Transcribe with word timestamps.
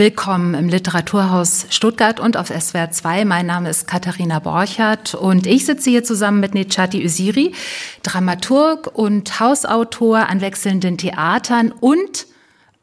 Willkommen 0.00 0.54
im 0.54 0.70
Literaturhaus 0.70 1.66
Stuttgart 1.68 2.20
und 2.20 2.38
auf 2.38 2.48
SWR 2.48 2.90
2. 2.90 3.26
Mein 3.26 3.44
Name 3.44 3.68
ist 3.68 3.86
Katharina 3.86 4.38
Borchert 4.38 5.14
und 5.14 5.46
ich 5.46 5.66
sitze 5.66 5.90
hier 5.90 6.02
zusammen 6.04 6.40
mit 6.40 6.54
Nechati 6.54 7.04
Usiri, 7.04 7.52
Dramaturg 8.02 8.86
und 8.94 9.40
Hausautor 9.40 10.30
an 10.30 10.40
wechselnden 10.40 10.96
Theatern 10.96 11.70
und 11.70 12.26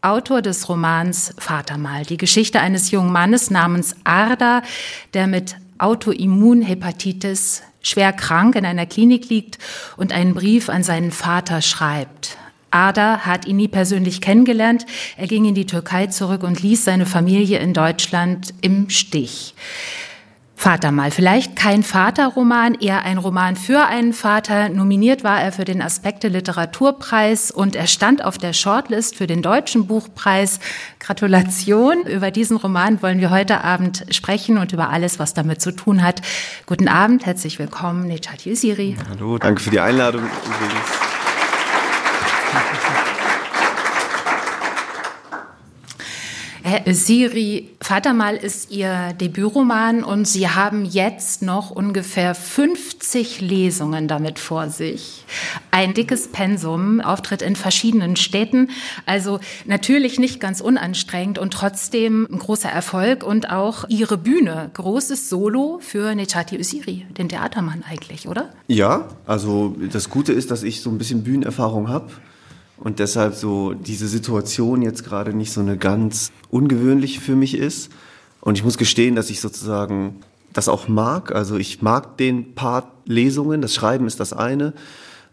Autor 0.04 0.44
des 0.44 0.70
Romans 0.70 1.34
Vatermal, 1.40 2.04
die 2.04 2.18
Geschichte 2.18 2.60
eines 2.60 2.92
jungen 2.92 3.12
Mannes 3.12 3.50
namens 3.50 3.96
Arda, 4.04 4.62
der 5.16 5.26
mit 5.26 5.56
Autoimmunhepatitis 5.80 7.64
schwer 7.82 8.14
krank 8.14 8.56
in 8.56 8.64
einer 8.64 8.86
Klinik 8.86 9.28
liegt 9.28 9.58
und 9.96 10.12
einen 10.12 10.36
Brief 10.36 10.70
an 10.70 10.84
seinen 10.84 11.12
Vater 11.12 11.64
schreibt. 11.64 12.38
Ada 12.72 13.20
hat 13.20 13.46
ihn 13.46 13.58
nie 13.58 13.68
persönlich 13.68 14.22
kennengelernt. 14.22 14.86
Er 15.18 15.28
ging 15.28 15.46
in 15.46 15.56
die 15.56 15.66
Türkei 15.66 16.08
zurück 16.08 16.44
und 16.44 16.62
ließ 16.62 16.86
seine 16.86 17.06
Familie 17.06 17.60
in 17.60 17.74
Deutschland 17.74 18.54
im 18.62 18.90
Stich. 18.90 19.54
Vater 20.60 20.92
mal, 20.92 21.12
vielleicht 21.12 21.56
kein 21.56 21.84
Vaterroman, 21.84 22.74
eher 22.74 23.04
ein 23.04 23.20
Roman 23.20 23.56
für 23.56 23.86
einen 23.86 24.12
Vater. 24.12 24.70
Nominiert 24.70 25.24
war 25.24 25.40
er 25.40 25.52
für 25.52 25.66
den 25.66 25.84
Aspekte 25.84 26.30
Literaturpreis 26.30 27.52
und 27.52 27.76
er 27.76 27.86
stand 27.86 28.26
auf 28.26 28.40
der 28.40 28.54
Shortlist 28.54 29.16
für 29.16 29.28
den 29.28 29.44
Deutschen 29.44 29.86
Buchpreis. 29.86 30.60
Gratulation. 31.00 32.08
Über 32.08 32.32
diesen 32.32 32.58
Roman 32.58 33.04
wollen 33.04 33.22
wir 33.22 33.30
heute 33.30 33.64
Abend 33.64 34.08
sprechen 34.10 34.58
und 34.58 34.74
über 34.74 34.90
alles, 34.90 35.20
was 35.20 35.36
damit 35.36 35.62
zu 35.62 35.72
tun 35.76 36.02
hat. 36.02 36.24
Guten 36.66 36.88
Abend, 36.88 37.28
herzlich 37.28 37.60
willkommen, 37.60 38.08
Nechat 38.08 38.44
Yusiri. 38.44 38.98
Hallo, 39.12 39.38
danke 39.38 39.62
für 39.62 39.70
die 39.70 39.80
Einladung 39.80 40.24
übrigens. 40.24 41.07
Siri, 46.88 47.70
Vatermal 47.80 48.36
ist 48.36 48.72
Ihr 48.72 49.14
Debütroman 49.14 50.04
und 50.04 50.28
Sie 50.28 50.50
haben 50.50 50.84
jetzt 50.84 51.42
noch 51.42 51.72
ungefähr 51.72 52.36
50 52.36 53.40
Lesungen 53.40 54.10
damit 54.10 54.38
vor 54.38 54.68
sich. 54.68 55.24
Ein 55.72 55.94
dickes 55.94 56.28
Pensum, 56.28 57.00
Auftritt 57.00 57.42
in 57.42 57.56
verschiedenen 57.56 58.18
Städten. 58.18 58.70
Also 59.06 59.40
natürlich 59.66 60.20
nicht 60.20 60.42
ganz 60.42 60.60
unanstrengend 60.60 61.40
und 61.40 61.54
trotzdem 61.54 62.28
ein 62.30 62.40
großer 62.40 62.70
Erfolg 62.70 63.24
und 63.24 63.50
auch 63.50 63.86
Ihre 63.88 64.18
Bühne. 64.18 64.70
Großes 64.74 65.30
Solo 65.30 65.80
für 65.82 66.14
Nechati 66.16 66.60
Usiri, 66.60 67.06
den 67.18 67.30
Theatermann 67.30 67.86
eigentlich, 67.90 68.28
oder? 68.28 68.50
Ja, 68.68 69.08
also 69.26 69.74
das 69.92 70.10
Gute 70.10 70.34
ist, 70.34 70.52
dass 70.52 70.64
ich 70.64 70.82
so 70.82 70.90
ein 70.90 70.98
bisschen 70.98 71.24
Bühnenerfahrung 71.24 71.88
habe 71.88 72.12
und 72.80 73.00
deshalb 73.00 73.34
so 73.34 73.74
diese 73.74 74.08
Situation 74.08 74.82
jetzt 74.82 75.04
gerade 75.04 75.34
nicht 75.34 75.52
so 75.52 75.62
eine 75.62 75.78
ganz 75.78 76.32
ungewöhnliche 76.50 77.22
für 77.22 77.36
mich 77.36 77.58
ist. 77.58 77.92
Und 78.42 78.58
ich 78.58 78.64
muss 78.64 78.78
gestehen, 78.78 79.16
dass 79.16 79.30
ich 79.30 79.42
sozusagen 79.42 80.18
das 80.54 80.70
auch 80.70 80.88
mag. 80.88 81.34
Also 81.34 81.58
ich 81.58 81.82
mag 81.82 82.18
den 82.18 82.54
Part 82.56 82.88
Lesungen, 83.06 83.62
das 83.62 83.74
Schreiben 83.74 84.08
ist 84.08 84.20
das 84.20 84.34
eine, 84.34 84.74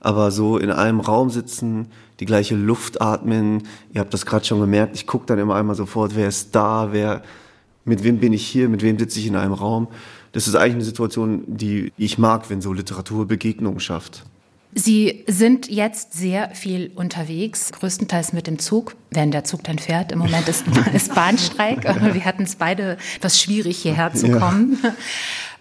aber 0.00 0.30
so 0.30 0.58
in 0.58 0.70
einem 0.70 1.00
Raum 1.00 1.30
sitzen, 1.30 1.88
die 2.20 2.26
gleiche 2.26 2.54
Luft 2.54 3.00
atmen, 3.00 3.64
ihr 3.92 4.00
habt 4.00 4.14
das 4.14 4.26
gerade 4.26 4.44
schon 4.44 4.60
gemerkt, 4.60 4.94
ich 4.94 5.06
gucke 5.06 5.26
dann 5.26 5.38
immer 5.38 5.54
einmal 5.54 5.74
sofort, 5.74 6.14
wer 6.14 6.28
ist 6.28 6.54
da, 6.54 6.88
wer, 6.92 7.22
mit 7.84 8.04
wem 8.04 8.18
bin 8.18 8.32
ich 8.32 8.46
hier, 8.46 8.68
mit 8.68 8.82
wem 8.82 8.98
sitze 8.98 9.18
ich 9.18 9.26
in 9.26 9.36
einem 9.36 9.52
Raum. 9.52 9.88
Das 10.32 10.46
ist 10.48 10.54
eigentlich 10.54 10.74
eine 10.74 10.84
Situation, 10.84 11.44
die 11.46 11.92
ich 11.96 12.18
mag, 12.18 12.50
wenn 12.50 12.60
so 12.60 12.72
Literatur 12.72 13.26
Begegnungen 13.26 13.80
schafft. 13.80 14.24
Sie 14.74 15.24
sind 15.28 15.70
jetzt 15.70 16.14
sehr 16.14 16.50
viel 16.50 16.90
unterwegs, 16.94 17.70
größtenteils 17.72 18.32
mit 18.32 18.46
dem 18.46 18.58
Zug, 18.58 18.96
wenn 19.10 19.30
der 19.30 19.44
Zug 19.44 19.62
dann 19.64 19.78
fährt. 19.78 20.10
Im 20.10 20.18
Moment 20.18 20.48
ist, 20.48 20.64
ist 20.94 21.14
Bahnstreik. 21.14 21.84
Wir 21.84 22.24
hatten 22.24 22.42
es 22.42 22.56
beide 22.56 22.98
etwas 23.16 23.40
schwierig, 23.40 23.78
hierher 23.78 24.12
zu 24.12 24.30
kommen. 24.30 24.78
Ja. 24.82 24.94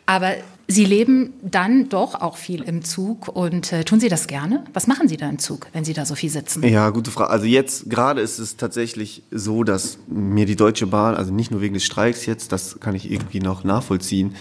Aber 0.05 0.33
Sie 0.67 0.85
leben 0.85 1.33
dann 1.41 1.89
doch 1.89 2.15
auch 2.15 2.37
viel 2.37 2.61
im 2.63 2.85
Zug 2.85 3.27
und 3.27 3.73
äh, 3.73 3.83
tun 3.83 3.99
Sie 3.99 4.07
das 4.07 4.27
gerne? 4.27 4.63
Was 4.71 4.87
machen 4.87 5.09
Sie 5.09 5.17
da 5.17 5.27
im 5.29 5.37
Zug, 5.37 5.67
wenn 5.73 5.83
Sie 5.83 5.93
da 5.93 6.05
so 6.05 6.15
viel 6.15 6.29
sitzen? 6.29 6.63
Ja, 6.63 6.89
gute 6.89 7.11
Frage. 7.11 7.29
Also 7.31 7.45
jetzt 7.45 7.89
gerade 7.89 8.21
ist 8.21 8.39
es 8.39 8.55
tatsächlich 8.55 9.23
so, 9.29 9.65
dass 9.65 9.97
mir 10.07 10.45
die 10.45 10.55
Deutsche 10.55 10.87
Bahn, 10.87 11.15
also 11.15 11.33
nicht 11.33 11.51
nur 11.51 11.59
wegen 11.59 11.73
des 11.73 11.83
Streiks 11.83 12.25
jetzt, 12.25 12.53
das 12.53 12.79
kann 12.79 12.95
ich 12.95 13.11
irgendwie 13.11 13.39
noch 13.39 13.65
nachvollziehen, 13.65 14.35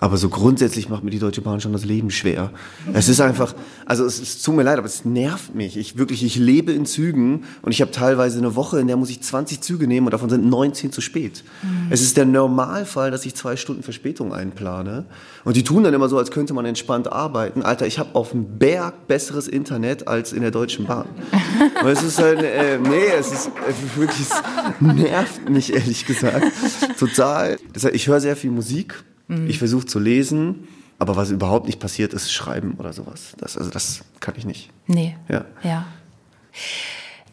aber 0.00 0.16
so 0.16 0.30
grundsätzlich 0.30 0.88
macht 0.88 1.04
mir 1.04 1.10
die 1.10 1.18
Deutsche 1.18 1.42
Bahn 1.42 1.60
schon 1.60 1.74
das 1.74 1.84
Leben 1.84 2.10
schwer. 2.10 2.52
Es 2.94 3.10
ist 3.10 3.20
einfach, 3.20 3.54
also 3.84 4.06
es, 4.06 4.18
es 4.18 4.40
tut 4.40 4.56
mir 4.56 4.62
leid, 4.62 4.78
aber 4.78 4.86
es 4.86 5.04
nervt 5.04 5.54
mich. 5.54 5.76
Ich 5.76 5.98
wirklich, 5.98 6.24
ich 6.24 6.36
lebe 6.36 6.72
in 6.72 6.86
Zügen 6.86 7.44
und 7.60 7.72
ich 7.72 7.82
habe 7.82 7.90
teilweise 7.90 8.38
eine 8.38 8.56
Woche, 8.56 8.80
in 8.80 8.86
der 8.86 8.96
muss 8.96 9.10
ich 9.10 9.20
20 9.20 9.60
Züge 9.60 9.86
nehmen 9.86 10.06
und 10.06 10.12
davon 10.12 10.30
sind 10.30 10.48
19 10.48 10.90
zu 10.90 11.02
spät. 11.02 11.44
Mhm. 11.62 11.88
Es 11.90 12.00
ist 12.00 12.16
der 12.16 12.24
Normalfall, 12.24 13.10
dass 13.10 13.26
ich 13.26 13.34
zwei 13.34 13.56
Stunden 13.56 13.82
Verspätung 13.82 14.32
einplane. 14.32 15.04
Und 15.44 15.56
die 15.56 15.64
tun 15.64 15.84
dann 15.84 15.92
immer 15.92 16.08
so, 16.08 16.16
als 16.16 16.30
könnte 16.30 16.54
man 16.54 16.64
entspannt 16.64 17.12
arbeiten. 17.12 17.60
Alter, 17.60 17.86
ich 17.86 17.98
habe 17.98 18.14
auf 18.14 18.30
dem 18.30 18.56
Berg 18.58 19.06
besseres 19.06 19.48
Internet 19.48 20.08
als 20.08 20.32
in 20.32 20.40
der 20.40 20.50
Deutschen 20.50 20.86
Bahn. 20.86 21.08
Und 21.82 21.88
es 21.90 22.02
ist 22.02 22.18
halt, 22.18 22.42
äh, 22.42 22.78
nee, 22.78 23.04
es 23.18 23.30
ist 23.32 23.48
äh, 23.48 23.98
wirklich, 23.98 24.20
es 24.20 24.40
nervt 24.80 25.46
mich 25.50 25.74
ehrlich 25.74 26.06
gesagt 26.06 26.46
total. 26.98 27.58
Deshalb, 27.74 27.94
ich 27.94 28.06
höre 28.06 28.20
sehr 28.20 28.36
viel 28.36 28.50
Musik 28.50 29.04
Mhm. 29.30 29.48
Ich 29.48 29.58
versuche 29.58 29.86
zu 29.86 29.98
lesen, 29.98 30.68
aber 30.98 31.16
was 31.16 31.30
überhaupt 31.30 31.66
nicht 31.66 31.80
passiert, 31.80 32.12
ist 32.12 32.32
Schreiben 32.32 32.74
oder 32.74 32.92
sowas. 32.92 33.34
Das, 33.38 33.56
also 33.56 33.70
das 33.70 34.02
kann 34.20 34.34
ich 34.36 34.44
nicht. 34.44 34.70
Nee. 34.86 35.16
Ja. 35.28 35.44
ja. 35.62 35.86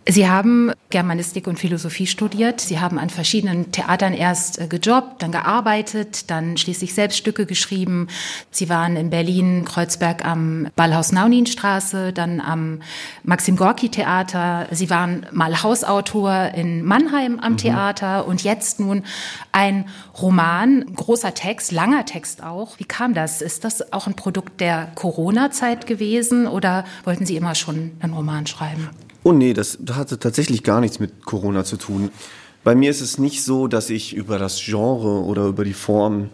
Sie 0.10 0.30
haben 0.30 0.72
Germanistik 0.90 1.48
und 1.48 1.60
Philosophie 1.60 2.08
studiert. 2.08 2.62
Sie 2.62 2.80
haben 2.80 2.98
an 2.98 3.10
verschiedenen 3.10 3.74
Theatern 3.74 4.14
erst 4.14 4.58
äh, 4.58 4.68
gejobbt, 4.68 5.22
dann 5.22 5.34
gearbeitet, 5.34 6.32
dann 6.32 6.56
schließlich 6.56 6.94
selbst 6.94 7.18
Stücke 7.18 7.46
geschrieben. 7.46 8.08
Sie 8.50 8.70
waren 8.70 8.96
in 8.96 9.10
Berlin, 9.10 9.66
Kreuzberg 9.66 10.26
am 10.26 10.70
Ballhaus-Nauninstraße, 10.78 12.14
dann 12.14 12.40
am 12.40 12.82
Maxim-Gorki-Theater. 13.24 14.68
Sie 14.72 14.90
waren 14.90 15.26
mal 15.34 15.62
Hausautor 15.62 16.52
in 16.56 16.86
Mannheim 16.86 17.40
am 17.42 17.54
mhm. 17.54 17.58
Theater 17.58 18.28
und 18.28 18.44
jetzt 18.44 18.80
nun 18.80 19.04
ein 19.52 19.90
Roman, 20.22 20.86
großer 20.96 21.34
Text, 21.34 21.74
langer 21.74 22.06
Text 22.06 22.42
auch. 22.42 22.80
Wie 22.80 22.86
kam 22.86 23.14
das? 23.14 23.42
Ist 23.42 23.66
das 23.66 23.92
auch 23.92 24.08
ein 24.08 24.16
Produkt 24.16 24.62
der 24.62 24.90
Corona-Zeit 24.96 25.86
gewesen 25.86 26.48
oder 26.48 26.86
wollten 27.04 27.26
Sie 27.26 27.36
immer 27.36 27.56
schon 27.56 27.92
einen 28.00 28.14
Roman 28.14 28.48
schreiben? 28.48 28.90
Oh 29.28 29.34
nee, 29.34 29.54
das 29.54 29.78
hatte 29.92 30.20
tatsächlich 30.20 30.64
gar 30.64 30.80
nichts 30.80 31.02
mit 31.02 31.26
Corona 31.26 31.66
zu 31.66 31.76
tun. 31.76 32.12
Bei 32.64 32.76
mir 32.76 32.90
ist 32.90 33.02
es 33.02 33.18
nicht 33.18 33.44
so, 33.44 33.68
dass 33.68 33.90
ich 33.90 34.16
über 34.16 34.40
das 34.40 34.62
Genre 34.64 35.22
oder 35.26 35.48
über 35.48 35.66
die 35.66 35.74
Form 35.74 36.30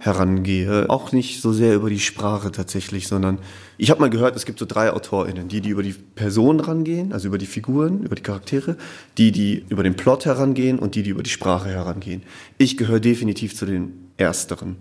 herangehe. 0.00 0.90
Auch 0.90 1.12
nicht 1.12 1.40
so 1.40 1.52
sehr 1.52 1.76
über 1.76 1.90
die 1.90 2.00
Sprache 2.00 2.50
tatsächlich, 2.50 3.06
sondern 3.06 3.38
ich 3.78 3.92
habe 3.92 4.00
mal 4.00 4.10
gehört, 4.10 4.34
es 4.34 4.46
gibt 4.46 4.58
so 4.58 4.66
drei 4.66 4.92
AutorInnen, 4.92 5.46
die, 5.46 5.60
die 5.60 5.68
über 5.68 5.84
die 5.84 5.92
Person 5.92 6.58
rangehen, 6.58 7.12
also 7.12 7.28
über 7.28 7.38
die 7.38 7.46
Figuren, 7.46 8.02
über 8.02 8.16
die 8.16 8.22
Charaktere, 8.22 8.78
die, 9.16 9.30
die 9.30 9.64
über 9.68 9.84
den 9.84 9.94
Plot 9.94 10.24
herangehen 10.24 10.80
und 10.80 10.96
die, 10.96 11.04
die 11.04 11.10
über 11.10 11.22
die 11.22 11.30
Sprache 11.30 11.68
herangehen. 11.68 12.24
Ich 12.58 12.76
gehöre 12.76 12.98
definitiv 12.98 13.54
zu 13.54 13.64
den 13.64 14.10
Ersteren. 14.16 14.78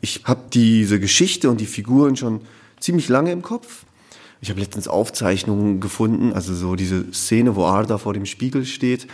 Ich 0.00 0.22
habe 0.24 0.40
diese 0.52 0.98
Geschichte 0.98 1.50
und 1.50 1.60
die 1.60 1.66
Figuren 1.66 2.16
schon 2.16 2.40
ziemlich 2.80 3.08
lange 3.08 3.30
im 3.30 3.42
Kopf 3.42 3.85
ich 4.40 4.50
habe 4.50 4.60
letztens 4.60 4.88
Aufzeichnungen 4.88 5.80
gefunden, 5.80 6.32
also 6.32 6.54
so 6.54 6.76
diese 6.76 7.12
Szene, 7.12 7.56
wo 7.56 7.64
Arda 7.64 7.98
vor 7.98 8.12
dem 8.12 8.26
Spiegel 8.26 8.64
steht, 8.64 9.06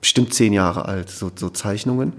bestimmt 0.00 0.34
zehn 0.34 0.52
Jahre 0.52 0.84
alt, 0.84 1.10
so, 1.10 1.30
so 1.34 1.48
Zeichnungen. 1.48 2.14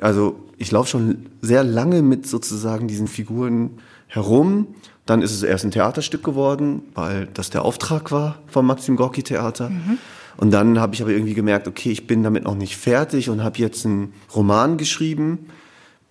Also 0.00 0.40
ich 0.58 0.70
laufe 0.70 0.90
schon 0.90 1.26
sehr 1.40 1.64
lange 1.64 2.02
mit 2.02 2.26
sozusagen 2.26 2.88
diesen 2.88 3.08
Figuren 3.08 3.78
herum. 4.06 4.68
Dann 5.06 5.22
ist 5.22 5.32
es 5.32 5.42
erst 5.42 5.64
ein 5.64 5.70
Theaterstück 5.70 6.22
geworden, 6.22 6.82
weil 6.94 7.28
das 7.32 7.50
der 7.50 7.64
Auftrag 7.64 8.10
war 8.10 8.40
vom 8.46 8.66
Maxim 8.66 8.96
Gorki 8.96 9.22
Theater. 9.22 9.70
Mhm. 9.70 9.98
Und 10.36 10.50
dann 10.52 10.78
habe 10.78 10.94
ich 10.94 11.02
aber 11.02 11.10
irgendwie 11.10 11.34
gemerkt, 11.34 11.66
okay, 11.66 11.90
ich 11.90 12.06
bin 12.06 12.22
damit 12.22 12.44
noch 12.44 12.54
nicht 12.54 12.76
fertig 12.76 13.30
und 13.30 13.42
habe 13.42 13.58
jetzt 13.58 13.86
einen 13.86 14.12
Roman 14.34 14.76
geschrieben 14.76 15.48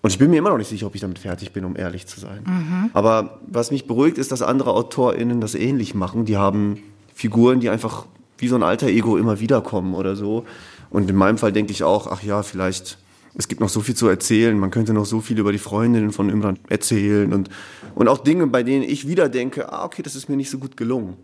und 0.08 0.12
ich 0.14 0.20
bin 0.20 0.30
mir 0.30 0.38
immer 0.38 0.52
noch 0.52 0.58
nicht 0.58 0.70
sicher, 0.70 0.88
ob 0.88 0.96
ich 0.96 1.02
damit 1.02 1.20
fertig 1.20 1.52
bin, 1.52 1.66
um 1.66 1.76
ehrlich 1.76 2.08
zu 2.08 2.22
sein. 2.22 2.40
Mhm. 2.46 2.92
Aber 2.94 3.42
was 3.46 3.72
mich 3.72 3.88
beruhigt, 3.88 4.18
ist, 4.18 4.32
dass 4.32 4.42
andere 4.42 4.72
AutorInnen 4.72 5.42
das 5.42 5.54
ähnlich 5.54 5.96
machen. 5.96 6.24
Die 6.24 6.38
haben 6.38 6.82
Figuren, 7.14 7.60
die 7.60 7.70
einfach 7.70 8.06
wie 8.38 8.48
so 8.48 8.56
ein 8.56 8.64
alter 8.64 8.88
Ego 8.88 9.18
immer 9.18 9.42
wiederkommen 9.42 9.94
oder 9.96 10.16
so. 10.16 10.46
Und 10.90 11.10
in 11.10 11.16
meinem 11.18 11.38
Fall 11.38 11.52
denke 11.52 11.74
ich 11.74 11.84
auch, 11.84 12.08
ach 12.08 12.24
ja, 12.24 12.42
vielleicht, 12.42 12.98
es 13.36 13.50
gibt 13.50 13.60
noch 13.60 13.68
so 13.68 13.82
viel 13.82 13.96
zu 13.96 14.08
erzählen. 14.08 14.58
Man 14.58 14.72
könnte 14.72 14.94
noch 14.94 15.06
so 15.06 15.20
viel 15.20 15.38
über 15.40 15.52
die 15.52 15.58
Freundinnen 15.58 16.14
von 16.14 16.30
Imran 16.30 16.58
erzählen 16.70 17.34
und, 17.34 17.50
und 17.94 18.08
auch 18.08 18.20
Dinge, 18.20 18.48
bei 18.48 18.64
denen 18.64 18.84
ich 18.84 19.10
wieder 19.10 19.28
denke, 19.28 19.74
ah, 19.74 19.84
okay, 19.84 20.04
das 20.04 20.16
ist 20.16 20.30
mir 20.30 20.38
nicht 20.38 20.50
so 20.50 20.58
gut 20.58 20.78
gelungen. 20.78 21.18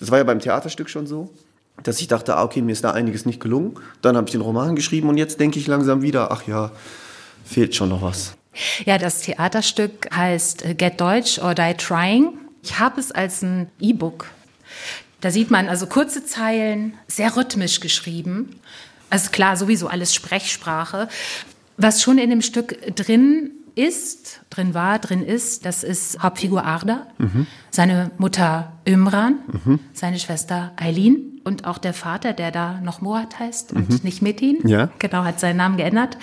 Das 0.00 0.10
war 0.10 0.18
ja 0.18 0.24
beim 0.24 0.40
Theaterstück 0.40 0.90
schon 0.90 1.06
so, 1.06 1.30
dass 1.84 2.00
ich 2.00 2.08
dachte, 2.08 2.36
ah, 2.36 2.42
okay, 2.42 2.62
mir 2.62 2.72
ist 2.72 2.82
da 2.82 2.90
einiges 2.90 3.26
nicht 3.26 3.38
gelungen. 3.38 3.74
Dann 4.02 4.16
habe 4.16 4.26
ich 4.26 4.32
den 4.32 4.40
Roman 4.40 4.74
geschrieben 4.74 5.08
und 5.08 5.18
jetzt 5.18 5.38
denke 5.38 5.60
ich 5.60 5.68
langsam 5.68 6.02
wieder, 6.02 6.32
ach 6.32 6.48
ja, 6.48 6.72
fehlt 7.44 7.74
schon 7.74 7.90
noch 7.90 8.02
was. 8.02 8.34
Ja, 8.84 8.98
das 8.98 9.22
Theaterstück 9.22 10.08
heißt 10.14 10.64
äh, 10.64 10.74
Get 10.74 11.00
Deutsch 11.00 11.38
or 11.38 11.54
Die 11.54 11.74
Trying. 11.74 12.32
Ich 12.62 12.78
habe 12.78 13.00
es 13.00 13.12
als 13.12 13.42
ein 13.42 13.68
E-Book. 13.80 14.30
Da 15.20 15.30
sieht 15.30 15.50
man 15.50 15.68
also 15.68 15.86
kurze 15.86 16.24
Zeilen, 16.24 16.94
sehr 17.08 17.36
rhythmisch 17.36 17.80
geschrieben. 17.80 18.60
Also 19.10 19.30
klar, 19.30 19.56
sowieso 19.56 19.88
alles 19.88 20.14
Sprechsprache. 20.14 21.08
Was 21.76 22.02
schon 22.02 22.18
in 22.18 22.30
dem 22.30 22.42
Stück 22.42 22.94
drin 22.94 23.50
ist, 23.74 24.40
drin 24.50 24.74
war, 24.74 24.98
drin 24.98 25.24
ist, 25.24 25.64
das 25.64 25.82
ist 25.82 26.22
Hauptfigur 26.22 26.64
Arda, 26.64 27.06
mhm. 27.18 27.46
seine 27.70 28.10
Mutter 28.18 28.73
Imran, 28.84 29.38
mhm. 29.64 29.80
seine 29.92 30.18
Schwester 30.18 30.72
Eileen 30.76 31.40
und 31.44 31.66
auch 31.66 31.78
der 31.78 31.94
Vater, 31.94 32.32
der 32.32 32.50
da 32.50 32.80
noch 32.80 33.00
Moat 33.00 33.38
heißt 33.38 33.72
und 33.72 33.88
mhm. 33.88 34.00
nicht 34.02 34.22
Metin, 34.22 34.66
ja. 34.66 34.90
genau, 34.98 35.24
hat 35.24 35.40
seinen 35.40 35.56
Namen 35.56 35.76
geändert. 35.76 36.16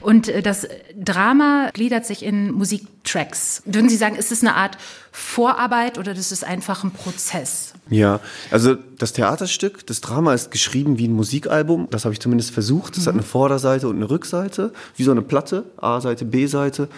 Und 0.00 0.28
äh, 0.28 0.42
das 0.42 0.66
Drama 0.96 1.70
gliedert 1.72 2.06
sich 2.06 2.24
in 2.24 2.52
Musiktracks. 2.52 3.62
Würden 3.66 3.88
Sie 3.88 3.96
sagen, 3.96 4.16
ist 4.16 4.32
es 4.32 4.42
eine 4.42 4.54
Art 4.54 4.78
Vorarbeit 5.10 5.98
oder 5.98 6.14
das 6.14 6.32
ist 6.32 6.44
einfach 6.44 6.84
ein 6.84 6.92
Prozess? 6.92 7.74
Ja, 7.90 8.20
also 8.50 8.74
das 8.98 9.12
Theaterstück, 9.12 9.86
das 9.86 10.00
Drama 10.00 10.34
ist 10.34 10.50
geschrieben 10.50 10.98
wie 10.98 11.08
ein 11.08 11.14
Musikalbum. 11.14 11.88
Das 11.90 12.04
habe 12.04 12.14
ich 12.14 12.20
zumindest 12.20 12.52
versucht. 12.52 12.96
Es 12.96 13.04
mhm. 13.04 13.08
hat 13.08 13.14
eine 13.14 13.22
Vorderseite 13.22 13.88
und 13.88 13.96
eine 13.96 14.10
Rückseite, 14.10 14.72
wie 14.96 15.02
so 15.02 15.10
eine 15.10 15.22
Platte, 15.22 15.64
A-Seite, 15.76 16.24
B-Seite. 16.24 16.88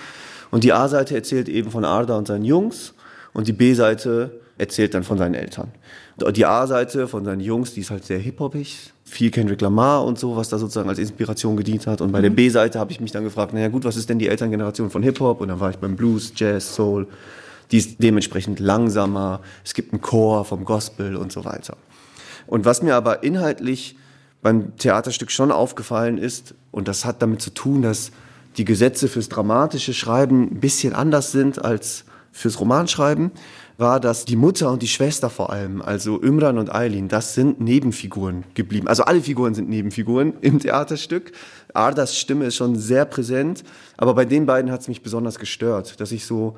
Und 0.51 0.65
die 0.65 0.73
A-Seite 0.73 1.15
erzählt 1.15 1.49
eben 1.49 1.71
von 1.71 1.85
Arda 1.85 2.17
und 2.17 2.29
seinen 2.29 2.45
Jungs 2.45 2.95
und 3.33 3.49
die 3.49 3.53
B-Seite 3.53 4.41
erzählt 4.59 4.95
dann 4.95 5.03
von 5.03 5.19
seinen 5.19 5.35
Eltern. 5.35 5.73
Die 6.33 6.47
A-Seite 6.47 7.09
von 7.09 7.25
seinen 7.25 7.41
Jungs, 7.41 7.75
die 7.75 7.81
ist 7.81 7.91
halt 7.91 8.05
sehr 8.05 8.19
hip-hopig, 8.19 8.93
viel 9.05 9.31
Kendrick 9.31 9.61
Lamar 9.61 10.05
und 10.05 10.19
so, 10.19 10.37
was 10.37 10.49
da 10.49 10.59
sozusagen 10.59 10.89
als 10.89 10.99
Inspiration 10.99 11.57
gedient 11.57 11.87
hat. 11.87 12.01
Und 12.01 12.13
bei 12.13 12.19
mhm. 12.19 12.23
der 12.23 12.31
B-Seite 12.31 12.79
habe 12.79 12.93
ich 12.93 13.01
mich 13.01 13.11
dann 13.11 13.25
gefragt, 13.25 13.53
naja 13.53 13.69
gut, 13.69 13.85
was 13.85 13.97
ist 13.97 14.09
denn 14.09 14.19
die 14.19 14.29
Elterngeneration 14.29 14.91
von 14.91 15.03
Hip-Hop? 15.03 15.41
Und 15.41 15.49
dann 15.49 15.61
war 15.61 15.71
ich 15.71 15.77
beim 15.77 15.97
Blues, 15.97 16.33
Jazz, 16.37 16.75
Soul. 16.75 17.09
Die 17.71 17.79
ist 17.79 17.97
dementsprechend 18.03 18.61
langsamer. 18.61 19.41
Es 19.65 19.75
gibt 19.75 19.93
einen 19.93 20.03
Chor 20.03 20.45
vom 20.45 20.65
Gospel 20.65 21.17
und 21.17 21.33
so 21.33 21.45
weiter. 21.45 21.77
Und 22.47 22.65
was 22.65 22.83
mir 22.83 22.95
aber 22.95 23.25
inhaltlich 23.25 23.97
beim 24.43 24.77
Theaterstück 24.77 25.31
schon 25.31 25.51
aufgefallen 25.51 26.19
ist, 26.19 26.55
und 26.71 26.87
das 26.87 27.05
hat 27.05 27.23
damit 27.23 27.41
zu 27.41 27.51
tun, 27.51 27.83
dass 27.83 28.13
die 28.57 28.65
Gesetze 28.65 29.09
fürs 29.09 29.29
dramatische 29.29 29.95
Schreiben 29.95 30.43
ein 30.43 30.61
bisschen 30.61 30.93
anders 30.93 31.33
sind 31.33 31.65
als 31.65 32.05
fürs 32.31 32.61
Romanschreiben 32.61 33.31
war, 33.77 33.99
dass 33.99 34.25
die 34.25 34.37
Mutter 34.37 34.71
und 34.71 34.83
die 34.83 34.89
Schwester 34.89 35.31
vor 35.31 35.51
allem, 35.51 35.83
also 35.83 36.19
Imran 36.21 36.59
und 36.59 36.73
Eileen, 36.73 37.09
das 37.09 37.35
sind 37.35 37.61
Nebenfiguren 37.61 38.45
geblieben. 38.55 38.87
Also 38.87 39.05
alle 39.05 39.21
Figuren 39.21 39.55
sind 39.55 39.69
Nebenfiguren 39.69 40.35
im 40.41 40.61
Theaterstück. 40.61 41.33
Ardas 41.73 42.17
Stimme 42.17 42.47
ist 42.47 42.57
schon 42.57 42.77
sehr 42.77 43.05
präsent, 43.05 43.65
aber 43.97 44.15
bei 44.15 44.25
den 44.25 44.47
beiden 44.47 44.71
hat 44.71 44.83
es 44.83 44.89
mich 44.89 45.03
besonders 45.03 45.39
gestört, 45.39 46.01
dass 46.01 46.13
ich 46.13 46.25
so 46.25 46.57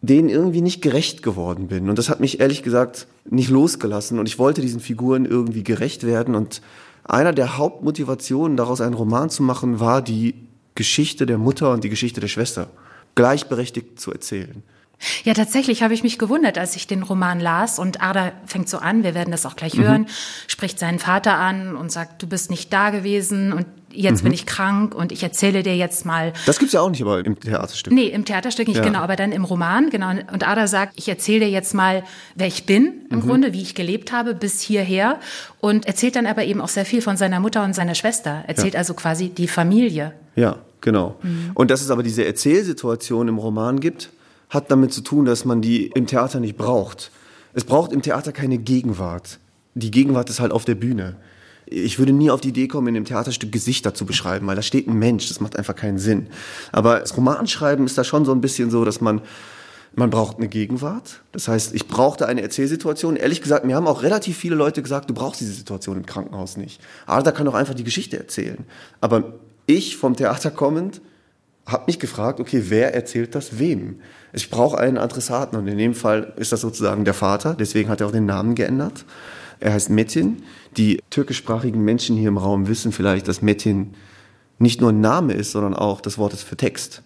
denen 0.00 0.28
irgendwie 0.28 0.60
nicht 0.60 0.82
gerecht 0.82 1.22
geworden 1.22 1.68
bin. 1.68 1.88
Und 1.88 1.98
das 1.98 2.08
hat 2.08 2.20
mich 2.20 2.40
ehrlich 2.40 2.62
gesagt 2.62 3.08
nicht 3.28 3.50
losgelassen. 3.50 4.18
Und 4.18 4.28
ich 4.28 4.38
wollte 4.38 4.60
diesen 4.60 4.80
Figuren 4.80 5.24
irgendwie 5.24 5.64
gerecht 5.64 6.04
werden. 6.04 6.34
Und 6.34 6.62
einer 7.04 7.32
der 7.32 7.58
Hauptmotivationen, 7.58 8.56
daraus 8.56 8.80
einen 8.80 8.94
Roman 8.94 9.30
zu 9.30 9.42
machen, 9.42 9.80
war 9.80 10.02
die 10.02 10.34
Geschichte 10.74 11.26
der 11.26 11.38
Mutter 11.38 11.72
und 11.72 11.82
die 11.82 11.88
Geschichte 11.88 12.20
der 12.20 12.28
Schwester 12.28 12.68
gleichberechtigt 13.16 13.98
zu 13.98 14.12
erzählen. 14.12 14.62
Ja, 15.24 15.34
tatsächlich 15.34 15.82
habe 15.82 15.94
ich 15.94 16.02
mich 16.02 16.18
gewundert, 16.18 16.58
als 16.58 16.74
ich 16.74 16.86
den 16.86 17.02
Roman 17.02 17.40
las 17.40 17.78
und 17.78 18.02
Ada 18.02 18.32
fängt 18.46 18.68
so 18.68 18.78
an, 18.78 19.04
wir 19.04 19.14
werden 19.14 19.30
das 19.30 19.46
auch 19.46 19.54
gleich 19.54 19.74
mhm. 19.74 19.82
hören, 19.82 20.06
spricht 20.48 20.78
seinen 20.78 20.98
Vater 20.98 21.36
an 21.36 21.76
und 21.76 21.92
sagt, 21.92 22.22
du 22.22 22.26
bist 22.26 22.50
nicht 22.50 22.72
da 22.72 22.90
gewesen 22.90 23.52
und 23.52 23.66
jetzt 23.90 24.20
mhm. 24.20 24.24
bin 24.24 24.32
ich 24.32 24.46
krank 24.46 24.94
und 24.94 25.12
ich 25.12 25.22
erzähle 25.22 25.62
dir 25.62 25.76
jetzt 25.76 26.04
mal. 26.04 26.32
Das 26.46 26.58
gibt's 26.58 26.74
ja 26.74 26.80
auch 26.80 26.90
nicht 26.90 27.02
aber 27.02 27.24
im 27.24 27.38
Theaterstück. 27.38 27.92
Nee, 27.92 28.06
im 28.06 28.24
Theaterstück 28.24 28.68
nicht, 28.68 28.78
ja. 28.78 28.82
genau, 28.82 29.00
aber 29.00 29.16
dann 29.16 29.32
im 29.32 29.44
Roman, 29.44 29.90
genau. 29.90 30.10
Und 30.10 30.46
Ada 30.46 30.66
sagt, 30.66 30.94
ich 30.96 31.08
erzähle 31.08 31.46
dir 31.46 31.50
jetzt 31.50 31.74
mal, 31.74 32.02
wer 32.34 32.46
ich 32.46 32.66
bin, 32.66 33.06
im 33.10 33.18
mhm. 33.18 33.22
Grunde, 33.22 33.52
wie 33.52 33.62
ich 33.62 33.74
gelebt 33.74 34.12
habe 34.12 34.34
bis 34.34 34.60
hierher 34.60 35.18
und 35.60 35.86
erzählt 35.86 36.16
dann 36.16 36.26
aber 36.26 36.44
eben 36.44 36.60
auch 36.60 36.68
sehr 36.68 36.84
viel 36.84 37.02
von 37.02 37.16
seiner 37.16 37.40
Mutter 37.40 37.64
und 37.64 37.74
seiner 37.74 37.94
Schwester. 37.94 38.44
Erzählt 38.46 38.74
ja. 38.74 38.80
also 38.80 38.94
quasi 38.94 39.28
die 39.28 39.48
Familie. 39.48 40.12
Ja, 40.36 40.58
genau. 40.80 41.16
Mhm. 41.22 41.52
Und 41.54 41.70
dass 41.70 41.80
es 41.80 41.90
aber 41.90 42.02
diese 42.02 42.24
Erzählsituation 42.24 43.28
im 43.28 43.38
Roman 43.38 43.80
gibt, 43.80 44.10
hat 44.50 44.70
damit 44.70 44.92
zu 44.92 45.02
tun, 45.02 45.24
dass 45.24 45.44
man 45.44 45.60
die 45.60 45.86
im 45.88 46.06
Theater 46.06 46.40
nicht 46.40 46.56
braucht. 46.56 47.10
Es 47.52 47.64
braucht 47.64 47.92
im 47.92 48.02
Theater 48.02 48.32
keine 48.32 48.58
Gegenwart. 48.58 49.38
Die 49.74 49.90
Gegenwart 49.90 50.30
ist 50.30 50.40
halt 50.40 50.52
auf 50.52 50.64
der 50.64 50.74
Bühne. 50.74 51.16
Ich 51.66 51.98
würde 51.98 52.12
nie 52.12 52.30
auf 52.30 52.40
die 52.40 52.48
Idee 52.48 52.66
kommen, 52.66 52.88
in 52.88 52.94
dem 52.94 53.04
Theaterstück 53.04 53.52
Gesichter 53.52 53.92
zu 53.92 54.06
beschreiben, 54.06 54.46
weil 54.46 54.56
da 54.56 54.62
steht 54.62 54.88
ein 54.88 54.98
Mensch, 54.98 55.28
das 55.28 55.40
macht 55.40 55.56
einfach 55.56 55.76
keinen 55.76 55.98
Sinn. 55.98 56.28
Aber 56.72 57.00
das 57.00 57.16
Romanschreiben 57.16 57.84
ist 57.84 57.98
da 57.98 58.04
schon 58.04 58.24
so 58.24 58.32
ein 58.32 58.40
bisschen 58.40 58.70
so, 58.70 58.86
dass 58.86 59.02
man, 59.02 59.20
man 59.94 60.08
braucht 60.08 60.38
eine 60.38 60.48
Gegenwart. 60.48 61.20
Das 61.32 61.46
heißt, 61.48 61.74
ich 61.74 61.86
brauchte 61.86 62.26
eine 62.26 62.40
Erzählsituation. 62.40 63.16
Ehrlich 63.16 63.42
gesagt, 63.42 63.66
mir 63.66 63.76
haben 63.76 63.86
auch 63.86 64.02
relativ 64.02 64.38
viele 64.38 64.54
Leute 64.54 64.82
gesagt, 64.82 65.10
du 65.10 65.14
brauchst 65.14 65.42
diese 65.42 65.52
Situation 65.52 65.98
im 65.98 66.06
Krankenhaus 66.06 66.56
nicht. 66.56 66.80
Arda 67.06 67.32
kann 67.32 67.44
doch 67.44 67.54
einfach 67.54 67.74
die 67.74 67.84
Geschichte 67.84 68.16
erzählen. 68.16 68.64
Aber 69.02 69.34
ich 69.66 69.98
vom 69.98 70.16
Theater 70.16 70.50
kommend 70.50 71.02
habe 71.68 71.84
mich 71.86 71.98
gefragt, 71.98 72.40
okay, 72.40 72.64
wer 72.68 72.94
erzählt 72.94 73.34
das 73.34 73.58
wem? 73.58 74.00
Ich 74.32 74.50
brauche 74.50 74.78
einen 74.78 74.98
Adressaten 74.98 75.58
und 75.58 75.68
in 75.68 75.78
dem 75.78 75.94
Fall 75.94 76.32
ist 76.36 76.52
das 76.52 76.60
sozusagen 76.60 77.04
der 77.04 77.14
Vater, 77.14 77.54
deswegen 77.54 77.88
hat 77.88 78.00
er 78.00 78.08
auch 78.08 78.12
den 78.12 78.26
Namen 78.26 78.54
geändert. 78.54 79.04
Er 79.60 79.72
heißt 79.72 79.90
Metin. 79.90 80.42
Die 80.76 81.00
türkischsprachigen 81.10 81.82
Menschen 81.82 82.16
hier 82.16 82.28
im 82.28 82.38
Raum 82.38 82.68
wissen 82.68 82.92
vielleicht, 82.92 83.28
dass 83.28 83.42
Metin 83.42 83.94
nicht 84.58 84.80
nur 84.80 84.90
ein 84.90 85.00
Name 85.00 85.34
ist, 85.34 85.52
sondern 85.52 85.74
auch 85.74 86.00
das 86.00 86.18
Wort 86.18 86.32
ist 86.32 86.42
für 86.42 86.56
Text. 86.56 87.02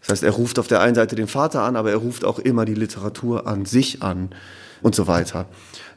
Das 0.00 0.10
heißt, 0.10 0.22
er 0.22 0.32
ruft 0.32 0.58
auf 0.58 0.66
der 0.66 0.80
einen 0.80 0.94
Seite 0.94 1.14
den 1.14 1.26
Vater 1.26 1.62
an, 1.62 1.76
aber 1.76 1.90
er 1.90 1.98
ruft 1.98 2.24
auch 2.24 2.38
immer 2.38 2.64
die 2.64 2.74
Literatur 2.74 3.46
an 3.46 3.66
sich 3.66 4.02
an 4.02 4.30
und 4.82 4.94
so 4.94 5.06
weiter. 5.06 5.46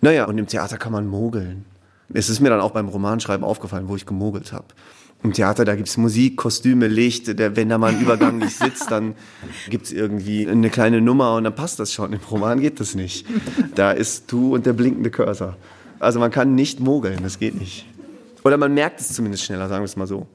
Naja, 0.02 0.26
und 0.26 0.38
im 0.38 0.48
Theater 0.48 0.78
kann 0.78 0.92
man 0.92 1.08
mogeln. 1.08 1.66
Es 2.14 2.30
ist 2.30 2.42
mir 2.42 2.50
dann 2.50 2.60
auch 2.60 2.72
beim 2.72 2.90
Romanschreiben 2.90 3.46
aufgefallen, 3.46 3.88
wo 3.88 3.96
ich 3.96 4.06
gemogelt 4.06 4.52
habe. 4.52 4.66
Im 5.24 5.32
Theater, 5.32 5.64
da 5.64 5.76
gibt's 5.76 5.96
Musik, 5.96 6.36
Kostüme, 6.36 6.88
Licht. 6.88 7.40
Der, 7.40 7.56
wenn 7.56 7.70
da 7.70 7.78
mal 7.78 7.94
ein 7.94 8.02
Übergang 8.02 8.38
nicht 8.38 8.58
sitzt, 8.58 8.92
dann 8.92 9.16
gibt's 9.70 9.92
irgendwie 9.92 10.48
eine 10.48 10.70
kleine 10.70 11.00
Nummer 11.00 11.36
und 11.36 11.46
dann 11.46 11.56
passt 11.56 11.80
das 11.80 11.94
schon. 11.94 12.12
Im 12.12 12.20
Roman 12.30 12.60
geht 12.60 12.80
das 12.80 12.94
nicht. 12.94 13.26
Da 13.76 13.92
ist 13.92 14.32
du 14.32 14.54
und 14.54 14.66
der 14.66 14.74
blinkende 14.74 15.10
Cursor. 15.12 15.56
Also 16.00 16.20
man 16.20 16.32
kann 16.32 16.56
nicht 16.56 16.82
mogeln, 16.82 17.20
das 17.24 17.40
geht 17.40 17.56
nicht. 17.56 17.86
Oder 18.44 18.58
man 18.58 18.74
merkt 18.74 19.00
es 19.00 19.14
zumindest 19.14 19.46
schneller, 19.46 19.70
sagen 19.70 19.82
wir 19.82 19.86
es 19.86 19.96
mal 19.96 20.08
so. 20.08 20.28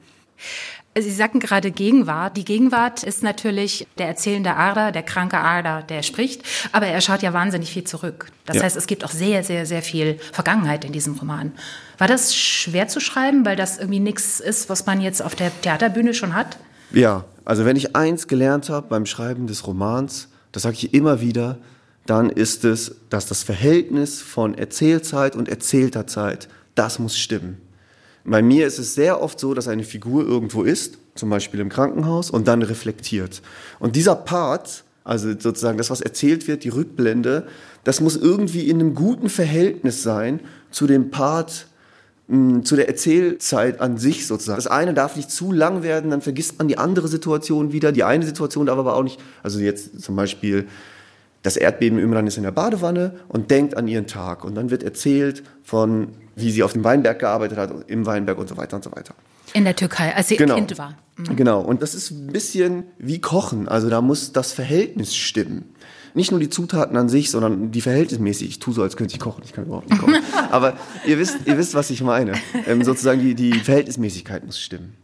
Sie 0.97 1.11
sagten 1.11 1.39
gerade 1.39 1.69
Gegenwart. 1.69 2.35
Die 2.35 2.43
Gegenwart 2.43 3.03
ist 3.03 3.21
natürlich 3.21 3.87
der 3.99 4.07
erzählende 4.07 4.55
Ader, 4.55 4.91
der 4.91 5.03
kranke 5.03 5.37
Ader, 5.37 5.83
der 5.83 6.01
spricht, 6.01 6.41
aber 6.71 6.87
er 6.87 6.99
schaut 7.01 7.21
ja 7.21 7.31
wahnsinnig 7.31 7.71
viel 7.71 7.83
zurück. 7.83 8.31
Das 8.45 8.57
ja. 8.57 8.63
heißt, 8.63 8.75
es 8.75 8.87
gibt 8.87 9.05
auch 9.05 9.11
sehr, 9.11 9.43
sehr, 9.43 9.67
sehr 9.67 9.83
viel 9.83 10.17
Vergangenheit 10.31 10.83
in 10.85 10.91
diesem 10.91 11.13
Roman. 11.13 11.53
War 11.99 12.07
das 12.07 12.33
schwer 12.33 12.87
zu 12.87 12.99
schreiben, 12.99 13.45
weil 13.45 13.57
das 13.57 13.77
irgendwie 13.77 13.99
nichts 13.99 14.39
ist, 14.39 14.69
was 14.69 14.85
man 14.85 15.01
jetzt 15.01 15.21
auf 15.21 15.35
der 15.35 15.51
Theaterbühne 15.61 16.13
schon 16.13 16.33
hat? 16.33 16.57
Ja, 16.91 17.25
also 17.45 17.65
wenn 17.65 17.75
ich 17.75 17.95
eins 17.95 18.27
gelernt 18.27 18.69
habe 18.69 18.87
beim 18.87 19.05
Schreiben 19.05 19.47
des 19.47 19.67
Romans, 19.67 20.29
das 20.53 20.63
sage 20.63 20.77
ich 20.77 20.93
immer 20.93 21.21
wieder, 21.21 21.59
dann 22.05 22.29
ist 22.29 22.65
es, 22.65 22.95
dass 23.09 23.27
das 23.27 23.43
Verhältnis 23.43 24.21
von 24.21 24.57
Erzählzeit 24.57 25.35
und 25.35 25.49
erzählter 25.49 26.07
Zeit, 26.07 26.47
das 26.73 26.99
muss 26.99 27.17
stimmen. 27.17 27.61
Bei 28.23 28.41
mir 28.41 28.65
ist 28.65 28.79
es 28.79 28.95
sehr 28.95 29.21
oft 29.21 29.39
so, 29.39 29.53
dass 29.53 29.67
eine 29.67 29.83
Figur 29.83 30.25
irgendwo 30.25 30.63
ist, 30.63 30.97
zum 31.15 31.29
Beispiel 31.29 31.59
im 31.59 31.69
Krankenhaus, 31.69 32.31
und 32.31 32.47
dann 32.47 32.61
reflektiert. 32.61 33.41
Und 33.79 33.95
dieser 33.95 34.15
Part, 34.15 34.83
also 35.03 35.31
sozusagen 35.37 35.77
das, 35.77 35.89
was 35.89 36.01
erzählt 36.01 36.47
wird, 36.47 36.63
die 36.63 36.69
Rückblende, 36.69 37.47
das 37.83 37.99
muss 37.99 38.15
irgendwie 38.15 38.69
in 38.69 38.79
einem 38.79 38.95
guten 38.95 39.29
Verhältnis 39.29 40.01
sein 40.01 40.39
zu 40.71 40.87
dem 40.87 41.11
Part, 41.11 41.67
zu 42.63 42.75
der 42.75 42.87
Erzählzeit 42.87 43.81
an 43.81 43.97
sich 43.97 44.27
sozusagen. 44.27 44.57
Das 44.57 44.67
eine 44.67 44.93
darf 44.93 45.15
nicht 45.15 45.31
zu 45.31 45.51
lang 45.51 45.81
werden, 45.81 46.11
dann 46.11 46.21
vergisst 46.21 46.59
man 46.59 46.67
die 46.67 46.77
andere 46.77 47.07
Situation 47.07 47.73
wieder. 47.73 47.91
Die 47.91 48.03
eine 48.03 48.23
Situation 48.25 48.67
darf 48.67 48.77
aber 48.77 48.95
auch 48.95 49.03
nicht, 49.03 49.19
also 49.41 49.59
jetzt 49.59 50.01
zum 50.01 50.15
Beispiel 50.15 50.67
das 51.41 51.57
Erdbeben 51.57 51.97
Imran 51.97 52.27
ist 52.27 52.37
in 52.37 52.43
der 52.43 52.51
Badewanne 52.51 53.15
und 53.29 53.49
denkt 53.49 53.75
an 53.75 53.87
ihren 53.87 54.07
Tag. 54.07 54.43
Und 54.43 54.55
dann 54.55 54.69
wird 54.69 54.83
erzählt 54.83 55.41
von 55.63 56.09
wie 56.39 56.51
sie 56.51 56.63
auf 56.63 56.73
dem 56.73 56.83
Weinberg 56.83 57.19
gearbeitet 57.19 57.57
hat, 57.57 57.71
im 57.87 58.05
Weinberg 58.05 58.37
und 58.37 58.47
so 58.49 58.57
weiter 58.57 58.75
und 58.77 58.83
so 58.83 58.91
weiter. 58.91 59.13
In 59.53 59.63
der 59.63 59.75
Türkei, 59.75 60.15
als 60.15 60.27
sie 60.27 60.37
genau. 60.37 60.55
Kind 60.55 60.77
war. 60.77 60.97
Mhm. 61.17 61.35
Genau, 61.35 61.61
und 61.61 61.81
das 61.81 61.95
ist 61.95 62.11
ein 62.11 62.27
bisschen 62.27 62.83
wie 62.97 63.19
Kochen. 63.19 63.67
Also 63.67 63.89
da 63.89 64.01
muss 64.01 64.31
das 64.31 64.51
Verhältnis 64.51 65.15
stimmen. 65.15 65.73
Nicht 66.13 66.31
nur 66.31 66.39
die 66.39 66.49
Zutaten 66.49 66.97
an 66.97 67.09
sich, 67.09 67.31
sondern 67.31 67.71
die 67.71 67.81
verhältnismäßig. 67.81 68.49
Ich 68.49 68.59
tue 68.59 68.73
so, 68.73 68.81
als 68.81 68.97
könnte 68.97 69.13
ich 69.13 69.19
kochen. 69.19 69.43
Ich 69.45 69.53
kann 69.53 69.65
überhaupt 69.65 69.89
nicht 69.89 69.99
kochen. 69.99 70.17
Aber 70.51 70.77
ihr 71.05 71.19
wisst, 71.19 71.39
ihr 71.45 71.57
wisst, 71.57 71.73
was 71.73 71.89
ich 71.89 72.01
meine. 72.01 72.33
Ähm, 72.67 72.83
sozusagen 72.83 73.21
die, 73.21 73.35
die 73.35 73.53
Verhältnismäßigkeit 73.53 74.45
muss 74.45 74.59
stimmen. 74.59 74.95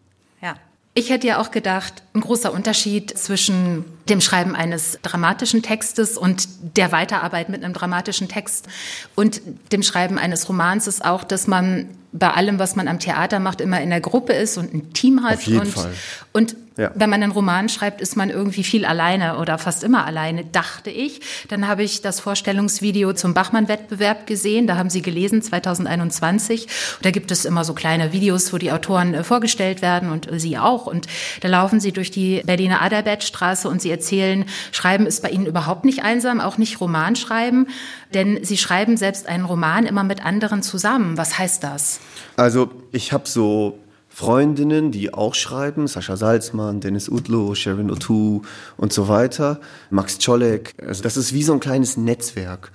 Ja. 0.42 0.56
Ich 0.98 1.10
hätte 1.10 1.28
ja 1.28 1.42
auch 1.42 1.52
gedacht, 1.52 2.04
ein 2.14 2.22
großer 2.22 2.54
Unterschied 2.54 3.18
zwischen 3.18 3.84
dem 4.08 4.22
Schreiben 4.22 4.56
eines 4.56 4.98
dramatischen 5.02 5.62
Textes 5.62 6.18
und 6.18 6.48
der 6.78 6.94
Weiterarbeit 6.94 7.50
mit 7.50 7.66
einem 7.66 7.74
dramatischen 7.74 8.30
Text 8.30 8.68
und 9.14 9.42
dem 9.74 9.84
Schreiben 9.84 10.18
eines 10.18 10.48
Romans 10.48 10.88
ist 10.88 11.04
auch, 11.04 11.26
dass 11.26 11.48
man 11.48 11.90
bei 12.14 12.32
allem, 12.32 12.60
was 12.60 12.78
man 12.78 12.88
am 12.88 13.00
Theater 13.00 13.40
macht, 13.40 13.60
immer 13.60 13.82
in 13.82 13.90
der 13.90 14.00
Gruppe 14.00 14.32
ist 14.32 14.58
und 14.58 14.74
ein 14.74 14.94
Team 14.94 15.22
hat. 15.24 15.34
Auf 15.34 15.42
jeden 15.42 15.60
und, 15.60 15.68
Fall. 15.68 15.94
und 16.32 16.56
Ja. 16.78 16.92
Wenn 16.94 17.10
man 17.10 17.24
einen 17.24 17.32
Roman 17.32 17.70
schreibt, 17.70 18.02
ist 18.02 18.18
man 18.18 18.30
irgendwie 18.30 18.64
viel 18.64 18.84
alleine 18.84 19.38
oder 19.38 19.58
fast 19.58 19.84
immer 19.84 20.06
alleine, 20.06 20.44
dachte 20.44 20.90
ich. 20.90 21.22
Dann 21.48 21.70
habe 21.70 21.84
ich 21.84 22.02
das 22.02 22.20
Vorstellungsvideo 22.20 23.14
zum 23.14 23.34
Bachmann-Wettbewerb 23.34 24.28
gesehen. 24.28 24.68
Da 24.68 24.76
haben 24.76 24.90
Sie 24.90 25.02
gelesen, 25.02 25.42
2021. 25.42 26.64
Und 26.64 27.06
da 27.06 27.12
gibt 27.12 27.32
es 27.32 27.46
immer 27.46 27.64
so 27.64 27.74
kleine 27.74 28.12
Videos, 28.12 28.52
wo 28.52 28.58
die 28.58 28.74
Autoren 28.74 29.14
äh, 29.14 29.24
vorgestellt 29.24 29.82
werden 29.82 30.10
und 30.10 30.30
äh, 30.30 30.38
Sie 30.38 30.58
auch. 30.58 30.86
Und 30.86 31.08
da 31.40 31.48
laufen 31.48 31.80
Sie 31.80 31.94
durch 31.94 32.12
die 32.12 32.42
Berliner 32.46 32.82
Adalbertstraße 32.82 33.70
und 33.70 33.82
Sie 33.82 33.90
erzählen, 33.90 34.44
Schreiben 34.74 35.06
ist 35.06 35.24
bei 35.24 35.30
Ihnen 35.30 35.46
überhaupt 35.46 35.86
nicht 35.86 36.04
einsam, 36.04 36.42
auch 36.42 36.58
nicht 36.58 36.82
Romanschreiben. 36.82 37.68
Denn 38.14 38.44
Sie 38.44 38.58
schreiben 38.58 38.98
selbst 38.98 39.28
einen 39.28 39.46
Roman 39.46 39.86
immer 39.86 40.04
mit 40.04 40.26
anderen 40.26 40.62
zusammen. 40.62 41.18
Was 41.18 41.40
heißt 41.40 41.64
das? 41.64 42.02
Also 42.36 42.70
ich 42.92 43.14
habe 43.14 43.30
so 43.30 43.80
Freundinnen, 44.16 44.94
die 44.94 45.14
auch 45.14 45.36
schreiben, 45.36 45.88
Sascha 45.88 46.16
Salzmann, 46.16 46.80
Dennis 46.80 47.10
Udlo, 47.10 47.54
Sharon 47.54 47.92
O'Toole 47.92 48.44
und 48.78 48.94
so 48.94 49.10
weiter, 49.10 49.60
Max 49.90 50.20
Czolek. 50.20 50.74
Also 50.88 51.04
das 51.04 51.18
ist 51.18 51.34
wie 51.34 51.44
so 51.44 51.52
ein 51.52 51.60
kleines 51.60 51.98
Netzwerk. 51.98 52.72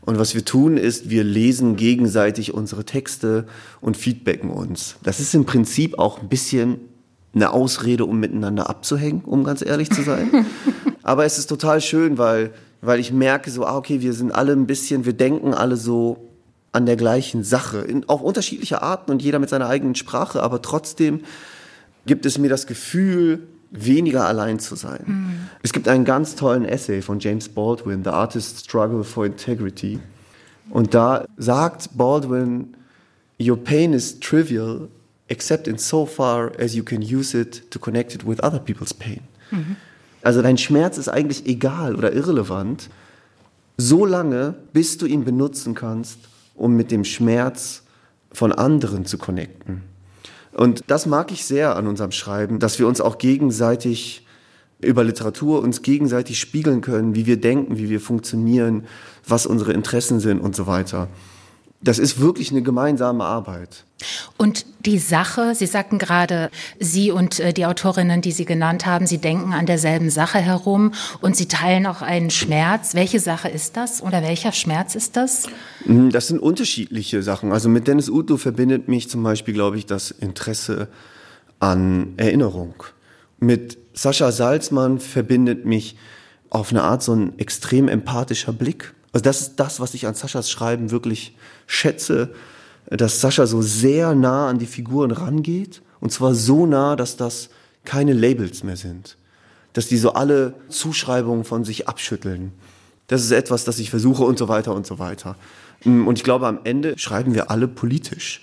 Und 0.00 0.18
was 0.18 0.34
wir 0.34 0.44
tun 0.44 0.76
ist, 0.76 1.08
wir 1.08 1.22
lesen 1.22 1.76
gegenseitig 1.76 2.54
unsere 2.54 2.84
Texte 2.84 3.46
und 3.80 3.96
feedbacken 3.96 4.50
uns. 4.50 4.96
Das 5.04 5.20
ist 5.20 5.32
im 5.32 5.44
Prinzip 5.44 5.96
auch 5.96 6.20
ein 6.20 6.28
bisschen 6.28 6.80
eine 7.36 7.52
Ausrede, 7.52 8.04
um 8.04 8.18
miteinander 8.18 8.68
abzuhängen, 8.68 9.22
um 9.24 9.44
ganz 9.44 9.64
ehrlich 9.64 9.90
zu 9.90 10.02
sein. 10.02 10.44
Aber 11.04 11.24
es 11.24 11.38
ist 11.38 11.46
total 11.46 11.80
schön, 11.80 12.18
weil, 12.18 12.50
weil 12.80 12.98
ich 12.98 13.12
merke 13.12 13.52
so, 13.52 13.64
ah, 13.64 13.76
okay, 13.76 14.00
wir 14.00 14.12
sind 14.12 14.34
alle 14.34 14.54
ein 14.54 14.66
bisschen, 14.66 15.04
wir 15.04 15.12
denken 15.12 15.54
alle 15.54 15.76
so 15.76 16.29
an 16.72 16.86
der 16.86 16.96
gleichen 16.96 17.42
Sache, 17.42 17.78
in, 17.78 18.08
auf 18.08 18.22
unterschiedliche 18.22 18.82
Arten 18.82 19.10
und 19.10 19.22
jeder 19.22 19.38
mit 19.38 19.50
seiner 19.50 19.68
eigenen 19.68 19.94
Sprache, 19.94 20.42
aber 20.42 20.62
trotzdem 20.62 21.22
gibt 22.06 22.26
es 22.26 22.38
mir 22.38 22.48
das 22.48 22.66
Gefühl, 22.66 23.46
weniger 23.70 24.26
allein 24.26 24.58
zu 24.58 24.74
sein. 24.74 25.02
Mhm. 25.06 25.32
Es 25.62 25.72
gibt 25.72 25.88
einen 25.88 26.04
ganz 26.04 26.34
tollen 26.34 26.64
Essay 26.64 27.02
von 27.02 27.20
James 27.20 27.48
Baldwin, 27.48 28.02
The 28.04 28.10
Artist's 28.10 28.64
Struggle 28.64 29.04
for 29.04 29.26
Integrity. 29.26 30.00
Und 30.70 30.94
da 30.94 31.24
sagt 31.36 31.96
Baldwin, 31.96 32.74
Your 33.40 33.56
pain 33.56 33.92
is 33.92 34.20
trivial, 34.20 34.88
except 35.28 35.66
in 35.66 35.78
so 35.78 36.04
far 36.04 36.52
as 36.58 36.74
you 36.74 36.84
can 36.84 37.00
use 37.00 37.36
it 37.36 37.70
to 37.70 37.78
connect 37.78 38.14
it 38.14 38.26
with 38.26 38.42
other 38.42 38.58
people's 38.58 38.92
pain. 38.92 39.20
Mhm. 39.50 39.76
Also 40.22 40.42
dein 40.42 40.58
Schmerz 40.58 40.98
ist 40.98 41.08
eigentlich 41.08 41.46
egal 41.46 41.96
oder 41.96 42.12
irrelevant, 42.12 42.90
so 43.78 44.04
lange, 44.04 44.54
bis 44.74 44.98
du 44.98 45.06
ihn 45.06 45.24
benutzen 45.24 45.74
kannst, 45.74 46.18
um 46.60 46.76
mit 46.76 46.90
dem 46.90 47.04
Schmerz 47.04 47.84
von 48.32 48.52
anderen 48.52 49.06
zu 49.06 49.16
connecten. 49.16 49.82
Und 50.52 50.84
das 50.88 51.06
mag 51.06 51.32
ich 51.32 51.44
sehr 51.44 51.74
an 51.76 51.86
unserem 51.86 52.12
Schreiben, 52.12 52.58
dass 52.58 52.78
wir 52.78 52.86
uns 52.86 53.00
auch 53.00 53.18
gegenseitig 53.18 54.26
über 54.82 55.02
Literatur 55.02 55.62
uns 55.62 55.82
gegenseitig 55.82 56.38
spiegeln 56.38 56.80
können, 56.80 57.14
wie 57.14 57.26
wir 57.26 57.40
denken, 57.40 57.78
wie 57.78 57.88
wir 57.88 58.00
funktionieren, 58.00 58.84
was 59.26 59.46
unsere 59.46 59.72
Interessen 59.72 60.20
sind 60.20 60.40
und 60.40 60.54
so 60.54 60.66
weiter 60.66 61.08
das 61.82 61.98
ist 61.98 62.20
wirklich 62.20 62.50
eine 62.50 62.62
gemeinsame 62.62 63.24
Arbeit. 63.24 63.84
Und 64.36 64.66
die 64.80 64.98
Sache, 64.98 65.54
Sie 65.54 65.66
sagten 65.66 65.98
gerade, 65.98 66.50
Sie 66.78 67.10
und 67.10 67.40
äh, 67.40 67.52
die 67.52 67.66
Autorinnen, 67.66 68.22
die 68.22 68.32
Sie 68.32 68.44
genannt 68.44 68.86
haben, 68.86 69.06
Sie 69.06 69.18
denken 69.18 69.52
an 69.52 69.66
derselben 69.66 70.10
Sache 70.10 70.38
herum 70.38 70.92
und 71.20 71.36
Sie 71.36 71.46
teilen 71.46 71.86
auch 71.86 72.02
einen 72.02 72.30
Schmerz. 72.30 72.94
Welche 72.94 73.20
Sache 73.20 73.48
ist 73.48 73.76
das 73.76 74.02
oder 74.02 74.22
welcher 74.22 74.52
Schmerz 74.52 74.94
ist 74.94 75.16
das? 75.16 75.46
Hm, 75.84 76.10
das 76.10 76.28
sind 76.28 76.38
unterschiedliche 76.38 77.22
Sachen. 77.22 77.52
Also 77.52 77.68
mit 77.68 77.86
Dennis 77.86 78.08
Uto 78.08 78.36
verbindet 78.36 78.88
mich 78.88 79.08
zum 79.08 79.22
Beispiel, 79.22 79.54
glaube 79.54 79.76
ich, 79.76 79.86
das 79.86 80.10
Interesse 80.10 80.88
an 81.58 82.14
Erinnerung. 82.16 82.74
Mit 83.38 83.78
Sascha 83.94 84.32
Salzmann 84.32 84.98
verbindet 84.98 85.66
mich 85.66 85.96
auf 86.50 86.70
eine 86.70 86.82
Art 86.82 87.02
so 87.02 87.14
ein 87.14 87.38
extrem 87.38 87.88
empathischer 87.88 88.52
Blick 88.52 88.94
also 89.12 89.24
das 89.24 89.40
ist 89.40 89.56
das, 89.56 89.80
was 89.80 89.94
ich 89.94 90.06
an 90.06 90.14
Saschas 90.14 90.50
Schreiben 90.50 90.90
wirklich 90.90 91.36
schätze, 91.66 92.32
dass 92.86 93.20
Sascha 93.20 93.46
so 93.46 93.62
sehr 93.62 94.14
nah 94.14 94.48
an 94.48 94.58
die 94.58 94.66
Figuren 94.66 95.10
rangeht 95.10 95.82
und 96.00 96.12
zwar 96.12 96.34
so 96.34 96.66
nah, 96.66 96.96
dass 96.96 97.16
das 97.16 97.50
keine 97.84 98.12
Labels 98.12 98.62
mehr 98.62 98.76
sind, 98.76 99.16
dass 99.72 99.88
die 99.88 99.96
so 99.96 100.12
alle 100.12 100.54
Zuschreibungen 100.68 101.44
von 101.44 101.64
sich 101.64 101.88
abschütteln. 101.88 102.52
Das 103.06 103.22
ist 103.22 103.32
etwas, 103.32 103.64
das 103.64 103.78
ich 103.78 103.90
versuche 103.90 104.24
und 104.24 104.38
so 104.38 104.48
weiter 104.48 104.74
und 104.74 104.86
so 104.86 104.98
weiter. 104.98 105.36
Und 105.84 106.16
ich 106.16 106.24
glaube, 106.24 106.46
am 106.46 106.60
Ende 106.64 106.98
schreiben 106.98 107.34
wir 107.34 107.50
alle 107.50 107.66
politisch. 107.66 108.42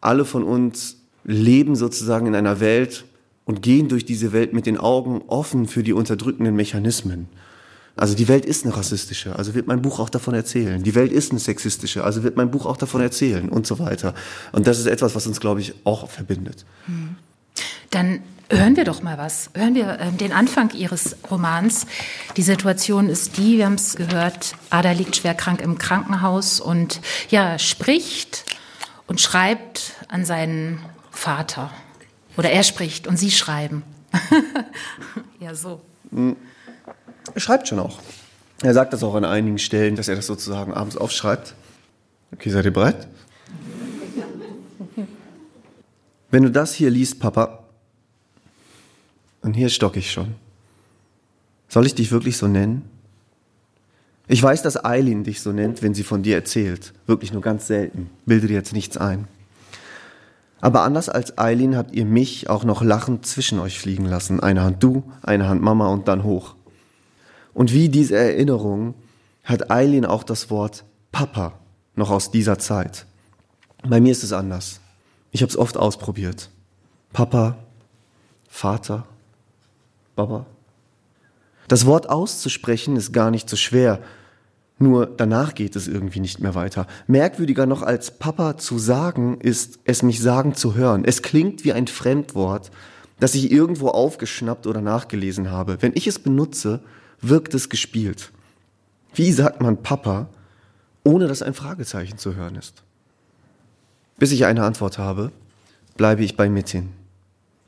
Alle 0.00 0.24
von 0.24 0.44
uns 0.44 0.98
leben 1.24 1.74
sozusagen 1.74 2.26
in 2.26 2.34
einer 2.34 2.60
Welt 2.60 3.04
und 3.44 3.62
gehen 3.62 3.88
durch 3.88 4.04
diese 4.04 4.32
Welt 4.32 4.52
mit 4.52 4.66
den 4.66 4.76
Augen 4.76 5.22
offen 5.26 5.66
für 5.66 5.82
die 5.82 5.92
unterdrückenden 5.92 6.54
Mechanismen. 6.54 7.28
Also 7.96 8.14
die 8.14 8.28
Welt 8.28 8.44
ist 8.44 8.64
eine 8.64 8.76
rassistische, 8.76 9.36
also 9.36 9.54
wird 9.54 9.66
mein 9.66 9.80
Buch 9.80 9.98
auch 10.00 10.10
davon 10.10 10.34
erzählen. 10.34 10.82
Die 10.82 10.94
Welt 10.94 11.10
ist 11.10 11.30
eine 11.30 11.40
sexistische, 11.40 12.04
also 12.04 12.22
wird 12.22 12.36
mein 12.36 12.50
Buch 12.50 12.66
auch 12.66 12.76
davon 12.76 13.00
erzählen 13.00 13.48
und 13.48 13.66
so 13.66 13.78
weiter. 13.78 14.14
Und 14.52 14.66
das 14.66 14.78
ist 14.78 14.86
etwas, 14.86 15.14
was 15.14 15.26
uns, 15.26 15.40
glaube 15.40 15.62
ich, 15.62 15.74
auch 15.84 16.10
verbindet. 16.10 16.66
Hm. 16.84 17.16
Dann 17.90 18.20
hören 18.50 18.76
wir 18.76 18.84
doch 18.84 19.02
mal 19.02 19.16
was. 19.16 19.48
Hören 19.54 19.74
wir 19.74 19.98
äh, 19.98 20.12
den 20.12 20.32
Anfang 20.32 20.70
Ihres 20.74 21.16
Romans. 21.30 21.86
Die 22.36 22.42
Situation 22.42 23.08
ist 23.08 23.38
die, 23.38 23.56
wir 23.56 23.64
haben 23.64 23.74
es 23.74 23.96
gehört, 23.96 24.56
Ada 24.68 24.92
liegt 24.92 25.16
schwer 25.16 25.34
krank 25.34 25.62
im 25.62 25.78
Krankenhaus 25.78 26.60
und 26.60 27.00
ja, 27.30 27.58
spricht 27.58 28.44
und 29.06 29.22
schreibt 29.22 29.94
an 30.08 30.26
seinen 30.26 30.80
Vater. 31.10 31.70
Oder 32.36 32.50
er 32.50 32.62
spricht 32.62 33.06
und 33.06 33.16
Sie 33.16 33.30
schreiben. 33.30 33.84
ja, 35.40 35.54
so. 35.54 35.80
Hm. 36.10 36.36
Er 37.34 37.40
schreibt 37.40 37.68
schon 37.68 37.78
auch. 37.78 37.98
Er 38.62 38.74
sagt 38.74 38.92
das 38.92 39.02
auch 39.02 39.14
an 39.14 39.24
einigen 39.24 39.58
Stellen, 39.58 39.96
dass 39.96 40.08
er 40.08 40.16
das 40.16 40.26
sozusagen 40.26 40.72
abends 40.72 40.96
aufschreibt. 40.96 41.54
Okay, 42.32 42.50
seid 42.50 42.64
ihr 42.64 42.72
bereit? 42.72 43.06
Wenn 46.30 46.42
du 46.42 46.50
das 46.50 46.74
hier 46.74 46.90
liest, 46.90 47.20
Papa, 47.20 47.64
und 49.42 49.54
hier 49.54 49.68
stocke 49.68 50.00
ich 50.00 50.10
schon. 50.10 50.34
Soll 51.68 51.86
ich 51.86 51.94
dich 51.94 52.10
wirklich 52.10 52.36
so 52.36 52.48
nennen? 52.48 52.88
Ich 54.28 54.42
weiß, 54.42 54.62
dass 54.62 54.84
Eileen 54.84 55.22
dich 55.22 55.40
so 55.40 55.52
nennt, 55.52 55.82
wenn 55.82 55.94
sie 55.94 56.02
von 56.02 56.24
dir 56.24 56.34
erzählt. 56.34 56.92
Wirklich 57.06 57.32
nur 57.32 57.42
ganz 57.42 57.68
selten. 57.68 58.10
Bilde 58.24 58.48
dir 58.48 58.54
jetzt 58.54 58.72
nichts 58.72 58.96
ein. 58.96 59.28
Aber 60.60 60.82
anders 60.82 61.08
als 61.08 61.38
Eileen 61.38 61.76
habt 61.76 61.94
ihr 61.94 62.04
mich 62.04 62.50
auch 62.50 62.64
noch 62.64 62.82
lachend 62.82 63.24
zwischen 63.24 63.60
euch 63.60 63.78
fliegen 63.78 64.04
lassen. 64.04 64.40
Eine 64.40 64.64
Hand 64.64 64.82
du, 64.82 65.04
eine 65.22 65.48
Hand 65.48 65.62
Mama 65.62 65.88
und 65.88 66.08
dann 66.08 66.24
hoch. 66.24 66.56
Und 67.56 67.72
wie 67.72 67.88
diese 67.88 68.16
Erinnerung 68.16 68.92
hat 69.42 69.70
Eileen 69.70 70.04
auch 70.04 70.24
das 70.24 70.50
Wort 70.50 70.84
Papa 71.10 71.58
noch 71.94 72.10
aus 72.10 72.30
dieser 72.30 72.58
Zeit. 72.58 73.06
Bei 73.82 73.98
mir 73.98 74.12
ist 74.12 74.22
es 74.22 74.34
anders. 74.34 74.80
Ich 75.30 75.40
habe 75.40 75.48
es 75.48 75.56
oft 75.56 75.78
ausprobiert. 75.78 76.50
Papa, 77.14 77.56
Vater, 78.46 79.06
Baba. 80.16 80.44
Das 81.66 81.86
Wort 81.86 82.10
auszusprechen 82.10 82.94
ist 82.94 83.14
gar 83.14 83.30
nicht 83.30 83.48
so 83.48 83.56
schwer, 83.56 84.00
nur 84.78 85.06
danach 85.06 85.54
geht 85.54 85.76
es 85.76 85.88
irgendwie 85.88 86.20
nicht 86.20 86.40
mehr 86.40 86.54
weiter. 86.54 86.86
Merkwürdiger 87.06 87.64
noch 87.64 87.80
als 87.82 88.18
Papa 88.18 88.58
zu 88.58 88.78
sagen, 88.78 89.40
ist 89.40 89.78
es 89.84 90.02
mich 90.02 90.20
sagen 90.20 90.54
zu 90.54 90.74
hören. 90.74 91.06
Es 91.06 91.22
klingt 91.22 91.64
wie 91.64 91.72
ein 91.72 91.86
Fremdwort, 91.86 92.70
das 93.18 93.34
ich 93.34 93.50
irgendwo 93.50 93.88
aufgeschnappt 93.88 94.66
oder 94.66 94.82
nachgelesen 94.82 95.50
habe. 95.50 95.78
Wenn 95.80 95.92
ich 95.94 96.06
es 96.06 96.18
benutze, 96.18 96.82
wirkt 97.20 97.54
es 97.54 97.68
gespielt. 97.68 98.30
Wie 99.14 99.32
sagt 99.32 99.60
man 99.60 99.82
Papa, 99.82 100.28
ohne 101.04 101.26
dass 101.26 101.42
ein 101.42 101.54
Fragezeichen 101.54 102.18
zu 102.18 102.34
hören 102.34 102.56
ist? 102.56 102.82
Bis 104.18 104.32
ich 104.32 104.44
eine 104.44 104.64
Antwort 104.64 104.98
habe, 104.98 105.32
bleibe 105.96 106.24
ich 106.24 106.36
bei 106.36 106.48
Metin. 106.48 106.90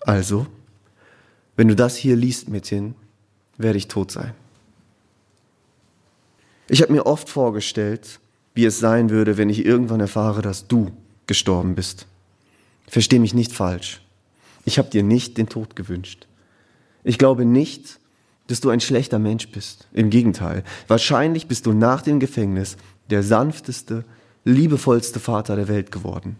Also, 0.00 0.46
wenn 1.56 1.68
du 1.68 1.76
das 1.76 1.96
hier 1.96 2.16
liest, 2.16 2.48
Metin, 2.48 2.94
werde 3.56 3.78
ich 3.78 3.88
tot 3.88 4.10
sein. 4.10 4.32
Ich 6.68 6.82
habe 6.82 6.92
mir 6.92 7.06
oft 7.06 7.28
vorgestellt, 7.28 8.20
wie 8.54 8.64
es 8.64 8.78
sein 8.78 9.10
würde, 9.10 9.36
wenn 9.36 9.50
ich 9.50 9.64
irgendwann 9.64 10.00
erfahre, 10.00 10.42
dass 10.42 10.68
du 10.68 10.92
gestorben 11.26 11.74
bist. 11.74 12.06
Versteh 12.86 13.18
mich 13.18 13.34
nicht 13.34 13.52
falsch. 13.52 14.02
Ich 14.64 14.78
habe 14.78 14.90
dir 14.90 15.02
nicht 15.02 15.38
den 15.38 15.48
Tod 15.48 15.76
gewünscht. 15.76 16.26
Ich 17.04 17.18
glaube 17.18 17.44
nicht, 17.44 18.00
dass 18.48 18.60
du 18.60 18.70
ein 18.70 18.80
schlechter 18.80 19.18
Mensch 19.18 19.48
bist. 19.48 19.86
Im 19.92 20.10
Gegenteil, 20.10 20.64
wahrscheinlich 20.88 21.46
bist 21.46 21.66
du 21.66 21.72
nach 21.72 22.02
dem 22.02 22.18
Gefängnis 22.18 22.76
der 23.10 23.22
sanfteste, 23.22 24.04
liebevollste 24.44 25.20
Vater 25.20 25.56
der 25.56 25.68
Welt 25.68 25.92
geworden. 25.92 26.36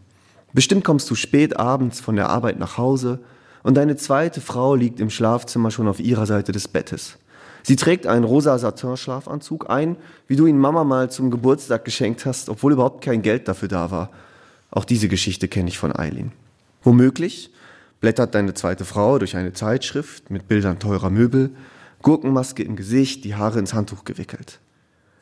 Bestimmt 0.52 0.84
kommst 0.84 1.08
du 1.10 1.14
spät 1.14 1.58
abends 1.58 2.00
von 2.00 2.16
der 2.16 2.30
Arbeit 2.30 2.58
nach 2.58 2.76
Hause 2.78 3.20
und 3.62 3.76
deine 3.76 3.96
zweite 3.96 4.40
Frau 4.40 4.74
liegt 4.74 4.98
im 5.00 5.10
Schlafzimmer 5.10 5.70
schon 5.70 5.88
auf 5.88 6.00
ihrer 6.00 6.26
Seite 6.26 6.52
des 6.52 6.68
Bettes. 6.68 7.18
Sie 7.62 7.76
trägt 7.76 8.06
einen 8.06 8.24
rosa 8.24 8.58
Satin-Schlafanzug 8.58 9.68
ein, 9.68 9.96
wie 10.26 10.36
du 10.36 10.46
ihn 10.46 10.58
Mama 10.58 10.84
mal 10.84 11.10
zum 11.10 11.30
Geburtstag 11.30 11.84
geschenkt 11.84 12.24
hast, 12.24 12.48
obwohl 12.48 12.72
überhaupt 12.72 13.04
kein 13.04 13.20
Geld 13.20 13.46
dafür 13.46 13.68
da 13.68 13.90
war. 13.90 14.10
Auch 14.70 14.84
diese 14.84 15.08
Geschichte 15.08 15.48
kenne 15.48 15.68
ich 15.68 15.78
von 15.78 15.94
Eileen. 15.94 16.32
Womöglich 16.82 17.50
blättert 18.00 18.34
deine 18.34 18.54
zweite 18.54 18.84
Frau 18.84 19.18
durch 19.18 19.36
eine 19.36 19.52
Zeitschrift 19.52 20.30
mit 20.30 20.48
Bildern 20.48 20.78
teurer 20.78 21.10
Möbel, 21.10 21.50
Gurkenmaske 22.02 22.62
im 22.62 22.76
Gesicht, 22.76 23.24
die 23.24 23.34
Haare 23.34 23.58
ins 23.58 23.74
Handtuch 23.74 24.04
gewickelt. 24.04 24.60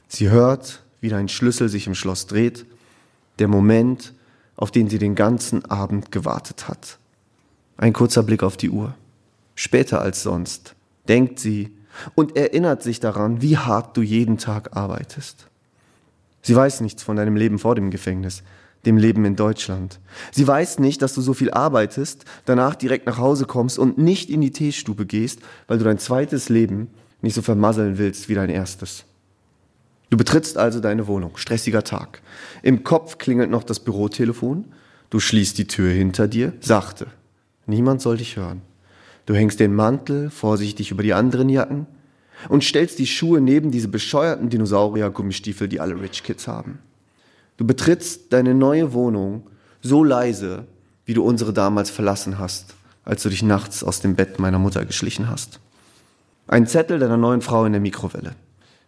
Sie 0.09 0.31
hört, 0.31 0.83
wie 1.01 1.09
dein 1.09 1.29
Schlüssel 1.29 1.69
sich 1.69 1.87
im 1.87 1.95
Schloss 1.95 2.27
dreht, 2.27 2.67
der 3.39 3.49
Moment, 3.49 4.13
auf 4.57 4.71
den 4.71 4.89
sie 4.89 4.99
den 4.99 5.15
ganzen 5.15 5.65
Abend 5.67 6.13
gewartet 6.13 6.69
hat. 6.69 6.99
Ein 7.77 7.93
kurzer 7.93 8.23
Blick 8.23 8.43
auf 8.43 8.57
die 8.57 8.71
Uhr. 8.71 8.95
Später 9.55 10.01
als 10.01 10.23
sonst 10.23 10.75
denkt 11.09 11.39
sie 11.39 11.71
und 12.15 12.37
erinnert 12.37 12.83
sich 12.83 13.01
daran, 13.01 13.43
wie 13.43 13.57
hart 13.57 13.97
du 13.97 14.03
jeden 14.03 14.39
Tag 14.39 14.77
arbeitest. 14.77 15.49
Sie 16.43 16.55
weiß 16.55 16.81
nichts 16.81 17.03
von 17.03 17.17
deinem 17.17 17.37
Leben 17.37 17.59
vor 17.59 17.75
dem 17.75 17.91
Gefängnis, 17.91 18.43
dem 18.87 18.97
Leben 18.97 19.25
in 19.25 19.37
Deutschland. 19.37 20.01
Sie 20.33 20.47
weiß 20.47 20.79
nicht, 20.79 21.03
dass 21.03 21.15
du 21.15 21.21
so 21.21 21.35
viel 21.35 21.51
arbeitest, 21.51 22.25
danach 22.45 22.75
direkt 22.75 23.07
nach 23.07 23.19
Hause 23.19 23.45
kommst 23.45 23.79
und 23.79 23.99
nicht 23.99 24.31
in 24.31 24.41
die 24.41 24.53
Teestube 24.53 25.05
gehst, 25.05 25.41
weil 25.67 25.79
du 25.79 25.85
dein 25.85 25.99
zweites 25.99 26.49
Leben 26.49 26.89
nicht 27.21 27.35
so 27.35 27.43
vermasseln 27.43 27.99
willst 27.99 28.29
wie 28.29 28.35
dein 28.35 28.49
erstes. 28.49 29.05
Du 30.09 30.17
betrittst 30.17 30.57
also 30.57 30.81
deine 30.81 31.09
Wohnung, 31.09 31.37
stressiger 31.37 31.83
Tag. 31.83 32.23
Im 32.63 32.85
Kopf 32.85 33.19
klingelt 33.19 33.51
noch 33.51 33.65
das 33.65 33.81
Bürotelefon, 33.81 34.67
du 35.11 35.19
schließt 35.19 35.59
die 35.59 35.67
Tür 35.67 35.93
hinter 35.93 36.29
dir, 36.29 36.53
sachte. 36.61 37.09
Niemand 37.67 38.01
soll 38.01 38.19
dich 38.19 38.37
hören. 38.37 38.63
Du 39.27 39.35
hängst 39.35 39.59
den 39.59 39.75
Mantel 39.75 40.31
vorsichtig 40.31 40.93
über 40.93 41.03
die 41.03 41.13
anderen 41.13 41.49
Jacken 41.49 41.87
und 42.49 42.63
stellst 42.63 43.01
die 43.01 43.09
Schuhe 43.09 43.41
neben 43.41 43.73
diese 43.73 43.89
bescheuerten 43.89 44.49
Dinosaurier-Gummistiefel, 44.49 45.67
die 45.67 45.81
alle 45.81 46.01
Rich 46.01 46.23
Kids 46.23 46.47
haben. 46.47 46.79
Du 47.57 47.67
betrittst 47.67 48.33
deine 48.33 48.55
neue 48.55 48.93
Wohnung 48.93 49.49
so 49.81 50.05
leise, 50.05 50.67
wie 51.05 51.15
du 51.15 51.23
unsere 51.23 51.53
damals 51.53 51.91
verlassen 51.91 52.39
hast, 52.39 52.75
als 53.05 53.23
du 53.23 53.29
dich 53.29 53.43
nachts 53.43 53.85
aus 53.85 54.01
dem 54.01 54.15
Bett 54.15 54.39
meiner 54.39 54.59
Mutter 54.59 54.85
geschlichen 54.85 55.29
hast. 55.29 55.61
Ein 56.49 56.67
Zettel 56.67 56.99
deiner 56.99 57.17
neuen 57.17 57.41
Frau 57.41 57.65
in 57.65 57.73
der 57.73 57.81
Mikrowelle. 57.81 58.35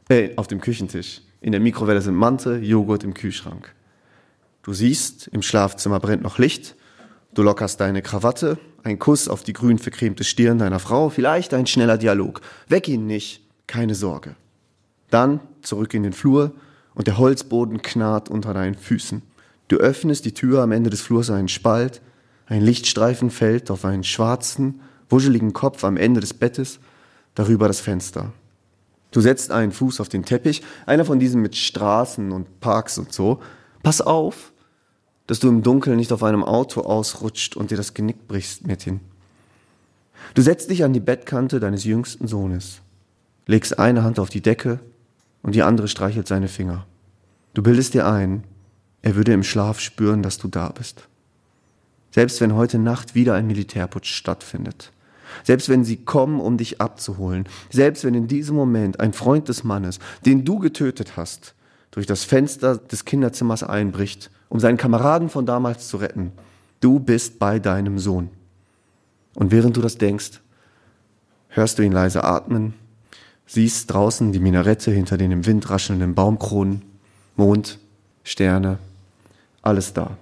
Äh, 0.08 0.30
auf 0.36 0.46
dem 0.46 0.60
Küchentisch. 0.60 1.22
In 1.40 1.52
der 1.52 1.60
Mikrowelle 1.60 2.00
sind 2.00 2.14
Mante, 2.14 2.56
Joghurt 2.56 3.04
im 3.04 3.14
Kühlschrank. 3.14 3.74
Du 4.62 4.72
siehst, 4.72 5.28
im 5.28 5.42
Schlafzimmer 5.42 6.00
brennt 6.00 6.22
noch 6.22 6.38
Licht. 6.38 6.74
Du 7.34 7.42
lockerst 7.42 7.80
deine 7.80 8.02
Krawatte, 8.02 8.58
ein 8.82 8.98
Kuss 8.98 9.28
auf 9.28 9.44
die 9.44 9.52
grün 9.52 9.78
vercremte 9.78 10.24
Stirn 10.24 10.58
deiner 10.58 10.78
Frau, 10.78 11.10
vielleicht 11.10 11.54
ein 11.54 11.66
schneller 11.66 11.98
Dialog. 11.98 12.40
Weck 12.68 12.88
ihn 12.88 13.06
nicht, 13.06 13.42
keine 13.66 13.94
Sorge. 13.94 14.34
Dann 15.10 15.40
zurück 15.62 15.94
in 15.94 16.02
den 16.02 16.12
Flur, 16.12 16.52
und 16.98 17.06
der 17.06 17.16
Holzboden 17.16 17.80
knarrt 17.80 18.28
unter 18.28 18.52
deinen 18.52 18.74
Füßen. 18.74 19.22
Du 19.68 19.76
öffnest 19.76 20.24
die 20.24 20.34
Tür 20.34 20.62
am 20.62 20.72
Ende 20.72 20.90
des 20.90 21.00
Flurs 21.00 21.30
einen 21.30 21.46
Spalt, 21.46 22.02
ein 22.46 22.60
Lichtstreifen 22.60 23.30
fällt 23.30 23.70
auf 23.70 23.84
einen 23.84 24.02
schwarzen, 24.02 24.80
wuscheligen 25.08 25.52
Kopf 25.52 25.84
am 25.84 25.96
Ende 25.96 26.20
des 26.20 26.34
Bettes, 26.34 26.80
darüber 27.36 27.68
das 27.68 27.78
Fenster. 27.78 28.32
Du 29.12 29.20
setzt 29.20 29.52
einen 29.52 29.70
Fuß 29.70 30.00
auf 30.00 30.08
den 30.08 30.24
Teppich, 30.24 30.62
einer 30.86 31.04
von 31.04 31.20
diesen 31.20 31.40
mit 31.40 31.54
Straßen 31.54 32.32
und 32.32 32.58
Parks 32.58 32.98
und 32.98 33.12
so. 33.12 33.40
Pass 33.84 34.00
auf, 34.00 34.52
dass 35.28 35.38
du 35.38 35.48
im 35.48 35.62
Dunkeln 35.62 35.98
nicht 35.98 36.12
auf 36.12 36.24
einem 36.24 36.42
Auto 36.42 36.80
ausrutscht 36.80 37.56
und 37.56 37.70
dir 37.70 37.76
das 37.76 37.94
Genick 37.94 38.26
brichst, 38.26 38.66
Mädchen. 38.66 39.00
Du 40.34 40.42
setzt 40.42 40.68
dich 40.68 40.82
an 40.82 40.94
die 40.94 41.00
Bettkante 41.00 41.60
deines 41.60 41.84
jüngsten 41.84 42.26
Sohnes, 42.26 42.80
legst 43.46 43.78
eine 43.78 44.02
Hand 44.02 44.18
auf 44.18 44.30
die 44.30 44.42
Decke 44.42 44.80
und 45.42 45.54
die 45.54 45.62
andere 45.62 45.86
streichelt 45.86 46.26
seine 46.26 46.48
Finger. 46.48 46.87
Du 47.58 47.64
bildest 47.64 47.94
dir 47.94 48.06
ein, 48.06 48.44
er 49.02 49.16
würde 49.16 49.32
im 49.32 49.42
Schlaf 49.42 49.80
spüren, 49.80 50.22
dass 50.22 50.38
du 50.38 50.46
da 50.46 50.68
bist. 50.68 51.08
Selbst 52.12 52.40
wenn 52.40 52.54
heute 52.54 52.78
Nacht 52.78 53.16
wieder 53.16 53.34
ein 53.34 53.48
Militärputsch 53.48 54.14
stattfindet. 54.14 54.92
Selbst 55.42 55.68
wenn 55.68 55.82
sie 55.82 55.96
kommen, 55.96 56.38
um 56.38 56.56
dich 56.56 56.80
abzuholen. 56.80 57.48
Selbst 57.68 58.04
wenn 58.04 58.14
in 58.14 58.28
diesem 58.28 58.54
Moment 58.54 59.00
ein 59.00 59.12
Freund 59.12 59.48
des 59.48 59.64
Mannes, 59.64 59.98
den 60.24 60.44
du 60.44 60.60
getötet 60.60 61.16
hast, 61.16 61.56
durch 61.90 62.06
das 62.06 62.22
Fenster 62.22 62.76
des 62.76 63.04
Kinderzimmers 63.04 63.64
einbricht, 63.64 64.30
um 64.48 64.60
seinen 64.60 64.76
Kameraden 64.76 65.28
von 65.28 65.44
damals 65.44 65.88
zu 65.88 65.96
retten. 65.96 66.30
Du 66.78 67.00
bist 67.00 67.40
bei 67.40 67.58
deinem 67.58 67.98
Sohn. 67.98 68.30
Und 69.34 69.50
während 69.50 69.76
du 69.76 69.80
das 69.80 69.98
denkst, 69.98 70.42
hörst 71.48 71.80
du 71.80 71.82
ihn 71.82 71.90
leise 71.90 72.22
atmen 72.22 72.74
siehst 73.48 73.92
draußen 73.92 74.30
die 74.30 74.38
Minarette 74.38 74.90
hinter 74.92 75.16
den 75.16 75.32
im 75.32 75.46
Wind 75.46 75.68
raschelnden 75.70 76.14
Baumkronen, 76.14 76.82
Mond, 77.38 77.78
Sterne, 78.24 78.78
alles 79.62 79.94
da. 79.94 80.16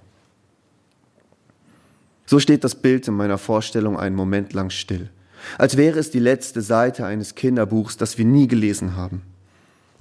So 2.27 2.39
steht 2.39 2.63
das 2.63 2.75
Bild 2.75 3.09
in 3.09 3.15
meiner 3.15 3.39
Vorstellung 3.39 3.99
einen 3.99 4.15
Moment 4.15 4.53
lang 4.53 4.69
still, 4.69 5.09
als 5.57 5.79
wäre 5.79 5.99
es 5.99 6.11
die 6.11 6.19
letzte 6.19 6.61
Seite 6.61 7.07
eines 7.07 7.35
Kinderbuchs, 7.35 7.97
das 7.97 8.19
wir 8.19 8.27
nie 8.27 8.49
gelesen 8.49 8.97
haben. 8.97 9.23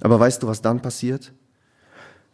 Aber 0.00 0.20
weißt 0.20 0.42
du, 0.42 0.46
was 0.46 0.60
dann 0.60 0.82
passiert? 0.82 1.32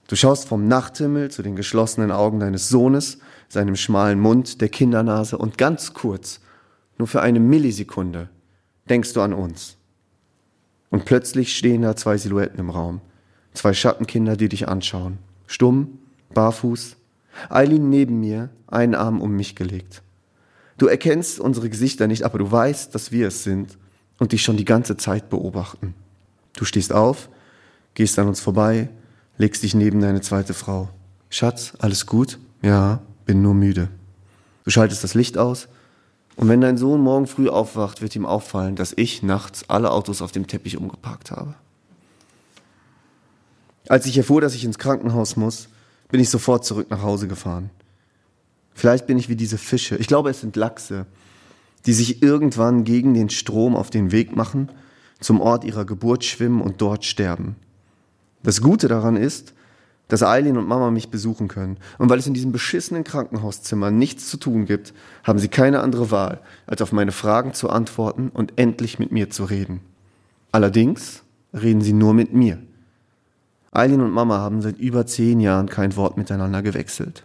Du 0.09 0.17
schaust 0.17 0.49
vom 0.49 0.67
Nachthimmel 0.67 1.31
zu 1.31 1.43
den 1.43 1.55
geschlossenen 1.55 2.11
Augen 2.11 2.41
deines 2.41 2.69
Sohnes, 2.69 3.19
seinem 3.49 3.77
schmalen 3.77 4.19
Mund, 4.19 4.61
der 4.61 4.69
Kindernase 4.69 5.39
und 5.39 5.59
ganz 5.59 5.95
kurz, 5.95 6.41
nur 6.99 7.07
für 7.07 7.23
eine 7.23 7.39
Millisekunde, 7.39 8.31
denkst 8.89 9.13
du 9.13 9.21
an 9.21 9.33
uns. 9.33 9.77
Und 10.91 11.05
plötzlich 11.05 11.57
stehen 11.57 11.83
da 11.83 11.95
zwei 11.95 12.19
Silhouetten 12.19 12.59
im 12.59 12.71
Raum. 12.71 13.01
Zwei 13.55 13.75
Schattenkinder, 13.75 14.37
die 14.37 14.49
dich 14.49 14.69
anschauen. 14.69 15.19
Stumm, 15.47 15.99
barfuß. 16.35 16.97
Eileen 17.49 17.91
neben 17.91 18.21
mir, 18.21 18.51
einen 18.67 18.95
Arm 18.95 19.21
um 19.21 19.33
mich 19.37 19.57
gelegt. 19.57 20.03
Du 20.79 20.87
erkennst 20.87 21.39
unsere 21.41 21.69
Gesichter 21.69 22.07
nicht, 22.07 22.25
aber 22.25 22.39
du 22.39 22.51
weißt, 22.51 22.95
dass 22.95 23.13
wir 23.13 23.29
es 23.29 23.45
sind 23.45 23.79
und 24.19 24.33
dich 24.33 24.43
schon 24.43 24.57
die 24.57 24.65
ganze 24.65 24.97
Zeit 24.97 25.31
beobachten. 25.31 25.95
Du 26.57 26.65
stehst 26.65 26.93
auf, 26.93 27.29
gehst 27.95 28.19
an 28.19 28.29
uns 28.29 28.41
vorbei, 28.41 28.89
legst 29.39 29.63
dich 29.63 29.75
neben 29.75 30.01
deine 30.01 30.21
zweite 30.21 30.55
Frau. 30.55 30.89
Schatz, 31.31 31.75
alles 31.79 32.07
gut? 32.07 32.39
Ja, 32.63 33.01
bin 33.27 33.43
nur 33.43 33.55
müde. 33.55 33.89
Du 34.65 34.71
schaltest 34.71 35.03
das 35.05 35.15
Licht 35.15 35.39
aus, 35.39 35.69
und 36.37 36.49
wenn 36.49 36.61
dein 36.61 36.79
Sohn 36.79 37.01
morgen 37.01 37.27
früh 37.27 37.49
aufwacht, 37.49 38.01
wird 38.01 38.17
ihm 38.17 38.25
auffallen, 38.25 38.77
dass 38.77 38.95
ich 38.97 39.23
nachts 39.23 39.69
alle 39.69 39.91
Autos 39.91 40.23
auf 40.23 40.33
dem 40.33 40.47
Teppich 40.47 40.79
umgeparkt 40.79 41.31
habe. 41.31 41.55
Als 43.93 44.07
ich 44.07 44.17
erfuhr, 44.17 44.41
dass 44.41 44.55
ich 44.55 44.65
ins 44.65 44.79
Krankenhaus 44.79 45.37
muss, 45.37 45.69
bin 46.11 46.19
ich 46.19 46.31
sofort 46.31 46.65
zurück 46.65 46.87
nach 46.89 47.03
Hause 47.03 47.29
gefahren. 47.29 47.69
Vielleicht 48.73 49.07
bin 49.07 49.19
ich 49.19 49.29
wie 49.29 49.37
diese 49.37 49.59
Fische, 49.59 49.97
ich 49.97 50.07
glaube 50.07 50.31
es 50.31 50.41
sind 50.41 50.57
Lachse, 50.57 51.05
die 51.85 51.93
sich 51.93 52.23
irgendwann 52.23 52.85
gegen 52.85 53.13
den 53.13 53.29
Strom 53.29 53.77
auf 53.77 53.91
den 53.91 54.11
Weg 54.11 54.35
machen, 54.35 54.71
zum 55.21 55.43
Ort 55.43 55.65
ihrer 55.65 55.85
Geburt 55.85 56.25
schwimmen 56.25 56.63
und 56.63 56.81
dort 56.81 57.05
sterben. 57.05 57.57
Das 58.43 58.63
Gute 58.63 58.89
daran 58.89 59.17
ist, 59.17 59.53
dass 60.09 60.23
Eileen 60.23 60.57
und 60.57 60.67
Mama 60.67 60.91
mich 60.91 61.11
besuchen 61.11 61.49
können. 61.49 61.77
Und 61.99 62.09
weil 62.09 62.19
es 62.19 62.27
in 62.27 62.33
diesem 62.33 62.51
beschissenen 62.51 63.05
Krankenhauszimmer 63.05 63.91
nichts 63.91 64.27
zu 64.31 64.39
tun 64.39 64.65
gibt, 64.65 64.95
haben 65.23 65.39
sie 65.39 65.49
keine 65.49 65.81
andere 65.81 66.11
Wahl, 66.11 66.41
als 66.67 66.81
auf 66.81 66.93
meine 66.93 67.13
Fragen 67.13 67.53
zu 67.53 67.69
antworten 67.69 68.31
und 68.33 68.55
endlich 68.59 68.99
mit 68.99 69.13
mir 69.13 69.29
zu 69.29 69.45
reden. 69.45 69.81
Allerdings 70.51 71.25
reden 71.53 71.83
sie 71.83 71.93
nur 71.93 72.15
mit 72.15 72.33
mir. 72.33 72.59
Eileen 73.73 74.03
und 74.03 74.13
Mama 74.13 74.39
haben 74.39 74.61
seit 74.61 74.79
über 74.79 75.07
zehn 75.07 75.41
Jahren 75.41 75.69
kein 75.69 75.97
Wort 75.97 76.19
miteinander 76.19 76.63
gewechselt. 76.63 77.25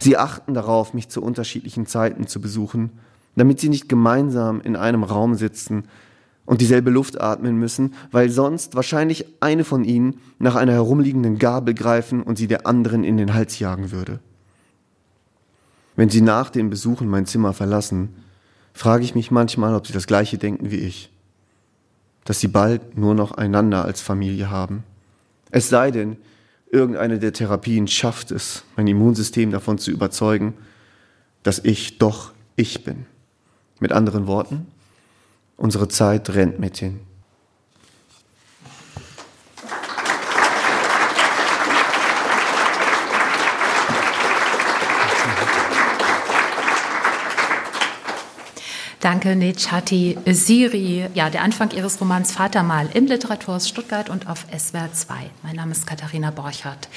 Sie 0.00 0.16
achten 0.16 0.54
darauf, 0.54 0.94
mich 0.94 1.10
zu 1.10 1.22
unterschiedlichen 1.22 1.86
Zeiten 1.86 2.26
zu 2.26 2.40
besuchen, 2.40 2.90
damit 3.36 3.60
sie 3.60 3.68
nicht 3.68 3.88
gemeinsam 3.88 4.62
in 4.62 4.74
einem 4.74 5.04
Raum 5.04 5.34
sitzen 5.34 5.84
und 6.46 6.62
dieselbe 6.62 6.90
Luft 6.90 7.20
atmen 7.20 7.58
müssen, 7.58 7.94
weil 8.10 8.30
sonst 8.30 8.74
wahrscheinlich 8.74 9.26
eine 9.40 9.64
von 9.64 9.84
ihnen 9.84 10.18
nach 10.38 10.54
einer 10.54 10.72
herumliegenden 10.72 11.38
Gabel 11.38 11.74
greifen 11.74 12.22
und 12.22 12.38
sie 12.38 12.46
der 12.46 12.66
anderen 12.66 13.04
in 13.04 13.18
den 13.18 13.34
Hals 13.34 13.58
jagen 13.58 13.90
würde. 13.90 14.20
Wenn 15.94 16.08
sie 16.08 16.22
nach 16.22 16.50
den 16.50 16.70
Besuchen 16.70 17.08
mein 17.08 17.26
Zimmer 17.26 17.52
verlassen, 17.52 18.14
frage 18.72 19.04
ich 19.04 19.14
mich 19.14 19.30
manchmal, 19.30 19.74
ob 19.74 19.86
sie 19.86 19.92
das 19.92 20.06
gleiche 20.06 20.38
denken 20.38 20.70
wie 20.70 20.76
ich, 20.76 21.10
dass 22.24 22.40
sie 22.40 22.48
bald 22.48 22.96
nur 22.96 23.14
noch 23.14 23.32
einander 23.32 23.84
als 23.84 24.00
Familie 24.00 24.50
haben. 24.50 24.84
Es 25.50 25.68
sei 25.68 25.90
denn, 25.90 26.16
irgendeine 26.70 27.18
der 27.18 27.32
Therapien 27.32 27.86
schafft 27.86 28.30
es, 28.30 28.64
mein 28.76 28.86
Immunsystem 28.86 29.50
davon 29.50 29.78
zu 29.78 29.90
überzeugen, 29.90 30.54
dass 31.42 31.60
ich 31.60 31.98
doch 31.98 32.32
ich 32.56 32.84
bin. 32.84 33.06
Mit 33.78 33.92
anderen 33.92 34.26
Worten, 34.26 34.66
Unsere 35.56 35.88
Zeit 35.88 36.34
rennt 36.34 36.58
mit 36.58 36.76
hin. 36.76 37.00
Danke, 49.06 49.36
Nechati 49.36 50.18
Siri. 50.26 51.06
Ja, 51.14 51.30
der 51.30 51.42
Anfang 51.42 51.70
Ihres 51.70 52.00
Romans 52.00 52.32
Vatermal 52.32 52.88
im 52.92 53.06
Literaturhaus 53.06 53.68
Stuttgart 53.68 54.10
und 54.10 54.28
auf 54.28 54.46
SWR 54.50 54.92
2. 54.92 55.14
Mein 55.44 55.54
Name 55.54 55.70
ist 55.70 55.86
Katharina 55.86 56.32
Borchardt. 56.32 56.88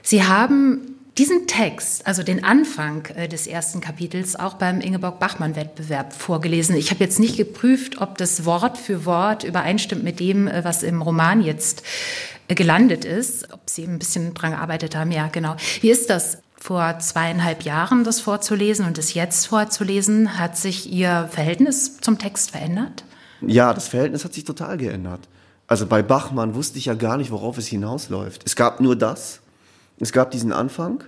Sie 0.00 0.24
haben 0.24 0.94
diesen 1.18 1.46
Text, 1.46 2.06
also 2.06 2.22
den 2.22 2.42
Anfang 2.42 3.04
äh, 3.14 3.28
des 3.28 3.46
ersten 3.46 3.82
Kapitels, 3.82 4.34
auch 4.34 4.54
beim 4.54 4.80
Ingeborg-Bachmann-Wettbewerb 4.80 6.14
vorgelesen. 6.14 6.74
Ich 6.74 6.90
habe 6.90 7.04
jetzt 7.04 7.20
nicht 7.20 7.36
geprüft, 7.36 8.00
ob 8.00 8.16
das 8.16 8.46
Wort 8.46 8.78
für 8.78 9.04
Wort 9.04 9.44
übereinstimmt 9.44 10.02
mit 10.02 10.20
dem, 10.20 10.48
äh, 10.48 10.64
was 10.64 10.82
im 10.82 11.02
Roman 11.02 11.42
jetzt 11.42 11.82
äh, 12.48 12.54
gelandet 12.54 13.04
ist, 13.04 13.52
ob 13.52 13.60
Sie 13.68 13.84
ein 13.84 13.98
bisschen 13.98 14.32
dran 14.32 14.52
gearbeitet 14.52 14.96
haben. 14.96 15.12
Ja, 15.12 15.28
genau. 15.28 15.56
Wie 15.82 15.90
ist 15.90 16.08
das? 16.08 16.38
Vor 16.66 16.98
zweieinhalb 16.98 17.62
Jahren 17.62 18.02
das 18.02 18.20
vorzulesen 18.20 18.86
und 18.86 18.98
es 18.98 19.14
jetzt 19.14 19.46
vorzulesen, 19.46 20.36
hat 20.36 20.56
sich 20.56 20.92
Ihr 20.92 21.28
Verhältnis 21.30 21.98
zum 21.98 22.18
Text 22.18 22.50
verändert? 22.50 23.04
Ja, 23.40 23.72
das 23.72 23.86
Verhältnis 23.86 24.24
hat 24.24 24.34
sich 24.34 24.42
total 24.42 24.76
geändert. 24.76 25.28
Also 25.68 25.86
bei 25.86 26.02
Bachmann 26.02 26.56
wusste 26.56 26.78
ich 26.78 26.86
ja 26.86 26.94
gar 26.94 27.18
nicht, 27.18 27.30
worauf 27.30 27.56
es 27.56 27.68
hinausläuft. 27.68 28.42
Es 28.44 28.56
gab 28.56 28.80
nur 28.80 28.96
das 28.96 29.40
es 29.98 30.12
gab 30.12 30.30
diesen 30.30 30.52
Anfang 30.52 31.04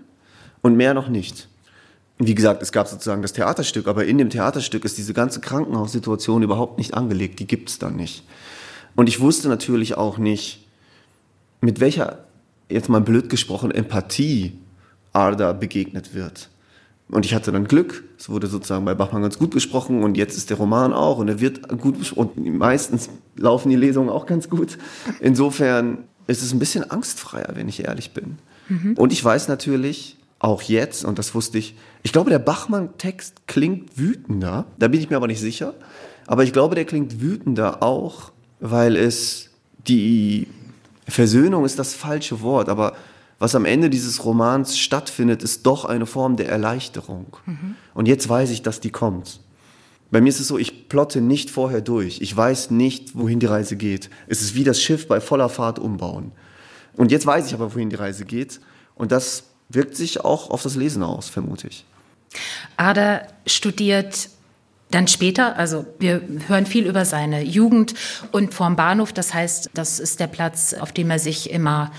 und 0.63 0.77
mehr 0.77 0.95
noch 0.95 1.09
nicht. 1.09 1.49
Wie 2.19 2.35
gesagt, 2.35 2.63
es 2.63 2.73
gab 2.73 2.89
sozusagen 2.89 3.23
das 3.23 3.33
Theaterstück, 3.33 3.87
aber 3.87 4.07
in 4.07 4.19
dem 4.19 4.31
Theaterstück 4.31 4.85
ist 4.85 4.99
diese 4.99 5.15
ganze 5.15 5.41
Krankenhaussituation 5.41 6.43
überhaupt 6.43 6.79
nicht 6.79 6.95
angelegt. 6.95 7.39
Die 7.39 7.47
gibt 7.47 7.69
es 7.69 7.79
dann 7.79 7.97
nicht. 7.97 8.25
Und 8.97 9.09
ich 9.09 9.21
wusste 9.21 9.49
natürlich 9.49 9.97
auch 9.97 10.19
nicht, 10.19 10.67
mit 11.61 11.81
welcher, 11.81 12.25
jetzt 12.69 12.89
mal 12.89 13.01
blöd 13.01 13.29
gesprochen, 13.29 13.71
Empathie 13.71 14.59
Arda 15.13 15.53
begegnet 15.53 16.15
wird. 16.15 16.51
Und 17.11 17.25
ich 17.25 17.35
hatte 17.35 17.53
dann 17.53 17.67
Glück. 17.67 18.05
Es 18.19 18.29
wurde 18.29 18.47
sozusagen 18.47 18.85
bei 18.85 18.95
Bachmann 18.95 19.23
ganz 19.23 19.39
gut 19.39 19.51
besprochen 19.51 20.03
und 20.03 20.17
jetzt 20.17 20.37
ist 20.37 20.51
der 20.51 20.59
Roman 20.59 20.93
auch 20.93 21.19
und 21.19 21.29
er 21.29 21.41
wird 21.41 21.67
gut 21.81 21.99
besprochen. 21.99 22.33
Und 22.37 22.59
meistens 22.59 23.09
laufen 23.37 23.71
die 23.71 23.77
Lesungen 23.77 24.11
auch 24.11 24.27
ganz 24.27 24.51
gut. 24.51 24.77
Insofern 25.21 26.05
ist 26.27 26.43
es 26.43 26.53
ein 26.53 26.59
bisschen 26.59 26.91
angstfreier, 26.91 27.53
wenn 27.55 27.69
ich 27.69 27.85
ehrlich 27.85 28.13
bin. 28.13 28.39
Mhm. 28.69 28.95
Und 28.97 29.13
ich 29.13 29.25
weiß 29.25 29.49
natürlich, 29.49 30.19
auch 30.39 30.63
jetzt, 30.63 31.05
und 31.05 31.19
das 31.19 31.35
wusste 31.35 31.59
ich, 31.59 31.75
ich 32.03 32.13
glaube, 32.13 32.31
der 32.31 32.39
Bachmann-Text 32.39 33.47
klingt 33.47 33.99
wütender, 33.99 34.67
da 34.79 34.89
bin 34.89 35.01
ich 35.01 35.11
mir 35.11 35.17
aber 35.17 35.27
nicht 35.27 35.41
sicher, 35.41 35.75
aber 36.27 36.45
ich 36.45 36.53
glaube, 36.53 36.75
der 36.75 36.85
klingt 36.85 37.21
wütender 37.21 37.83
auch, 37.83 38.31
weil 38.61 38.97
es 38.97 39.51
die 39.89 40.47
Versöhnung 41.09 41.65
ist 41.65 41.79
das 41.79 41.95
falsche 41.95 42.41
Wort, 42.43 42.69
aber 42.69 42.95
was 43.39 43.55
am 43.55 43.65
Ende 43.65 43.91
dieses 43.91 44.25
Romans 44.25 44.79
stattfindet, 44.79 45.43
ist 45.43 45.65
doch 45.65 45.85
eine 45.85 46.07
Form 46.07 46.37
der 46.37 46.49
Erleichterung. 46.49 47.37
Mhm. 47.47 47.77
Und 47.95 48.09
jetzt 48.09 48.29
weiß 48.29 48.51
ich, 48.51 48.63
dass 48.63 48.81
die 48.81 48.91
kommt. 48.91 49.41
Bei 50.11 50.21
mir 50.21 50.29
ist 50.29 50.41
es 50.41 50.49
so, 50.49 50.59
ich 50.59 50.89
plotte 50.89 51.21
nicht 51.21 51.51
vorher 51.51 51.81
durch. 51.81 52.21
Ich 52.21 52.35
weiß 52.35 52.71
nicht, 52.71 53.17
wohin 53.17 53.41
die 53.41 53.47
Reise 53.47 53.77
geht. 53.77 54.11
Es 54.27 54.41
ist 54.41 54.55
wie 54.55 54.65
das 54.65 54.83
Schiff 54.83 55.07
bei 55.07 55.21
voller 55.21 55.49
Fahrt 55.49 55.79
umbauen. 55.79 56.33
Und 56.97 57.13
jetzt 57.13 57.27
weiß 57.27 57.47
ich 57.47 57.55
aber, 57.55 57.75
wohin 57.75 57.91
die 57.91 57.97
Reise 57.97 58.25
geht. 58.25 58.61
Und 58.95 59.13
das 59.13 59.45
wirkt 59.69 59.97
sich 59.97 60.25
auch 60.25 60.51
auf 60.51 60.63
das 60.63 60.75
Lesen 60.75 61.03
aus, 61.03 61.29
vermute 61.29 61.69
ich. 61.69 61.85
Ada 62.77 63.27
studiert 63.47 64.31
dann 64.91 65.07
später, 65.07 65.57
also 65.57 65.85
wir 65.99 66.23
hören 66.47 66.65
viel 66.65 66.87
über 66.87 67.05
seine 67.05 67.43
Jugend 67.43 67.95
und 68.33 68.55
vorm 68.55 68.75
Bahnhof, 68.75 69.13
das 69.13 69.35
heißt, 69.35 69.71
das 69.75 70.01
ist 70.01 70.19
der 70.19 70.29
Platz, 70.29 70.73
auf 70.73 70.93
dem 70.93 71.11
er 71.11 71.19
sich 71.19 71.51
immer 71.51 71.93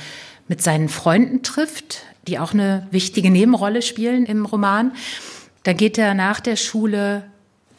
mit 0.50 0.62
seinen 0.62 0.90
Freunden 0.90 1.42
trifft, 1.44 2.02
die 2.28 2.38
auch 2.40 2.54
eine 2.54 2.86
wichtige 2.92 3.32
Nebenrolle 3.32 3.82
spielen 3.82 4.26
im 4.26 4.46
Roman. 4.46 4.92
Da 5.64 5.72
geht 5.72 5.98
er 5.98 6.14
nach 6.14 6.42
der 6.42 6.58
Schule 6.58 7.24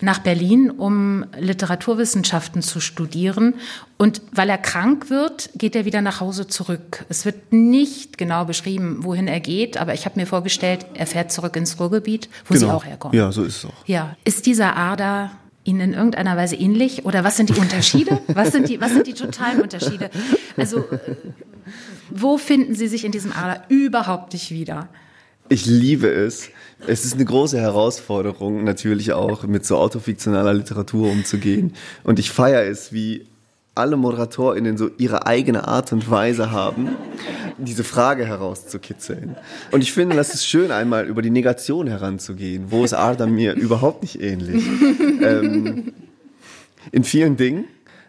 nach 0.02 0.20
Berlin, 0.20 0.70
um 0.70 1.26
Literaturwissenschaften 1.38 2.62
zu 2.62 2.80
studieren. 2.80 3.54
Und 3.98 4.22
weil 4.32 4.48
er 4.48 4.58
krank 4.58 5.10
wird, 5.10 5.50
geht 5.54 5.76
er 5.76 5.84
wieder 5.84 6.00
nach 6.00 6.20
Hause 6.20 6.46
zurück. 6.46 7.04
Es 7.08 7.24
wird 7.24 7.52
nicht 7.52 8.16
genau 8.16 8.44
beschrieben, 8.46 8.98
wohin 9.00 9.28
er 9.28 9.40
geht, 9.40 9.76
aber 9.76 9.92
ich 9.92 10.06
habe 10.06 10.18
mir 10.18 10.26
vorgestellt, 10.26 10.86
er 10.94 11.06
fährt 11.06 11.32
zurück 11.32 11.56
ins 11.56 11.78
Ruhrgebiet, 11.78 12.30
wo 12.46 12.54
genau. 12.54 12.66
Sie 12.66 12.72
auch 12.72 12.84
herkommen. 12.86 13.16
Ja, 13.16 13.30
so 13.30 13.44
ist 13.44 13.58
es 13.58 13.64
auch. 13.66 13.86
Ja. 13.86 14.16
Ist 14.24 14.46
dieser 14.46 14.76
Ader 14.76 15.32
Ihnen 15.64 15.80
in 15.80 15.92
irgendeiner 15.92 16.36
Weise 16.36 16.56
ähnlich? 16.56 17.04
Oder 17.04 17.22
was 17.22 17.36
sind 17.36 17.50
die 17.50 17.60
Unterschiede? 17.60 18.20
was, 18.28 18.52
sind 18.52 18.68
die, 18.70 18.80
was 18.80 18.92
sind 18.92 19.06
die 19.06 19.12
totalen 19.12 19.60
Unterschiede? 19.60 20.10
Also, 20.56 20.78
äh, 20.78 20.98
wo 22.10 22.38
finden 22.38 22.74
Sie 22.74 22.88
sich 22.88 23.04
in 23.04 23.12
diesem 23.12 23.32
Ader 23.32 23.64
überhaupt 23.68 24.32
nicht 24.32 24.50
wieder? 24.50 24.88
Ich 25.48 25.66
liebe 25.66 26.08
es. 26.08 26.48
Es 26.86 27.04
ist 27.04 27.14
eine 27.14 27.24
große 27.24 27.58
Herausforderung, 27.58 28.62
natürlich 28.64 29.12
auch 29.12 29.42
mit 29.44 29.66
so 29.66 29.76
autofiktionaler 29.78 30.54
Literatur 30.54 31.10
umzugehen. 31.10 31.74
Und 32.04 32.18
ich 32.18 32.30
feiere 32.30 32.64
es, 32.70 32.92
wie 32.92 33.26
alle 33.74 33.96
ModeratorInnen 33.96 34.76
so 34.76 34.90
ihre 34.98 35.26
eigene 35.26 35.66
Art 35.66 35.92
und 35.92 36.10
Weise 36.10 36.50
haben, 36.50 36.90
diese 37.58 37.84
Frage 37.84 38.26
herauszukitzeln. 38.26 39.36
Und 39.70 39.82
ich 39.82 39.92
finde, 39.92 40.16
das 40.16 40.34
ist 40.34 40.46
schön, 40.46 40.70
einmal 40.70 41.06
über 41.06 41.22
die 41.22 41.30
Negation 41.30 41.86
heranzugehen. 41.86 42.66
Wo 42.68 42.84
ist 42.84 42.94
Adam 42.94 43.34
mir 43.34 43.54
überhaupt 43.54 44.02
nicht 44.02 44.20
ähnlich? 44.20 44.64
ähm, 45.22 45.92
in 46.92 47.04
vielen 47.04 47.36
Dingen. 47.36 47.64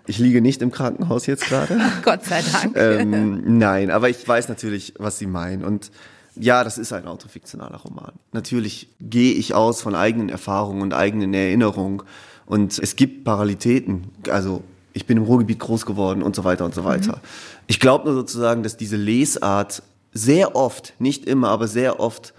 Ich 0.07 0.17
liege 0.17 0.41
nicht 0.41 0.61
im 0.61 0.71
Krankenhaus 0.71 1.25
jetzt 1.25 1.45
gerade. 1.45 1.79
Gott 2.03 2.25
sei 2.25 2.41
Dank. 2.41 2.75
Ähm, 2.75 3.57
nein, 3.57 3.91
aber 3.91 4.09
ich 4.09 4.27
weiß 4.27 4.49
natürlich, 4.49 4.93
was 4.97 5.19
Sie 5.19 5.27
meinen. 5.27 5.63
Und 5.63 5.91
ja, 6.35 6.63
das 6.63 6.77
ist 6.77 6.93
ein 6.93 7.07
autofiktionaler 7.07 7.77
Roman. 7.77 8.13
Natürlich 8.31 8.89
gehe 8.99 9.33
ich 9.33 9.53
aus 9.53 9.81
von 9.81 9.95
eigenen 9.95 10.29
Erfahrungen 10.29 10.81
und 10.81 10.93
eigenen 10.93 11.33
Erinnerungen. 11.33 12.01
Und 12.45 12.79
es 12.79 12.95
gibt 12.95 13.23
Paralitäten. 13.23 14.09
Also 14.29 14.63
ich 14.93 15.05
bin 15.05 15.17
im 15.17 15.23
Ruhrgebiet 15.23 15.59
groß 15.59 15.85
geworden 15.85 16.23
und 16.23 16.35
so 16.35 16.43
weiter 16.43 16.65
und 16.65 16.73
so 16.73 16.83
weiter. 16.83 17.17
Mhm. 17.17 17.21
Ich 17.67 17.79
glaube 17.79 18.05
nur 18.05 18.15
sozusagen, 18.15 18.63
dass 18.63 18.77
diese 18.77 18.97
Lesart 18.97 19.83
sehr 20.13 20.55
oft, 20.55 20.93
nicht 20.99 21.25
immer, 21.25 21.49
aber 21.49 21.67
sehr 21.67 21.99
oft 21.99 22.33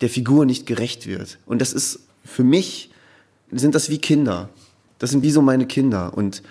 der 0.00 0.08
Figur 0.08 0.46
nicht 0.46 0.66
gerecht 0.66 1.06
wird. 1.06 1.38
Und 1.46 1.60
das 1.60 1.72
ist 1.72 2.00
für 2.24 2.44
mich, 2.44 2.90
sind 3.50 3.74
das 3.74 3.90
wie 3.90 3.98
Kinder. 3.98 4.48
Das 4.98 5.10
sind 5.10 5.22
wie 5.22 5.30
so 5.30 5.42
meine 5.42 5.66
Kinder. 5.66 6.16
Und 6.16 6.42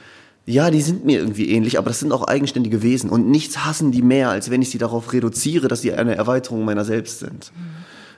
ja, 0.47 0.71
die 0.71 0.81
sind 0.81 1.03
mir 1.05 1.19
irgendwie 1.19 1.49
ähnlich, 1.49 1.77
aber 1.77 1.89
das 1.89 1.99
sind 1.99 2.13
auch 2.13 2.23
eigenständige 2.23 2.81
Wesen 2.81 3.10
und 3.10 3.29
nichts 3.29 3.65
hassen 3.65 3.91
die 3.91 4.01
mehr, 4.01 4.29
als 4.29 4.49
wenn 4.49 4.62
ich 4.62 4.69
sie 4.69 4.77
darauf 4.77 5.12
reduziere, 5.12 5.67
dass 5.67 5.81
sie 5.81 5.93
eine 5.93 6.15
Erweiterung 6.15 6.63
meiner 6.63 6.86
selbst 6.86 7.19
sind. 7.19 7.51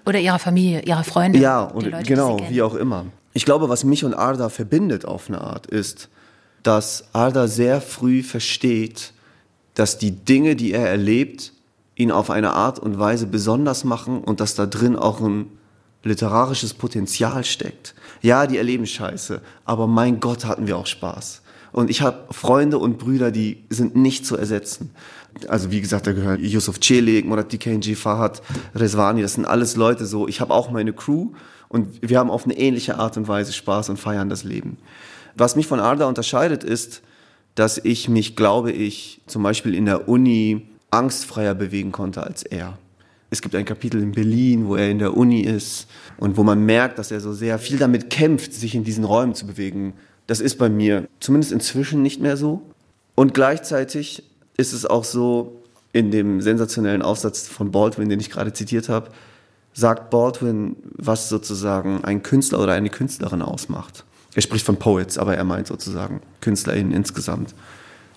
Oder 0.06 0.20
ihrer 0.20 0.38
Familie, 0.38 0.82
ihrer 0.84 1.04
Freunde. 1.04 1.40
Ja, 1.40 1.64
und 1.64 1.86
Leute, 1.86 2.04
genau, 2.04 2.40
wie 2.48 2.62
auch 2.62 2.76
immer. 2.76 3.08
Ich 3.34 3.46
glaube, 3.46 3.68
was 3.68 3.84
mich 3.84 4.06
und 4.06 4.14
Arda 4.14 4.50
verbindet 4.50 5.06
auf 5.06 5.28
eine 5.28 5.42
Art 5.42 5.66
ist, 5.66 6.10
dass 6.62 7.06
Arda 7.14 7.48
sehr 7.48 7.82
früh 7.82 8.22
versteht, 8.22 9.14
dass 9.74 9.98
die 9.98 10.12
Dinge, 10.12 10.56
die 10.56 10.72
er 10.72 10.88
erlebt, 10.88 11.54
ihn 11.96 12.12
auf 12.12 12.30
eine 12.30 12.52
Art 12.52 12.78
und 12.78 13.00
Weise 13.00 13.26
besonders 13.26 13.84
machen 13.84 14.20
und 14.24 14.40
dass 14.40 14.54
da 14.54 14.68
drin 14.68 14.96
auch 14.96 15.20
ein 15.20 15.48
literarisches 16.04 16.76
Potenzial 16.76 17.44
steckt. 17.44 17.96
Ja, 18.22 18.46
die 18.46 18.58
erleben 18.58 18.86
Scheiße, 18.86 19.42
aber 19.66 19.88
mein 19.88 20.20
Gott 20.20 20.46
hatten 20.46 20.68
wir 20.68 20.78
auch 20.78 20.86
Spaß. 20.86 21.42
Und 21.72 21.90
ich 21.90 22.02
habe 22.02 22.34
Freunde 22.34 22.78
und 22.78 22.98
Brüder, 22.98 23.32
die 23.32 23.64
sind 23.70 23.96
nicht 23.96 24.26
zu 24.26 24.38
ersetzen. 24.38 24.92
Also 25.48 25.72
wie 25.72 25.82
gesagt, 25.82 26.08
da 26.08 26.14
gehört 26.14 26.42
Yusuf 26.42 26.80
Celik, 26.80 27.26
Murat 27.26 27.52
Dikenji, 27.52 27.96
Fahad 27.96 28.42
Rezvani, 28.76 29.22
das 29.22 29.36
sind 29.36 29.46
alles 29.46 29.76
Leute 29.76 30.06
so. 30.06 30.28
Ich 30.28 30.42
habe 30.42 30.54
auch 30.54 30.72
meine 30.72 30.94
Crew 30.94 31.30
und 31.68 32.02
wir 32.02 32.18
haben 32.18 32.32
auf 32.32 32.46
eine 32.46 32.58
ähnliche 32.58 32.98
Art 32.98 33.16
und 33.18 33.28
Weise 33.28 33.54
Spaß 33.54 33.90
und 33.90 33.98
feiern 33.98 34.30
das 34.30 34.44
Leben. 34.44 34.78
Was 35.36 35.56
mich 35.56 35.68
von 35.68 35.80
Arda 35.80 36.08
unterscheidet, 36.08 36.64
ist, 36.64 37.02
dass 37.56 37.78
ich 37.78 38.10
mich, 38.10 38.36
glaube 38.36 38.72
ich, 38.72 39.22
zum 39.28 39.44
Beispiel 39.44 39.76
in 39.76 39.86
der 39.86 40.10
Uni 40.10 40.68
angstfreier 40.92 41.54
bewegen 41.54 41.92
konnte 41.92 42.24
als 42.24 42.44
er. 42.44 42.78
Es 43.30 43.42
gibt 43.42 43.54
ein 43.54 43.66
Kapitel 43.66 44.02
in 44.02 44.12
Berlin, 44.12 44.68
wo 44.68 44.76
er 44.76 44.90
in 44.90 44.98
der 44.98 45.16
Uni 45.16 45.42
ist 45.42 45.88
und 46.18 46.36
wo 46.36 46.44
man 46.44 46.66
merkt, 46.66 46.98
dass 46.98 47.12
er 47.12 47.20
so 47.20 47.32
sehr 47.32 47.60
viel 47.60 47.78
damit 47.78 48.10
kämpft, 48.10 48.54
sich 48.54 48.74
in 48.74 48.84
diesen 48.84 49.04
Räumen 49.04 49.36
zu 49.36 49.46
bewegen. 49.46 49.94
Das 50.30 50.42
ist 50.42 50.60
bei 50.60 50.70
mir 50.70 51.08
zumindest 51.20 51.52
inzwischen 51.52 52.04
nicht 52.04 52.22
mehr 52.22 52.38
so. 52.38 52.62
Und 53.16 53.34
gleichzeitig 53.34 54.22
ist 54.58 54.74
es 54.74 54.86
auch 54.86 55.04
so, 55.04 55.64
in 55.92 56.12
dem 56.12 56.40
sensationellen 56.40 57.02
Aufsatz 57.02 57.48
von 57.48 57.72
Baldwin, 57.72 58.10
den 58.10 58.20
ich 58.20 58.30
gerade 58.30 58.54
zitiert 58.54 58.90
habe, 58.90 59.10
sagt 59.74 60.12
Baldwin, 60.12 60.76
was 60.84 61.30
sozusagen 61.30 62.04
ein 62.04 62.22
Künstler 62.22 62.60
oder 62.60 62.74
eine 62.74 62.92
Künstlerin 62.92 63.42
ausmacht. 63.42 64.06
Er 64.36 64.44
spricht 64.44 64.68
von 64.68 64.78
Poets, 64.78 65.18
aber 65.18 65.36
er 65.36 65.46
meint 65.46 65.66
sozusagen 65.66 66.22
KünstlerInnen 66.42 66.92
insgesamt. 66.92 67.56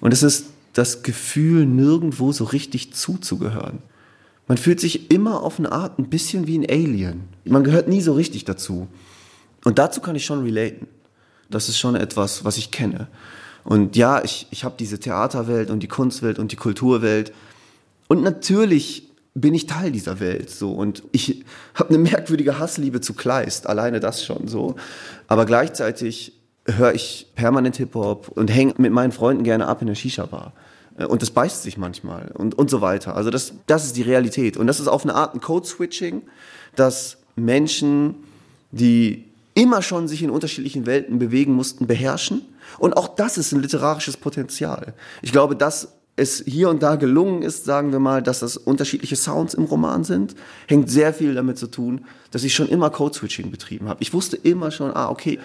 Und 0.03 0.12
es 0.12 0.22
ist 0.22 0.48
das 0.75 1.03
Gefühl, 1.03 1.64
nirgendwo 1.64 2.31
so 2.33 2.44
richtig 2.44 2.92
zuzugehören. 2.92 3.79
Man 4.48 4.59
fühlt 4.59 4.81
sich 4.81 5.11
immer 5.11 5.42
auf 5.42 5.59
eine 5.59 5.72
Art 5.72 5.98
ein 5.98 6.11
bisschen 6.11 6.46
wie 6.46 6.59
ein 6.59 6.68
Alien. 6.68 7.22
Man 7.46 7.64
gehört 7.64 7.88
nie 7.88 8.03
so 8.03 8.12
richtig 8.12 8.44
dazu. 8.44 8.87
Und 9.64 9.79
dazu 9.79 10.03
kann 10.03 10.14
ich 10.14 10.27
schon 10.27 10.42
relaten. 10.42 10.88
Das 11.55 11.69
ist 11.69 11.79
schon 11.79 11.95
etwas, 11.95 12.45
was 12.45 12.57
ich 12.57 12.71
kenne. 12.71 13.09
Und 13.65 13.97
ja, 13.97 14.23
ich, 14.25 14.47
ich 14.51 14.65
habe 14.65 14.75
diese 14.79 14.99
Theaterwelt 14.99 15.71
und 15.71 15.81
die 15.81 15.88
Kunstwelt 15.88 16.38
und 16.38 16.53
die 16.53 16.57
Kulturwelt. 16.57 17.33
Und 18.09 18.23
natürlich 18.23 19.09
bin 19.35 19.55
ich 19.55 19.67
Teil 19.67 19.93
dieser 19.93 20.21
Welt 20.21 20.51
so 20.51 20.73
und 20.73 21.03
ich 21.12 21.45
habe 21.75 21.88
eine 21.91 21.99
merkwürdige 21.99 22.59
Hassliebe 22.59 23.01
zu 23.01 23.15
Kleist, 23.15 23.67
alleine 23.67 24.01
das 24.01 24.25
schon 24.25 24.47
so. 24.47 24.77
Aber 25.27 25.47
gleichzeitig 25.47 26.33
höre 26.67 26.95
ich 26.95 27.29
permanent 27.35 27.77
Hip-Hop 27.77 28.29
und 28.29 28.49
hänge 28.49 28.75
mit 28.77 28.93
meinen 28.93 29.12
Freunden 29.12 29.43
gerne 29.43 29.67
ab 29.67 29.81
in 29.81 29.88
der 29.88 29.95
Shisha-Bar. 29.95 30.53
Äh, 30.99 31.07
und 31.07 31.23
das 31.23 31.31
beißt 31.31 31.62
sich 31.62 31.79
manchmal 31.79 32.31
und, 32.35 32.57
und 32.57 32.71
so 32.71 32.81
weiter. 32.81 33.17
Also 33.17 33.31
das, 33.31 33.55
das 33.67 33.87
ist 33.87 33.97
die 33.97 34.03
Realität. 34.03 34.57
Und 34.57 34.67
das 34.67 34.81
ist 34.81 34.88
auf 34.88 35.03
eine 35.05 35.15
Art 35.15 35.35
ein 35.35 35.41
Code-Switching, 35.41 36.23
dass 36.77 37.19
Menschen, 37.37 38.17
die 38.71 39.32
immer 39.55 39.83
schon 39.83 40.09
sich 40.09 40.23
in 40.23 40.31
unterschiedlichen 40.31 40.87
Welten 40.87 41.19
bewegen 41.19 41.53
mussten, 41.53 41.87
beherrschen. 41.87 42.43
Und 42.79 42.97
auch 42.97 43.09
das 43.15 43.38
ist 43.38 43.53
ein 43.53 43.61
literarisches 43.61 44.17
Potenzial. 44.17 44.95
Ich 45.21 45.33
glaube, 45.33 45.57
dass 45.57 45.88
es 46.17 46.43
hier 46.47 46.69
und 46.69 46.83
da 46.83 46.97
gelungen 46.97 47.43
ist, 47.43 47.65
sagen 47.65 47.93
wir 47.93 47.99
mal, 47.99 48.23
dass 48.23 48.41
das 48.41 48.57
unterschiedliche 48.57 49.17
Sounds 49.17 49.55
im 49.55 49.65
Roman 49.65 50.05
sind, 50.05 50.35
hängt 50.67 50.91
sehr 50.91 51.15
viel 51.15 51.35
damit 51.35 51.59
zu 51.59 51.67
tun, 51.67 52.05
dass 52.31 52.45
ich 52.45 52.55
schon 52.55 52.69
immer 52.69 52.91
Code-Switching 52.91 53.51
betrieben 53.51 53.88
habe. 53.88 54.03
Ich 54.03 54.12
wusste 54.12 54.37
immer 54.37 54.71
schon, 54.71 54.95
ah, 54.95 55.09
okay, 55.09 55.38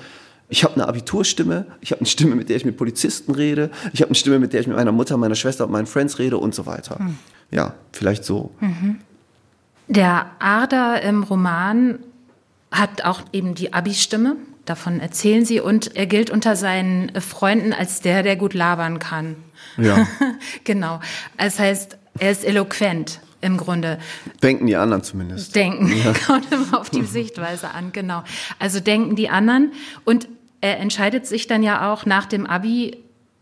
ich 0.50 0.64
habe 0.64 0.76
eine 0.76 0.88
Abiturstimme, 0.88 1.66
ich 1.82 1.92
habe 1.92 2.02
eine 2.02 2.08
Stimme, 2.08 2.36
mit 2.36 2.50
der 2.50 2.58
ich 2.58 2.66
mit 2.66 2.78
Polizisten 2.78 3.34
rede, 3.34 3.70
ich 3.94 4.02
habe 4.02 4.10
eine 4.10 4.16
Stimme, 4.16 4.40
mit 4.40 4.54
der 4.54 4.62
ich 4.62 4.68
mit 4.68 4.78
meiner 4.78 4.92
Mutter, 4.92 5.18
meiner 5.18 5.36
Schwester 5.36 5.66
und 5.66 5.72
meinen 5.72 5.88
Friends 5.88 6.20
rede 6.20 6.38
und 6.38 6.56
so 6.56 6.66
weiter. 6.66 7.00
Hm. 7.00 7.18
Ja, 7.52 7.74
vielleicht 7.92 8.24
so. 8.24 8.52
Mhm. 8.60 9.00
Der 9.88 10.32
Ader 10.40 11.02
im 11.02 11.24
Roman 11.24 12.00
hat 12.72 13.04
auch 13.04 13.22
eben 13.32 13.56
die 13.56 13.74
Abi-Stimme, 13.74 14.36
davon 14.66 15.00
erzählen 15.00 15.46
Sie, 15.46 15.60
und 15.60 15.96
er 15.96 16.06
gilt 16.06 16.30
unter 16.30 16.56
seinen 16.56 17.12
Freunden 17.22 17.74
als 17.74 18.02
der, 18.02 18.24
der 18.24 18.36
gut 18.36 18.54
labern 18.54 19.00
kann. 19.00 19.36
Ja. 19.78 20.08
genau. 20.64 21.00
Das 21.38 21.60
heißt, 21.60 21.98
er 22.20 22.32
ist 22.32 22.44
eloquent 22.44 23.22
im 23.42 23.58
Grunde. 23.58 24.00
Denken 24.42 24.68
die 24.68 24.76
anderen 24.76 25.04
zumindest. 25.04 25.56
Denken, 25.56 25.94
ja. 26.04 26.14
kommt 26.26 26.52
immer 26.52 26.80
auf 26.80 26.90
die 26.90 27.04
Sichtweise 27.04 27.72
an, 27.72 27.92
genau. 27.92 28.24
Also 28.60 28.80
denken 28.80 29.16
die 29.16 29.30
anderen 29.30 29.72
und 30.06 30.28
er 30.60 30.80
entscheidet 30.80 31.28
sich 31.28 31.48
dann 31.48 31.62
ja 31.62 31.94
auch 31.94 32.06
nach 32.06 32.26
dem 32.26 32.48
Abi 32.48 32.98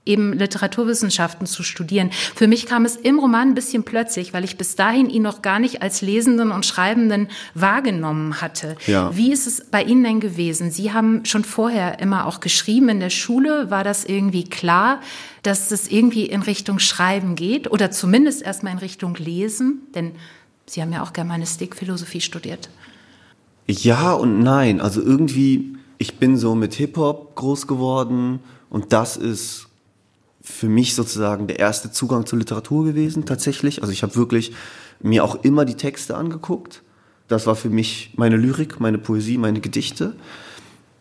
eben 0.06 0.34
Literaturwissenschaften 0.34 1.48
zu 1.48 1.64
studieren. 1.64 2.12
Für 2.36 2.48
mich 2.48 2.66
kam 2.68 2.86
es 2.86 2.96
im 2.96 3.20
Roman 3.20 3.50
ein 3.50 3.56
bisschen 3.56 3.84
plötzlich, 3.84 4.34
weil 4.34 4.44
ich 4.44 4.58
bis 4.58 4.76
dahin 4.76 5.10
ihn 5.10 5.24
noch 5.24 5.42
gar 5.42 5.60
nicht 5.60 5.82
als 5.82 6.02
Lesenden 6.02 6.52
und 6.52 6.66
Schreibenden 6.66 7.28
wahrgenommen 7.54 8.42
hatte. 8.42 8.76
Ja. 8.86 9.16
Wie 9.16 9.32
ist 9.32 9.48
es 9.48 9.66
bei 9.66 9.84
Ihnen 9.84 10.04
denn 10.04 10.20
gewesen? 10.20 10.72
Sie 10.72 10.94
haben 10.94 11.26
schon 11.26 11.44
vorher 11.44 12.00
immer 12.00 12.28
auch 12.28 12.40
geschrieben 12.40 12.90
in 12.90 13.00
der 13.00 13.10
Schule. 13.10 13.72
War 13.72 13.84
das 13.84 14.06
irgendwie 14.06 14.44
klar, 14.44 15.02
dass 15.44 15.72
es 15.72 15.92
irgendwie 15.92 16.26
in 16.26 16.42
Richtung 16.44 16.80
Schreiben 16.80 17.36
geht 17.36 17.72
oder 17.72 17.92
zumindest 17.92 18.44
erstmal 18.44 18.74
in 18.74 18.80
Richtung 18.80 19.16
Lesen? 19.16 19.82
Denn 19.96 20.12
Sie 20.68 20.82
haben 20.82 20.92
ja 20.92 21.04
auch 21.04 21.14
Germanistik, 21.14 21.76
Philosophie 21.76 22.22
studiert. 22.22 22.70
Ja 23.68 24.14
und 24.14 24.40
nein. 24.40 24.82
Also 24.82 25.02
irgendwie, 25.02 25.76
ich 25.98 26.18
bin 26.18 26.38
so 26.38 26.56
mit 26.56 26.76
Hip-Hop 26.76 27.36
groß 27.36 27.68
geworden 27.68 28.40
und 28.70 28.94
das 28.94 29.18
ist 29.18 29.68
für 30.46 30.70
mich 30.70 30.96
sozusagen 30.96 31.48
der 31.48 31.60
erste 31.60 31.92
Zugang 31.92 32.26
zur 32.26 32.40
Literatur 32.40 32.86
gewesen, 32.86 33.26
tatsächlich. 33.26 33.82
Also 33.82 33.92
ich 33.92 34.04
habe 34.04 34.16
wirklich 34.16 34.54
mir 35.02 35.24
auch 35.24 35.44
immer 35.44 35.66
die 35.66 35.76
Texte 35.76 36.16
angeguckt. 36.16 36.84
Das 37.28 37.48
war 37.48 37.56
für 37.56 37.70
mich 37.70 38.14
meine 38.16 38.38
Lyrik, 38.38 38.80
meine 38.80 39.00
Poesie, 39.00 39.38
meine 39.38 39.60
Gedichte. 39.60 40.16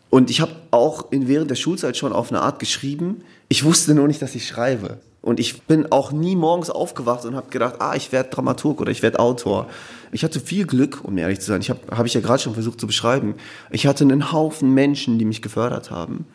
Und 0.09 0.31
ich 0.31 0.41
habe 0.41 0.53
auch 0.71 1.13
in, 1.13 1.29
während 1.29 1.51
der 1.51 1.57
Schulzeit 1.57 1.97
schon 1.97 2.13
auf 2.13 2.31
eine 2.31 2.41
Art 2.41 2.59
geschrieben. 2.59 3.23
Ich 3.49 3.65
wusste 3.65 3.95
nur 3.95 4.07
nicht, 4.07 4.23
dass 4.23 4.35
ich 4.35 4.47
schreibe. 4.47 4.99
Und 5.21 5.41
ich 5.41 5.63
bin 5.63 5.91
auch 5.91 6.13
nie 6.13 6.37
morgens 6.37 6.71
aufgewacht 6.71 7.25
und 7.25 7.35
habe 7.35 7.51
gedacht, 7.51 7.77
ah, 7.81 7.95
ich 7.95 8.13
werde 8.13 8.31
Dramaturg 8.31 8.81
oder 8.81 8.91
ich 8.91 9.03
werde 9.03 9.19
Autor. 9.19 9.69
Ich 10.13 10.23
hatte 10.23 10.41
viel 10.41 10.67
Glück, 10.67 11.01
um 11.03 11.19
ehrlich 11.19 11.41
zu 11.41 11.47
sein. 11.47 11.61
Ich 11.61 11.71
habe 11.71 11.81
hab 11.91 12.07
ich 12.07 12.15
ja 12.15 12.21
gerade 12.21 12.43
schon 12.43 12.55
versucht 12.55 12.81
zu 12.81 12.87
beschreiben. 12.87 13.35
Ich 13.71 13.87
hatte 13.87 14.05
einen 14.05 14.33
Haufen 14.33 14.73
Menschen, 14.73 15.19
die 15.19 15.25
mich 15.25 15.43
gefördert 15.43 15.91
haben. 15.91 16.27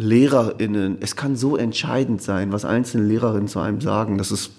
LehrerInnen, 0.00 0.98
es 1.00 1.14
kann 1.14 1.36
so 1.36 1.56
entscheidend 1.56 2.22
sein, 2.22 2.52
was 2.52 2.64
einzelne 2.64 3.04
Lehrerinnen 3.04 3.48
zu 3.48 3.60
einem 3.60 3.80
sagen. 3.80 4.18
Das 4.18 4.30
ist, 4.30 4.50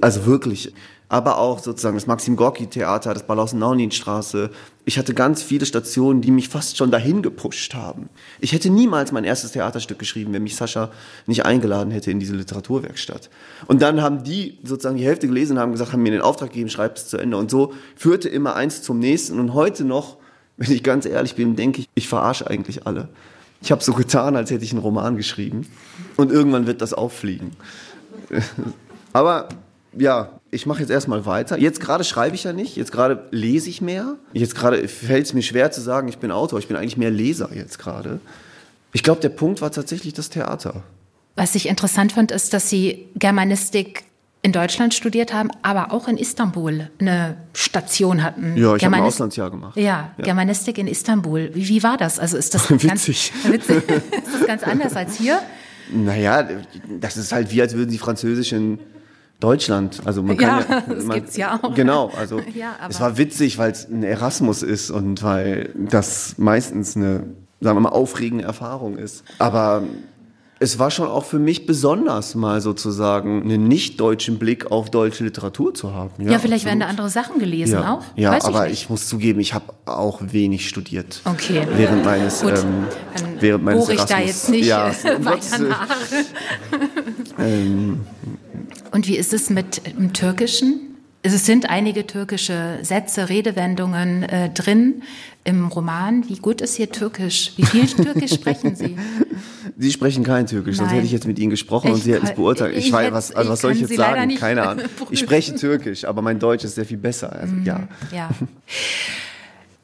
also 0.00 0.24
wirklich. 0.26 0.72
Aber 1.08 1.38
auch 1.38 1.60
sozusagen 1.60 1.96
das 1.96 2.08
Maxim 2.08 2.34
Gorki 2.34 2.66
Theater, 2.66 3.14
das 3.14 3.26
Balausen-Naunin-Straße. 3.26 4.50
Ich 4.84 4.98
hatte 4.98 5.14
ganz 5.14 5.40
viele 5.40 5.64
Stationen, 5.64 6.20
die 6.20 6.32
mich 6.32 6.48
fast 6.48 6.76
schon 6.76 6.90
dahin 6.90 7.22
gepusht 7.22 7.74
haben. 7.74 8.08
Ich 8.40 8.52
hätte 8.52 8.70
niemals 8.70 9.12
mein 9.12 9.22
erstes 9.22 9.52
Theaterstück 9.52 10.00
geschrieben, 10.00 10.32
wenn 10.32 10.42
mich 10.42 10.56
Sascha 10.56 10.90
nicht 11.26 11.46
eingeladen 11.46 11.92
hätte 11.92 12.10
in 12.10 12.18
diese 12.18 12.34
Literaturwerkstatt. 12.34 13.30
Und 13.68 13.82
dann 13.82 14.02
haben 14.02 14.24
die 14.24 14.58
sozusagen 14.64 14.96
die 14.96 15.04
Hälfte 15.04 15.28
gelesen 15.28 15.60
haben 15.60 15.72
gesagt, 15.72 15.92
haben 15.92 16.02
mir 16.02 16.10
den 16.10 16.22
Auftrag 16.22 16.50
gegeben, 16.50 16.70
schreibt 16.70 16.98
es 16.98 17.08
zu 17.08 17.18
Ende. 17.18 17.36
Und 17.36 17.52
so 17.52 17.72
führte 17.94 18.28
immer 18.28 18.56
eins 18.56 18.82
zum 18.82 18.98
nächsten. 18.98 19.38
Und 19.38 19.54
heute 19.54 19.84
noch, 19.84 20.16
wenn 20.56 20.72
ich 20.72 20.82
ganz 20.82 21.06
ehrlich 21.06 21.36
bin, 21.36 21.54
denke 21.54 21.82
ich, 21.82 21.88
ich 21.94 22.08
verarsche 22.08 22.48
eigentlich 22.48 22.84
alle. 22.84 23.08
Ich 23.62 23.72
habe 23.72 23.82
so 23.82 23.92
getan, 23.92 24.36
als 24.36 24.50
hätte 24.50 24.64
ich 24.64 24.72
einen 24.72 24.80
Roman 24.80 25.16
geschrieben. 25.16 25.66
Und 26.16 26.30
irgendwann 26.30 26.66
wird 26.66 26.82
das 26.82 26.94
auffliegen. 26.94 27.52
Aber 29.12 29.48
ja, 29.96 30.30
ich 30.50 30.66
mache 30.66 30.80
jetzt 30.80 30.90
erstmal 30.90 31.26
weiter. 31.26 31.58
Jetzt 31.58 31.80
gerade 31.80 32.04
schreibe 32.04 32.34
ich 32.34 32.44
ja 32.44 32.52
nicht, 32.52 32.76
jetzt 32.76 32.92
gerade 32.92 33.26
lese 33.30 33.68
ich 33.68 33.80
mehr. 33.80 34.16
Jetzt 34.32 34.54
gerade 34.54 34.86
fällt 34.88 35.26
es 35.26 35.34
mir 35.34 35.42
schwer 35.42 35.70
zu 35.70 35.80
sagen, 35.80 36.08
ich 36.08 36.18
bin 36.18 36.30
Autor. 36.30 36.58
Ich 36.58 36.68
bin 36.68 36.76
eigentlich 36.76 36.96
mehr 36.96 37.10
Leser 37.10 37.50
jetzt 37.54 37.78
gerade. 37.78 38.20
Ich 38.92 39.02
glaube, 39.02 39.20
der 39.20 39.28
Punkt 39.28 39.60
war 39.60 39.70
tatsächlich 39.70 40.14
das 40.14 40.30
Theater. 40.30 40.82
Was 41.34 41.54
ich 41.54 41.68
interessant 41.68 42.12
fand, 42.12 42.30
ist, 42.32 42.54
dass 42.54 42.70
Sie 42.70 43.08
Germanistik 43.14 44.04
in 44.46 44.52
Deutschland 44.52 44.94
studiert 44.94 45.34
haben, 45.34 45.50
aber 45.62 45.92
auch 45.92 46.06
in 46.06 46.16
Istanbul 46.16 46.88
eine 47.00 47.36
Station 47.52 48.22
hatten. 48.22 48.56
Ja, 48.56 48.76
ich 48.76 48.84
habe 48.84 48.94
ein 48.94 49.02
Auslandsjahr 49.02 49.50
gemacht. 49.50 49.76
Ja, 49.76 50.12
ja, 50.16 50.24
Germanistik 50.24 50.78
in 50.78 50.86
Istanbul. 50.86 51.50
Wie, 51.52 51.66
wie, 51.66 51.82
war 51.82 51.96
das? 51.96 52.20
Also 52.20 52.36
ist 52.36 52.54
das 52.54 52.70
witzig. 52.82 52.86
Ganz, 52.86 53.08
witzig. 53.68 53.76
ist 53.88 54.34
das 54.40 54.46
ganz 54.46 54.62
anders 54.62 54.94
als 54.94 55.16
hier? 55.16 55.40
Naja, 55.92 56.48
das 57.00 57.16
ist 57.16 57.32
halt 57.32 57.50
wie, 57.50 57.60
als 57.60 57.74
würden 57.74 57.90
sie 57.90 57.98
Französisch 57.98 58.52
in 58.52 58.78
Deutschland. 59.40 60.02
Also 60.04 60.22
man 60.22 60.36
kann 60.36 60.60
ja, 60.60 60.76
ja 60.76 60.80
das 60.94 61.04
man, 61.04 61.16
gibt's 61.16 61.36
ja 61.36 61.58
auch. 61.60 61.74
Genau, 61.74 62.12
also 62.16 62.40
ja, 62.54 62.76
es 62.88 63.00
war 63.00 63.18
witzig, 63.18 63.58
weil 63.58 63.72
es 63.72 63.88
ein 63.88 64.04
Erasmus 64.04 64.62
ist 64.62 64.92
und 64.92 65.24
weil 65.24 65.70
das 65.74 66.38
meistens 66.38 66.94
eine, 66.94 67.24
sagen 67.60 67.76
wir 67.78 67.80
mal, 67.80 67.88
aufregende 67.88 68.44
Erfahrung 68.44 68.96
ist. 68.96 69.24
Aber 69.40 69.82
es 70.58 70.78
war 70.78 70.90
schon 70.90 71.06
auch 71.06 71.24
für 71.24 71.38
mich 71.38 71.66
besonders, 71.66 72.34
mal 72.34 72.62
sozusagen 72.62 73.42
einen 73.42 73.68
nicht-deutschen 73.68 74.38
Blick 74.38 74.70
auf 74.70 74.90
deutsche 74.90 75.24
Literatur 75.24 75.74
zu 75.74 75.92
haben. 75.92 76.12
Ja, 76.18 76.32
ja 76.32 76.38
vielleicht 76.38 76.64
absolut. 76.64 76.66
werden 76.66 76.80
da 76.80 76.86
andere 76.86 77.10
Sachen 77.10 77.38
gelesen 77.38 77.74
ja. 77.74 77.94
auch. 77.94 78.02
Ja, 78.16 78.32
Weiß 78.32 78.44
aber 78.46 78.66
ich, 78.68 78.84
ich, 78.84 78.90
muss 78.90 79.06
zugeben, 79.06 79.38
ich 79.40 79.52
habe 79.52 79.74
auch 79.84 80.20
wenig 80.22 80.66
studiert. 80.66 81.20
Okay. 81.24 81.66
Während 81.76 82.04
meines, 82.04 82.40
Gut. 82.40 82.54
Ähm, 82.54 82.86
während 83.38 83.64
meines 83.64 83.88
ich 83.88 84.00
da 84.00 84.18
jetzt 84.18 84.48
nicht 84.48 84.66
ja, 84.66 84.90
weiter 85.18 85.58
nach. 85.58 85.88
ähm, 87.38 88.00
Und 88.92 89.06
wie 89.08 89.16
ist 89.16 89.34
es 89.34 89.50
mit 89.50 89.82
dem 89.86 90.14
Türkischen? 90.14 90.96
Es 91.22 91.44
sind 91.44 91.68
einige 91.68 92.06
türkische 92.06 92.78
Sätze, 92.82 93.28
Redewendungen 93.28 94.22
äh, 94.22 94.48
drin 94.50 95.02
im 95.46 95.68
Roman. 95.68 96.28
Wie 96.28 96.36
gut 96.36 96.60
ist 96.60 96.74
hier 96.74 96.90
Türkisch? 96.90 97.52
Wie 97.56 97.64
viel 97.64 97.86
Türkisch 97.86 98.34
sprechen 98.34 98.74
Sie? 98.74 98.96
Sie 99.78 99.92
sprechen 99.92 100.24
kein 100.24 100.46
Türkisch, 100.46 100.76
Nein. 100.76 100.86
sonst 100.86 100.94
hätte 100.94 101.06
ich 101.06 101.12
jetzt 101.12 101.26
mit 101.26 101.38
Ihnen 101.38 101.50
gesprochen 101.50 101.88
ich, 101.88 101.94
und 101.94 102.02
Sie 102.02 102.12
hätten 102.12 102.26
es 102.26 102.34
beurteilt. 102.34 102.76
Ich, 102.76 102.86
ich 102.86 102.92
weiß, 102.92 103.12
was, 103.12 103.34
also 103.34 103.50
was 103.50 103.60
soll 103.60 103.72
ich 103.72 103.80
jetzt 103.80 103.90
Sie 103.90 103.96
sagen? 103.96 104.34
Keine 104.36 104.66
Ahnung. 104.66 104.86
Ich 105.10 105.20
spreche 105.20 105.54
Türkisch, 105.54 106.04
aber 106.04 106.22
mein 106.22 106.38
Deutsch 106.38 106.64
ist 106.64 106.74
sehr 106.74 106.86
viel 106.86 106.96
besser. 106.96 107.32
Also, 107.32 107.54
mm, 107.54 107.64
ja. 107.64 107.88
ja. 108.12 108.30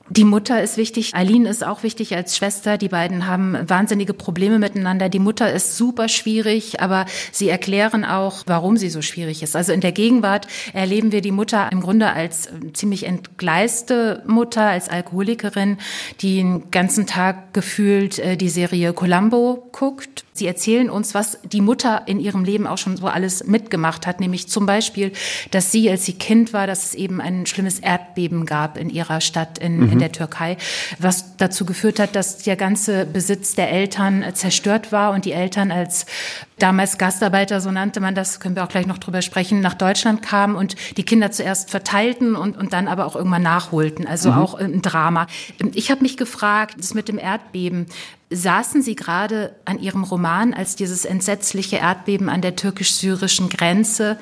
Die 0.09 0.25
Mutter 0.25 0.63
ist 0.63 0.77
wichtig, 0.77 1.15
Eileen 1.15 1.47
ist 1.47 1.65
auch 1.65 1.83
wichtig 1.83 2.15
als 2.15 2.37
Schwester. 2.37 2.77
Die 2.77 2.89
beiden 2.89 3.27
haben 3.27 3.57
wahnsinnige 3.69 4.15
Probleme 4.15 4.59
miteinander. 4.59 5.09
Die 5.09 5.19
Mutter 5.19 5.53
ist 5.53 5.77
super 5.77 6.09
schwierig, 6.09 6.81
aber 6.81 7.07
sie 7.31 7.49
erklären 7.49 8.05
auch, 8.05 8.43
warum 8.47 8.77
sie 8.77 8.91
so 8.91 9.01
schwierig 9.01 9.43
ist. 9.43 9.57
Also 9.57 9.73
in 9.73 9.81
der 9.81 9.93
Gegenwart 9.93 10.49
erleben 10.73 11.13
wir 11.13 11.21
die 11.21 11.31
Mutter 11.31 11.71
im 11.71 11.81
Grunde 11.81 12.13
als 12.13 12.47
äh, 12.47 12.73
ziemlich 12.73 13.07
entgleiste 13.07 14.23
Mutter, 14.27 14.63
als 14.63 14.89
Alkoholikerin, 14.89 15.79
die 16.21 16.37
den 16.37 16.71
ganzen 16.71 17.07
Tag 17.07 17.55
gefühlt 17.55 18.19
äh, 18.19 18.37
die 18.37 18.49
Serie 18.49 18.93
Columbo 18.93 19.69
guckt. 19.73 20.25
Sie 20.35 20.47
erzählen 20.47 20.89
uns, 20.89 21.15
was 21.15 21.39
die 21.45 21.61
Mutter 21.61 22.03
in 22.07 22.19
ihrem 22.19 22.45
Leben 22.45 22.67
auch 22.67 22.79
schon 22.79 22.97
so 22.97 23.07
alles 23.07 23.45
mitgemacht 23.47 24.07
hat, 24.07 24.19
nämlich 24.19 24.49
zum 24.49 24.65
Beispiel, 24.65 25.13
dass 25.51 25.71
sie, 25.71 25.91
als 25.91 26.07
sie 26.07 26.15
Kind 26.15 26.53
war, 26.55 26.67
dass 26.67 26.87
es 26.87 26.95
eben 26.95 27.21
ein 27.21 27.45
schlimmes 27.47 27.79
Erdbeben 27.79 28.47
gab 28.47 28.79
in 28.79 28.89
ihrer 28.89 29.21
Stadt 29.21 29.59
in, 29.59 29.81
mhm. 29.81 29.92
In 29.93 29.99
der 29.99 30.13
Türkei, 30.13 30.57
was 30.99 31.37
dazu 31.37 31.65
geführt 31.65 31.99
hat, 31.99 32.17
dass 32.17 32.39
der 32.39 32.57
ganze 32.57 33.07
Besitz 33.07 33.55
der 33.55 33.71
Eltern 33.71 34.25
zerstört 34.35 34.93
war 34.93 35.13
und 35.13 35.25
die 35.25 35.33
Eltern 35.33 35.71
als 35.71 36.07
damals 36.59 36.97
Gastarbeiter, 36.99 37.61
so 37.61 37.71
nannte 37.71 38.01
man 38.01 38.15
das, 38.15 38.41
können 38.41 38.55
wir 38.55 38.65
auch 38.65 38.69
gleich 38.69 38.87
noch 38.87 38.99
drüber 38.99 39.21
sprechen, 39.21 39.61
nach 39.61 39.75
Deutschland 39.75 40.23
kamen 40.23 40.55
und 40.55 40.77
die 40.97 41.03
Kinder 41.03 41.31
zuerst 41.31 41.71
verteilten 41.71 42.37
und, 42.37 42.57
und 42.57 42.73
dann 42.73 42.89
aber 42.89 43.07
auch 43.07 43.17
irgendwann 43.17 43.43
nachholten. 43.43 44.07
Also 44.07 44.31
mhm. 44.31 44.39
auch 44.39 44.55
ein 44.55 44.83
Drama. 44.83 45.27
Ich 45.75 45.91
habe 45.91 46.03
mich 46.03 46.17
gefragt, 46.17 46.77
das 46.79 46.95
mit 46.95 47.09
dem 47.09 47.19
Erdbeben, 47.19 47.87
saßen 48.31 48.83
Sie 48.83 48.97
gerade 48.97 49.55
an 49.65 49.79
Ihrem 49.79 50.05
Roman, 50.05 50.55
als 50.55 50.77
dieses 50.77 51.05
entsetzliche 51.05 51.77
Erdbeben 51.77 52.29
an 52.29 52.41
der 52.41 52.57
türkisch-syrischen 52.57 53.49
Grenze 53.49 54.19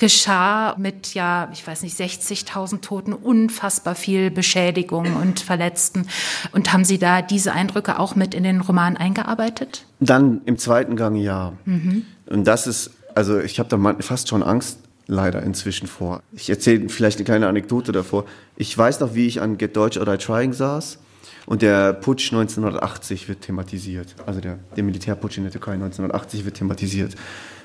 geschah 0.00 0.74
mit, 0.78 1.14
ja, 1.14 1.50
ich 1.52 1.64
weiß 1.64 1.82
nicht, 1.82 1.96
60.000 1.96 2.80
Toten, 2.80 3.12
unfassbar 3.12 3.94
viel 3.94 4.30
Beschädigung 4.30 5.14
und 5.14 5.40
Verletzten. 5.40 6.06
Und 6.52 6.72
haben 6.72 6.84
Sie 6.84 6.98
da 6.98 7.20
diese 7.20 7.52
Eindrücke 7.52 7.98
auch 7.98 8.16
mit 8.16 8.34
in 8.34 8.42
den 8.42 8.62
Roman 8.62 8.96
eingearbeitet? 8.96 9.84
Dann 10.00 10.40
im 10.46 10.56
zweiten 10.58 10.96
Gang 10.96 11.16
ja. 11.16 11.52
Mhm. 11.66 12.06
Und 12.26 12.44
das 12.46 12.66
ist 12.66 12.90
Also 13.14 13.38
ich 13.40 13.58
habe 13.58 13.68
da 13.68 13.96
fast 14.00 14.28
schon 14.28 14.42
Angst 14.42 14.78
leider 15.06 15.42
inzwischen 15.42 15.86
vor. 15.86 16.22
Ich 16.32 16.48
erzähle 16.48 16.88
vielleicht 16.88 17.18
eine 17.18 17.24
kleine 17.24 17.48
Anekdote 17.48 17.92
davor. 17.92 18.24
Ich 18.56 18.76
weiß 18.76 19.00
noch, 19.00 19.14
wie 19.14 19.26
ich 19.26 19.40
an 19.42 19.58
Get 19.58 19.76
Deutsch 19.76 19.98
or 19.98 20.06
Die 20.06 20.16
Trying 20.16 20.52
saß 20.52 20.98
und 21.46 21.62
der 21.62 21.92
Putsch 21.92 22.32
1980 22.32 23.28
wird 23.28 23.42
thematisiert. 23.42 24.14
Also 24.24 24.40
der, 24.40 24.58
der 24.76 24.84
Militärputsch 24.84 25.36
in 25.36 25.42
der 25.42 25.52
Türkei 25.52 25.72
1980 25.72 26.44
wird 26.44 26.56
thematisiert. 26.56 27.16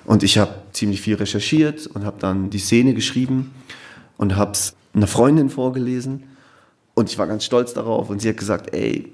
Und 0.06 0.24
ich 0.24 0.38
habe 0.38 0.54
ziemlich 0.72 1.02
viel 1.02 1.15
recherchiert 1.15 1.88
und 1.88 2.06
habe 2.06 2.18
dann 2.20 2.50
die 2.50 2.60
Szene 2.60 2.94
geschrieben 2.94 3.54
und 4.18 4.36
habe 4.36 4.52
es 4.52 4.76
einer 4.94 5.08
Freundin 5.08 5.50
vorgelesen. 5.50 6.24
Und 6.94 7.10
ich 7.10 7.18
war 7.18 7.28
ganz 7.28 7.44
stolz 7.44 7.74
darauf. 7.74 8.10
Und 8.10 8.22
sie 8.22 8.30
hat 8.30 8.38
gesagt, 8.38 8.74
ey, 8.74 9.12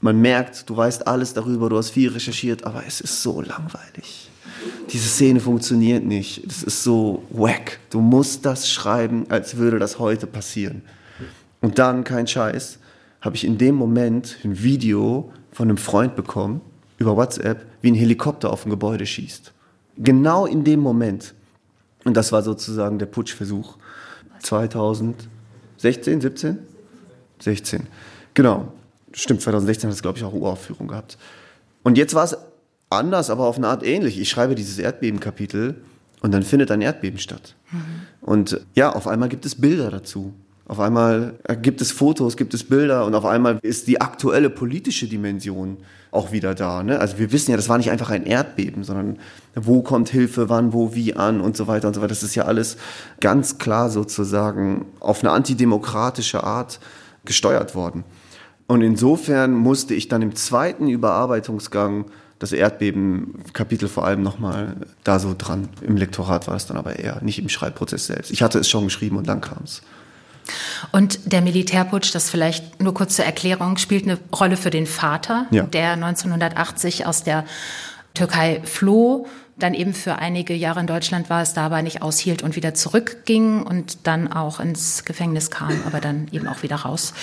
man 0.00 0.20
merkt, 0.20 0.68
du 0.68 0.76
weißt 0.76 1.06
alles 1.06 1.32
darüber, 1.32 1.70
du 1.70 1.78
hast 1.78 1.90
viel 1.90 2.10
recherchiert, 2.10 2.64
aber 2.64 2.84
es 2.86 3.00
ist 3.00 3.22
so 3.22 3.40
langweilig. 3.40 4.30
Diese 4.90 5.08
Szene 5.08 5.40
funktioniert 5.40 6.04
nicht. 6.04 6.44
Es 6.46 6.62
ist 6.62 6.84
so 6.84 7.22
wack. 7.30 7.80
Du 7.90 8.00
musst 8.00 8.44
das 8.44 8.70
schreiben, 8.70 9.24
als 9.30 9.56
würde 9.56 9.78
das 9.78 9.98
heute 9.98 10.26
passieren. 10.26 10.82
Und 11.60 11.78
dann, 11.78 12.04
kein 12.04 12.26
Scheiß, 12.26 12.78
habe 13.22 13.36
ich 13.36 13.44
in 13.44 13.56
dem 13.56 13.74
Moment 13.74 14.36
ein 14.44 14.62
Video 14.62 15.32
von 15.50 15.68
einem 15.68 15.78
Freund 15.78 16.14
bekommen, 16.14 16.60
über 16.98 17.16
WhatsApp, 17.16 17.64
wie 17.80 17.90
ein 17.90 17.94
Helikopter 17.94 18.52
auf 18.52 18.66
ein 18.66 18.70
Gebäude 18.70 19.06
schießt. 19.06 19.52
Genau 19.96 20.46
in 20.46 20.64
dem 20.64 20.80
Moment. 20.80 21.34
Und 22.04 22.16
das 22.16 22.32
war 22.32 22.42
sozusagen 22.42 22.98
der 22.98 23.06
Putschversuch. 23.06 23.76
2016, 24.40 26.20
17? 26.20 26.58
16. 27.40 27.86
Genau. 28.34 28.72
Stimmt, 29.12 29.42
2016 29.42 29.88
hat 29.88 29.94
es, 29.94 30.02
glaube 30.02 30.18
ich, 30.18 30.24
auch 30.24 30.32
Uraufführung 30.32 30.88
gehabt. 30.88 31.18
Und 31.82 31.96
jetzt 31.96 32.14
war 32.14 32.24
es 32.24 32.36
anders, 32.90 33.30
aber 33.30 33.46
auf 33.46 33.56
eine 33.56 33.68
Art 33.68 33.84
ähnlich. 33.84 34.18
Ich 34.18 34.28
schreibe 34.28 34.54
dieses 34.54 34.78
Erdbebenkapitel 34.78 35.76
und 36.20 36.32
dann 36.32 36.42
findet 36.42 36.70
ein 36.70 36.80
Erdbeben 36.80 37.18
statt. 37.18 37.54
Mhm. 37.70 37.78
Und 38.20 38.60
ja, 38.74 38.92
auf 38.92 39.06
einmal 39.06 39.28
gibt 39.28 39.46
es 39.46 39.54
Bilder 39.54 39.90
dazu. 39.90 40.34
Auf 40.66 40.80
einmal 40.80 41.38
gibt 41.60 41.82
es 41.82 41.92
Fotos, 41.92 42.36
gibt 42.36 42.54
es 42.54 42.64
Bilder 42.64 43.04
und 43.04 43.14
auf 43.14 43.26
einmal 43.26 43.58
ist 43.60 43.86
die 43.86 44.00
aktuelle 44.00 44.48
politische 44.48 45.06
Dimension 45.06 45.76
auch 46.10 46.32
wieder 46.32 46.54
da. 46.54 46.82
Ne? 46.82 46.98
Also 46.98 47.18
wir 47.18 47.32
wissen 47.32 47.50
ja, 47.50 47.56
das 47.56 47.68
war 47.68 47.76
nicht 47.76 47.90
einfach 47.90 48.08
ein 48.08 48.24
Erdbeben, 48.24 48.82
sondern 48.82 49.18
wo 49.54 49.82
kommt 49.82 50.08
Hilfe, 50.08 50.48
wann, 50.48 50.72
wo, 50.72 50.94
wie 50.94 51.14
an 51.16 51.40
und 51.40 51.56
so 51.56 51.66
weiter 51.66 51.88
und 51.88 51.94
so 51.94 52.00
weiter. 52.00 52.08
Das 52.08 52.22
ist 52.22 52.34
ja 52.34 52.44
alles 52.44 52.78
ganz 53.20 53.58
klar 53.58 53.90
sozusagen 53.90 54.86
auf 55.00 55.22
eine 55.22 55.32
antidemokratische 55.32 56.44
Art 56.44 56.80
gesteuert 57.24 57.74
worden. 57.74 58.04
Und 58.66 58.80
insofern 58.80 59.52
musste 59.52 59.92
ich 59.92 60.08
dann 60.08 60.22
im 60.22 60.34
zweiten 60.34 60.88
Überarbeitungsgang 60.88 62.06
das 62.38 62.52
Erdbeben-Kapitel 62.52 63.88
vor 63.88 64.06
allem 64.06 64.22
nochmal 64.22 64.76
da 65.02 65.18
so 65.18 65.34
dran. 65.36 65.68
Im 65.82 65.96
Lektorat 65.96 66.48
war 66.48 66.56
es 66.56 66.66
dann 66.66 66.76
aber 66.76 66.98
eher, 66.98 67.20
nicht 67.22 67.38
im 67.38 67.48
Schreibprozess 67.48 68.06
selbst. 68.06 68.30
Ich 68.30 68.42
hatte 68.42 68.58
es 68.58 68.68
schon 68.68 68.84
geschrieben 68.84 69.16
und 69.16 69.28
dann 69.28 69.40
kam 69.40 69.64
es. 69.64 69.82
Und 70.92 71.32
der 71.32 71.40
Militärputsch, 71.40 72.14
das 72.14 72.30
vielleicht 72.30 72.80
nur 72.82 72.94
kurz 72.94 73.16
zur 73.16 73.24
Erklärung, 73.24 73.76
spielt 73.76 74.04
eine 74.04 74.18
Rolle 74.34 74.56
für 74.56 74.70
den 74.70 74.86
Vater, 74.86 75.46
ja. 75.50 75.64
der 75.64 75.92
1980 75.92 77.06
aus 77.06 77.22
der 77.22 77.44
Türkei 78.14 78.60
floh, 78.64 79.26
dann 79.56 79.74
eben 79.74 79.94
für 79.94 80.16
einige 80.16 80.54
Jahre 80.54 80.80
in 80.80 80.86
Deutschland 80.86 81.30
war, 81.30 81.42
es 81.42 81.54
dabei 81.54 81.82
nicht 81.82 82.02
aushielt 82.02 82.42
und 82.42 82.56
wieder 82.56 82.74
zurückging 82.74 83.62
und 83.62 84.06
dann 84.06 84.32
auch 84.32 84.58
ins 84.58 85.04
Gefängnis 85.04 85.50
kam, 85.50 85.72
aber 85.86 86.00
dann 86.00 86.28
eben 86.32 86.48
auch 86.48 86.62
wieder 86.62 86.76
raus. 86.76 87.14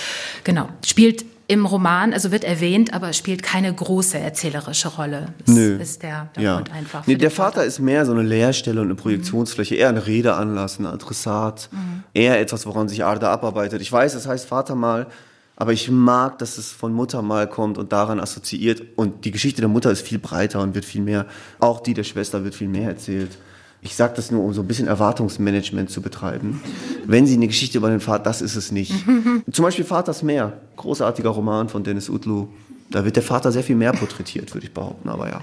Genau. 0.44 0.68
Spielt 0.84 1.24
im 1.48 1.66
Roman, 1.66 2.12
also 2.12 2.30
wird 2.30 2.44
erwähnt, 2.44 2.94
aber 2.94 3.12
spielt 3.12 3.42
keine 3.42 3.72
große 3.72 4.18
erzählerische 4.18 4.88
Rolle. 4.88 5.26
Das 5.44 5.54
Nö. 5.54 5.76
ist 5.76 6.02
der, 6.02 6.30
der 6.36 6.42
ja. 6.42 6.54
Grund 6.56 6.72
einfach. 6.72 7.06
Nee, 7.06 7.16
der 7.16 7.30
Vater, 7.30 7.56
Vater 7.56 7.66
ist 7.66 7.78
mehr 7.80 8.06
so 8.06 8.12
eine 8.12 8.22
Leerstelle 8.22 8.80
und 8.80 8.86
eine 8.86 8.94
Projektionsfläche, 8.94 9.74
mhm. 9.74 9.80
eher 9.80 9.88
ein 9.88 9.98
Redeanlass, 9.98 10.78
ein 10.78 10.86
Adressat, 10.86 11.68
mhm. 11.72 12.04
eher 12.14 12.40
etwas, 12.40 12.66
woran 12.66 12.88
sich 12.88 13.04
Arda 13.04 13.32
abarbeitet. 13.32 13.80
Ich 13.82 13.90
weiß, 13.90 14.14
es 14.14 14.26
heißt 14.26 14.46
Vater 14.46 14.74
mal, 14.74 15.08
aber 15.56 15.72
ich 15.72 15.90
mag, 15.90 16.38
dass 16.38 16.58
es 16.58 16.70
von 16.70 16.92
Mutter 16.92 17.22
mal 17.22 17.48
kommt 17.48 17.78
und 17.78 17.92
daran 17.92 18.20
assoziiert. 18.20 18.82
Und 18.96 19.24
die 19.24 19.30
Geschichte 19.30 19.60
der 19.60 19.68
Mutter 19.68 19.90
ist 19.90 20.02
viel 20.02 20.18
breiter 20.18 20.60
und 20.60 20.74
wird 20.74 20.84
viel 20.84 21.02
mehr, 21.02 21.26
auch 21.58 21.80
die 21.80 21.94
der 21.94 22.04
Schwester 22.04 22.44
wird 22.44 22.54
viel 22.54 22.68
mehr 22.68 22.88
erzählt. 22.88 23.36
Ich 23.84 23.96
sage 23.96 24.14
das 24.14 24.30
nur, 24.30 24.44
um 24.44 24.54
so 24.54 24.60
ein 24.60 24.68
bisschen 24.68 24.86
Erwartungsmanagement 24.86 25.90
zu 25.90 26.02
betreiben. 26.02 26.62
Wenn 27.04 27.26
Sie 27.26 27.34
eine 27.34 27.48
Geschichte 27.48 27.78
über 27.78 27.90
den 27.90 27.98
Vater, 27.98 28.22
das 28.22 28.40
ist 28.40 28.54
es 28.54 28.70
nicht. 28.70 28.92
Zum 29.50 29.64
Beispiel 29.64 29.84
Vaters 29.84 30.22
Meer, 30.22 30.52
großartiger 30.76 31.30
Roman 31.30 31.68
von 31.68 31.82
Dennis 31.82 32.08
Utlu. 32.08 32.46
Da 32.90 33.04
wird 33.04 33.16
der 33.16 33.24
Vater 33.24 33.50
sehr 33.50 33.64
viel 33.64 33.74
mehr 33.74 33.92
porträtiert, 33.92 34.54
würde 34.54 34.66
ich 34.66 34.72
behaupten, 34.72 35.08
aber 35.08 35.28
ja. 35.28 35.40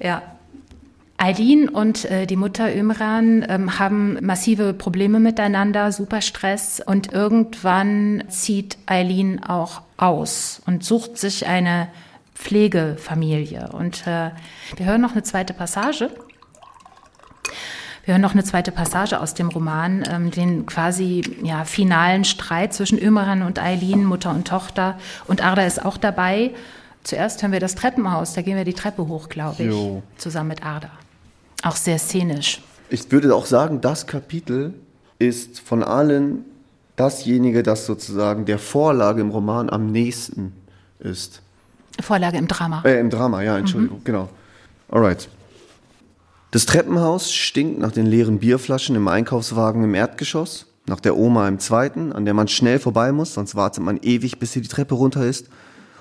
Ja. 0.00 0.22
Eileen 1.18 1.68
und 1.68 2.04
äh, 2.04 2.26
die 2.26 2.36
Mutter 2.36 2.74
Ömran 2.74 3.44
ähm, 3.48 3.78
haben 3.78 4.18
massive 4.20 4.72
Probleme 4.72 5.18
miteinander, 5.18 5.90
super 5.90 6.20
Stress 6.20 6.80
und 6.84 7.12
irgendwann 7.12 8.24
zieht 8.28 8.78
Eileen 8.86 9.42
auch 9.42 9.82
aus 9.96 10.62
und 10.66 10.84
sucht 10.84 11.18
sich 11.18 11.46
eine 11.46 11.88
Pflegefamilie. 12.34 13.70
Und 13.72 14.06
äh, 14.06 14.30
wir 14.76 14.86
hören 14.86 15.00
noch 15.00 15.12
eine 15.12 15.24
zweite 15.24 15.54
Passage. 15.54 16.10
Wir 18.08 18.14
hören 18.14 18.22
noch 18.22 18.32
eine 18.32 18.42
zweite 18.42 18.72
Passage 18.72 19.20
aus 19.20 19.34
dem 19.34 19.48
Roman, 19.48 20.02
ähm, 20.10 20.30
den 20.30 20.64
quasi 20.64 21.20
ja, 21.42 21.66
finalen 21.66 22.24
Streit 22.24 22.72
zwischen 22.72 22.98
Ömeran 22.98 23.42
und 23.42 23.58
Eileen, 23.58 24.06
Mutter 24.06 24.30
und 24.30 24.48
Tochter. 24.48 24.98
Und 25.26 25.44
Arda 25.44 25.66
ist 25.66 25.84
auch 25.84 25.98
dabei. 25.98 26.52
Zuerst 27.04 27.42
hören 27.42 27.52
wir 27.52 27.60
das 27.60 27.74
Treppenhaus, 27.74 28.32
da 28.32 28.40
gehen 28.40 28.56
wir 28.56 28.64
die 28.64 28.72
Treppe 28.72 29.08
hoch, 29.08 29.28
glaube 29.28 29.62
ich, 29.62 29.68
jo. 29.68 30.02
zusammen 30.16 30.48
mit 30.48 30.64
Arda. 30.64 30.88
Auch 31.62 31.76
sehr 31.76 31.98
szenisch. 31.98 32.62
Ich 32.88 33.12
würde 33.12 33.34
auch 33.34 33.44
sagen, 33.44 33.82
das 33.82 34.06
Kapitel 34.06 34.72
ist 35.18 35.60
von 35.60 35.82
allen 35.82 36.46
dasjenige, 36.96 37.62
das 37.62 37.84
sozusagen 37.84 38.46
der 38.46 38.58
Vorlage 38.58 39.20
im 39.20 39.28
Roman 39.28 39.68
am 39.68 39.92
nächsten 39.92 40.54
ist. 40.98 41.42
Vorlage 42.00 42.38
im 42.38 42.48
Drama. 42.48 42.80
Äh, 42.86 43.00
im 43.00 43.10
Drama, 43.10 43.42
ja, 43.42 43.58
Entschuldigung, 43.58 43.98
mhm. 43.98 44.04
genau. 44.04 44.28
Alright. 44.88 45.28
Das 46.50 46.64
Treppenhaus 46.64 47.30
stinkt 47.30 47.78
nach 47.78 47.92
den 47.92 48.06
leeren 48.06 48.38
Bierflaschen 48.38 48.96
im 48.96 49.06
Einkaufswagen 49.06 49.84
im 49.84 49.94
Erdgeschoss, 49.94 50.64
nach 50.86 51.00
der 51.00 51.14
Oma 51.14 51.46
im 51.46 51.58
zweiten, 51.58 52.10
an 52.10 52.24
der 52.24 52.32
man 52.32 52.48
schnell 52.48 52.78
vorbei 52.78 53.12
muss, 53.12 53.34
sonst 53.34 53.54
wartet 53.54 53.84
man 53.84 53.98
ewig, 53.98 54.38
bis 54.38 54.52
sie 54.52 54.62
die 54.62 54.68
Treppe 54.68 54.94
runter 54.94 55.26
ist, 55.26 55.50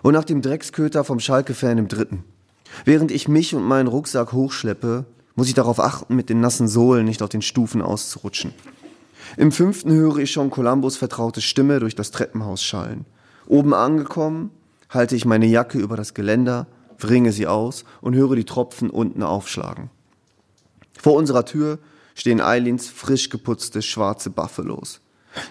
und 0.04 0.14
nach 0.14 0.24
dem 0.24 0.42
Drecksköter 0.42 1.04
vom 1.04 1.20
Schalke-Fan 1.20 1.78
im 1.78 1.90
dritten. 1.90 2.24
Während 2.86 3.12
ich 3.12 3.28
mich 3.28 3.56
und 3.56 3.64
meinen 3.64 3.88
Rucksack 3.88 4.32
hochschleppe, 4.32 5.04
muss 5.36 5.50
ich 5.50 5.54
darauf 5.54 5.82
achten, 5.82 6.16
mit 6.16 6.30
den 6.30 6.40
nassen 6.40 6.70
Sohlen 6.70 7.06
nicht 7.06 7.22
auf 7.22 7.30
den 7.30 7.42
Stufen 7.42 7.82
auszurutschen. 7.82 8.54
Im 9.36 9.52
fünften 9.52 9.92
höre 9.92 10.20
ich 10.20 10.32
schon 10.32 10.50
Columbus 10.50 10.96
vertraute 10.96 11.42
Stimme 11.42 11.82
durch 11.82 11.96
das 11.96 12.12
Treppenhaus 12.12 12.64
schallen. 12.64 13.06
Oben 13.48 13.74
angekommen, 13.74 14.52
halte 14.90 15.18
ich 15.18 15.26
meine 15.26 15.46
Jacke 15.46 15.78
über 15.78 15.98
das 15.98 16.14
Geländer, 16.14 16.68
wringe 17.00 17.34
sie 17.34 17.48
aus 17.48 17.84
und 18.00 18.16
höre 18.16 18.38
die 18.38 18.46
Tropfen 18.46 18.90
unten 18.90 19.24
aufschlagen. 19.24 19.90
Vor 21.02 21.14
unserer 21.14 21.46
Tür 21.46 21.80
stehen 22.16 22.42
Eileens 22.42 22.90
frisch 22.90 23.30
geputzte 23.30 23.82
schwarze 23.82 24.30
Buffalos. 24.30 25.00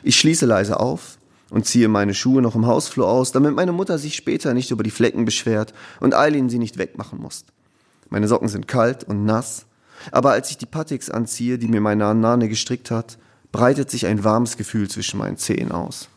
Ich 0.02 0.18
schließe 0.18 0.46
leise 0.46 0.80
auf 0.80 1.18
und 1.50 1.66
ziehe 1.66 1.88
meine 1.88 2.14
Schuhe 2.14 2.42
noch 2.42 2.56
im 2.56 2.66
Hausflur 2.66 3.09
aus, 3.09 3.32
damit 3.32 3.54
meine 3.54 3.72
Mutter 3.72 3.98
sich 3.98 4.16
später 4.16 4.52
nicht 4.52 4.70
über 4.70 4.82
die 4.82 4.90
Flecken 4.90 5.24
beschwert 5.24 5.72
und 6.00 6.14
Eileen 6.14 6.50
sie 6.50 6.59
nicht 6.59 6.78
wegmachen 6.78 7.20
muss. 7.20 7.44
Meine 8.09 8.28
Socken 8.28 8.48
sind 8.48 8.68
kalt 8.68 9.04
und 9.04 9.24
nass, 9.24 9.66
aber 10.12 10.32
als 10.32 10.50
ich 10.50 10.59
die 10.59 10.66
Patix 10.66 11.11
anziehe, 11.11 11.59
die 11.59 11.68
mir 11.68 11.80
meine 11.80 12.14
Nane 12.14 12.48
gestrickt 12.48 12.90
hat, 12.90 13.18
breitet 13.52 13.90
sich 13.90 14.06
ein 14.06 14.24
warmes 14.24 14.56
Gefühl 14.56 14.88
zwischen 14.88 15.18
meinen 15.18 15.38
Zehen 15.38 15.72
aus. 15.72 16.09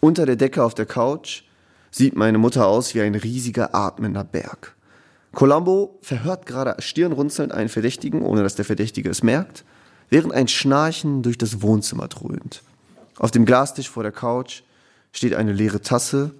Unter 0.00 0.26
der 0.26 0.36
Decke 0.36 0.64
auf 0.64 0.74
der 0.74 0.86
Couch 0.86 1.42
sieht 1.90 2.16
meine 2.16 2.38
Mutter 2.38 2.66
aus 2.66 2.94
wie 2.94 3.02
ein 3.02 3.14
riesiger 3.14 3.74
atmender 3.74 4.24
Berg. 4.24 4.74
Colombo 5.34 5.98
verhört 6.02 6.46
gerade 6.46 6.80
stirnrunzelnd 6.80 7.52
einen 7.52 7.68
Verdächtigen, 7.68 8.22
ohne 8.22 8.42
dass 8.42 8.54
der 8.54 8.64
Verdächtige 8.64 9.08
es 9.08 9.22
merkt, 9.22 9.64
während 10.10 10.34
ein 10.34 10.48
Schnarchen 10.48 11.22
durch 11.22 11.38
das 11.38 11.62
Wohnzimmer 11.62 12.08
dröhnt. 12.08 12.62
Auf 13.18 13.30
dem 13.30 13.46
Glastisch 13.46 13.88
vor 13.88 14.02
der 14.02 14.12
Couch 14.12 14.62
steht 15.12 15.34
eine 15.34 15.52
leere 15.52 15.80
Tasse, 15.80 16.32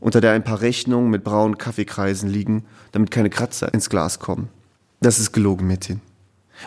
unter 0.00 0.20
der 0.22 0.32
ein 0.32 0.44
paar 0.44 0.62
Rechnungen 0.62 1.10
mit 1.10 1.24
braunen 1.24 1.58
Kaffeekreisen 1.58 2.30
liegen, 2.30 2.64
damit 2.92 3.10
keine 3.10 3.28
Kratzer 3.28 3.72
ins 3.74 3.90
Glas 3.90 4.18
kommen. 4.18 4.48
Das 5.00 5.18
ist 5.18 5.32
gelogen, 5.32 5.66
Mädchen. 5.66 6.00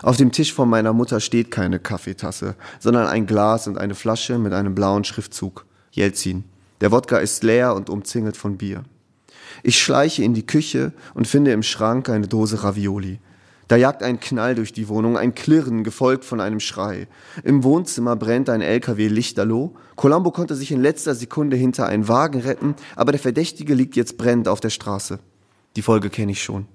Auf 0.02 0.18
dem 0.18 0.32
Tisch 0.32 0.54
von 0.54 0.70
meiner 0.70 0.94
Mutter 0.94 1.20
steht 1.20 1.52
keine 1.52 1.80
Kaffeetasse, 1.80 2.56
sondern 2.80 3.08
ein 3.08 3.26
Glas 3.26 3.68
und 3.68 3.78
eine 3.78 3.96
Flasche 3.96 4.38
mit 4.38 4.54
einem 4.54 4.76
blauen 4.76 5.04
Schriftzug. 5.04 5.66
Jelzin. 5.92 6.44
Der 6.82 6.92
Wodka 6.92 7.18
ist 7.18 7.44
leer 7.44 7.76
und 7.76 7.90
umzingelt 7.90 8.36
von 8.36 8.58
Bier. 8.58 8.84
Ich 9.62 9.80
schleiche 9.80 10.24
in 10.24 10.34
die 10.34 10.46
Küche 10.46 10.94
und 11.14 11.28
finde 11.28 11.52
im 11.52 11.64
Schrank 11.64 12.10
eine 12.10 12.28
Dose 12.28 12.64
Ravioli. 12.64 13.20
Da 13.68 13.78
jagt 13.78 14.04
ein 14.04 14.20
Knall 14.20 14.56
durch 14.56 14.74
die 14.74 14.88
Wohnung, 14.90 15.18
ein 15.18 15.36
Klirren, 15.36 15.84
gefolgt 15.84 16.26
von 16.26 16.42
einem 16.42 16.60
Schrei. 16.60 17.08
Im 17.44 17.64
Wohnzimmer 17.64 18.16
brennt 18.16 18.50
ein 18.50 18.62
LKW 18.62 19.08
lichterloh. 19.08 19.74
Colombo 19.96 20.32
konnte 20.32 20.56
sich 20.56 20.72
in 20.72 20.82
letzter 20.82 21.16
Sekunde 21.16 21.56
hinter 21.56 21.88
einen 21.88 22.08
Wagen 22.08 22.42
retten, 22.42 22.76
aber 22.96 23.12
der 23.14 23.22
Verdächtige 23.22 23.74
liegt 23.74 23.96
jetzt 23.96 24.18
brennend 24.18 24.48
auf 24.48 24.60
der 24.60 24.70
Straße. 24.70 25.20
Die 25.76 25.82
Folge 25.82 26.10
kenne 26.10 26.34
ich 26.34 26.44
schon. 26.44 26.68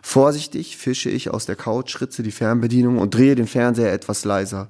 Vorsichtig 0.00 0.76
fische 0.76 1.10
ich 1.10 1.30
aus 1.30 1.46
der 1.46 1.56
Couch, 1.56 2.00
ritze 2.00 2.22
die 2.22 2.30
Fernbedienung 2.30 2.98
und 2.98 3.14
drehe 3.14 3.34
den 3.34 3.46
Fernseher 3.46 3.92
etwas 3.92 4.24
leiser. 4.24 4.68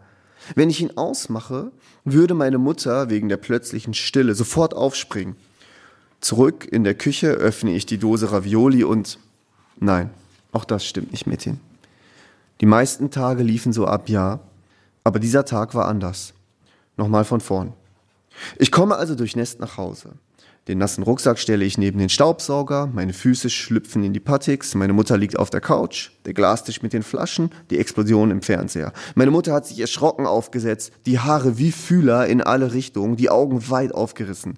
Wenn 0.54 0.70
ich 0.70 0.80
ihn 0.80 0.96
ausmache, 0.96 1.70
würde 2.04 2.34
meine 2.34 2.58
Mutter 2.58 3.10
wegen 3.10 3.28
der 3.28 3.36
plötzlichen 3.36 3.94
Stille 3.94 4.34
sofort 4.34 4.74
aufspringen. 4.74 5.36
Zurück 6.22 6.68
in 6.70 6.84
der 6.84 6.94
Küche 6.94 7.32
öffne 7.32 7.72
ich 7.74 7.84
die 7.84 7.98
Dose 7.98 8.30
Ravioli 8.30 8.84
und 8.84 9.18
nein, 9.80 10.10
auch 10.52 10.64
das 10.64 10.86
stimmt 10.86 11.10
nicht 11.10 11.26
mit 11.26 11.42
hin. 11.42 11.58
Die 12.60 12.66
meisten 12.66 13.10
Tage 13.10 13.42
liefen 13.42 13.72
so 13.72 13.88
ab, 13.88 14.08
ja, 14.08 14.38
aber 15.02 15.18
dieser 15.18 15.44
Tag 15.44 15.74
war 15.74 15.88
anders. 15.88 16.32
Nochmal 16.96 17.24
von 17.24 17.40
vorn. 17.40 17.72
Ich 18.56 18.70
komme 18.70 18.94
also 18.96 19.16
durchnässt 19.16 19.58
nach 19.58 19.76
Hause. 19.76 20.10
Den 20.68 20.78
nassen 20.78 21.02
Rucksack 21.02 21.40
stelle 21.40 21.64
ich 21.64 21.76
neben 21.76 21.98
den 21.98 22.08
Staubsauger, 22.08 22.86
meine 22.86 23.14
Füße 23.14 23.50
schlüpfen 23.50 24.04
in 24.04 24.12
die 24.12 24.20
Patix, 24.20 24.76
meine 24.76 24.92
Mutter 24.92 25.18
liegt 25.18 25.36
auf 25.36 25.50
der 25.50 25.60
Couch, 25.60 26.10
der 26.24 26.34
Glastisch 26.34 26.82
mit 26.82 26.92
den 26.92 27.02
Flaschen, 27.02 27.50
die 27.70 27.78
Explosion 27.78 28.30
im 28.30 28.42
Fernseher. 28.42 28.92
Meine 29.16 29.32
Mutter 29.32 29.52
hat 29.52 29.66
sich 29.66 29.80
erschrocken 29.80 30.26
aufgesetzt, 30.26 30.92
die 31.04 31.18
Haare 31.18 31.58
wie 31.58 31.72
Fühler 31.72 32.28
in 32.28 32.40
alle 32.42 32.74
Richtungen, 32.74 33.16
die 33.16 33.28
Augen 33.28 33.68
weit 33.70 33.92
aufgerissen. 33.92 34.56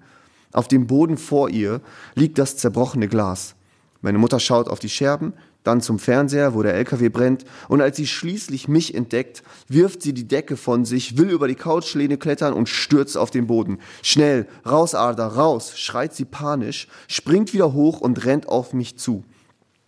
Auf 0.55 0.69
dem 0.69 0.87
Boden 0.87 1.19
vor 1.19 1.51
ihr 1.51 1.81
liegt 2.15 2.39
das 2.39 2.57
zerbrochene 2.57 3.09
Glas. 3.09 3.57
Meine 4.03 4.19
Mutter 4.19 4.39
schaut 4.39 4.69
auf 4.69 4.79
die 4.79 4.89
Scherben, 4.89 5.33
dann 5.65 5.81
zum 5.81 5.99
Fernseher, 5.99 6.55
wo 6.55 6.63
der 6.63 6.75
LKW 6.75 7.09
brennt, 7.09 7.45
und 7.69 7.81
als 7.81 7.97
sie 7.97 8.07
schließlich 8.07 8.69
mich 8.69 8.95
entdeckt, 8.95 9.43
wirft 9.67 10.03
sie 10.03 10.13
die 10.13 10.29
Decke 10.29 10.57
von 10.57 10.85
sich, 10.85 11.19
will 11.19 11.31
über 11.31 11.49
die 11.49 11.57
Couchlehne 11.57 12.19
klettern 12.19 12.53
und 12.53 12.69
stürzt 12.69 13.17
auf 13.17 13.33
den 13.33 13.49
Boden. 13.49 13.79
Schnell, 14.03 14.47
raus, 14.65 14.95
Arda, 14.95 15.27
raus, 15.27 15.77
schreit 15.77 16.15
sie 16.15 16.25
panisch, 16.25 16.87
springt 17.09 17.53
wieder 17.53 17.73
hoch 17.73 18.01
und 18.01 18.25
rennt 18.25 18.49
auf 18.49 18.75
mich 18.75 18.97
zu. 18.97 19.25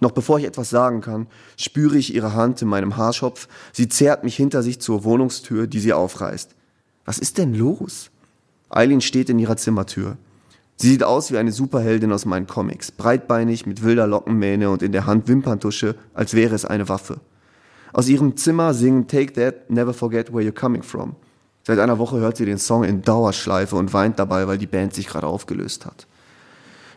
Noch 0.01 0.11
bevor 0.11 0.41
ich 0.41 0.47
etwas 0.47 0.69
sagen 0.69 1.01
kann, 1.01 1.29
spüre 1.57 1.97
ich 1.97 2.13
ihre 2.13 2.35
Hand 2.35 2.61
in 2.61 2.69
meinem 2.69 2.97
Haarschopf, 2.97 3.47
sie 3.73 3.89
zerrt 3.89 4.25
mich 4.25 4.35
hinter 4.35 4.65
sich 4.65 4.81
zur 4.81 5.05
Wohnungstür, 5.05 5.69
die 5.69 5.81
sie 5.81 5.93
aufreißt. 5.93 6.57
Was 7.05 7.19
ist 7.19 7.39
denn 7.39 7.55
los? 7.55 8.11
Eileen 8.69 9.01
steht 9.01 9.31
in 9.31 9.39
ihrer 9.39 9.57
Zimmertür. 9.57 10.17
Sie 10.77 10.91
sieht 10.91 11.03
aus 11.03 11.33
wie 11.33 11.39
eine 11.39 11.53
Superheldin 11.53 12.13
aus 12.13 12.27
meinen 12.27 12.47
Comics, 12.47 12.91
breitbeinig, 12.91 13.65
mit 13.65 13.83
wilder 13.83 14.07
Lockenmähne 14.07 14.69
und 14.69 14.83
in 14.83 14.93
der 14.93 15.07
Hand 15.07 15.27
Wimperntusche, 15.27 15.95
als 16.13 16.35
wäre 16.35 16.55
es 16.55 16.67
eine 16.67 16.89
Waffe. 16.91 17.21
Aus 17.95 18.09
ihrem 18.09 18.37
Zimmer 18.37 18.75
singen 18.75 19.09
Take 19.09 19.33
That, 19.33 19.71
Never 19.71 19.95
Forget 19.95 20.35
Where 20.35 20.43
You're 20.43 20.53
Coming 20.53 20.83
From. 20.83 21.17
Seit 21.63 21.79
einer 21.79 21.99
Woche 21.99 22.19
hört 22.19 22.37
sie 22.37 22.45
den 22.45 22.59
Song 22.59 22.85
in 22.85 23.01
Dauerschleife 23.01 23.75
und 23.75 23.95
weint 23.95 24.19
dabei, 24.19 24.47
weil 24.47 24.59
die 24.59 24.67
Band 24.67 24.95
sich 24.95 25.07
gerade 25.07 25.27
aufgelöst 25.27 25.87
hat. 25.87 26.07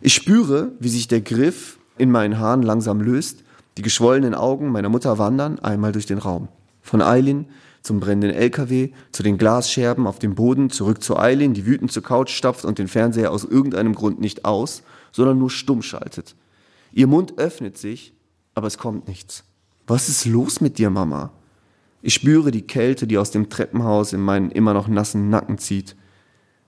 Ich 0.02 0.14
spüre, 0.14 0.74
wie 0.80 0.90
sich 0.90 1.08
der 1.08 1.22
Griff 1.22 1.80
in 1.98 2.12
meinen 2.12 2.38
Haaren 2.38 2.64
langsam 2.64 3.00
löst, 3.00 3.44
die 3.78 3.82
geschwollenen 3.82 4.36
Augen 4.36 4.72
meiner 4.72 4.90
Mutter 4.90 5.18
wandern 5.18 5.58
einmal 5.60 5.94
durch 5.94 6.06
den 6.06 6.18
Raum. 6.18 6.50
Von 6.82 7.02
Eileen 7.02 7.46
zum 7.82 8.00
brennenden 8.00 8.32
LKW, 8.32 8.90
zu 9.12 9.24
den 9.24 9.38
Glasscherben 9.38 10.08
auf 10.08 10.20
dem 10.20 10.36
Boden, 10.36 10.70
zurück 10.70 11.02
zu 11.02 11.18
Eileen, 11.18 11.54
die 11.54 11.66
wütend 11.66 11.92
zur 11.92 12.04
Couch 12.04 12.32
stapft 12.32 12.66
und 12.66 12.80
den 12.80 12.88
Fernseher 12.88 13.32
aus 13.32 13.44
irgendeinem 13.44 13.96
Grund 13.96 14.20
nicht 14.20 14.46
aus, 14.46 14.84
sondern 15.12 15.40
nur 15.40 15.50
stumm 15.50 15.82
schaltet. 15.82 16.36
Ihr 16.92 17.08
Mund 17.08 17.38
öffnet 17.38 17.78
sich, 17.78 18.14
aber 18.54 18.68
es 18.68 18.78
kommt 18.78 19.08
nichts. 19.08 19.44
Was 19.88 20.10
ist 20.10 20.26
los 20.26 20.62
mit 20.62 20.78
dir, 20.78 20.90
Mama? 20.90 21.32
Ich 22.02 22.14
spüre 22.14 22.52
die 22.52 22.62
Kälte, 22.62 23.08
die 23.08 23.18
aus 23.18 23.32
dem 23.32 23.50
Treppenhaus 23.50 24.14
in 24.14 24.22
meinen 24.22 24.52
immer 24.52 24.74
noch 24.74 24.88
nassen 24.88 25.30
Nacken 25.30 25.58
zieht. 25.58 25.96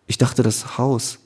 Ich 0.07 0.17
dachte, 0.17 0.43
das 0.43 0.77
Haus. 0.77 1.19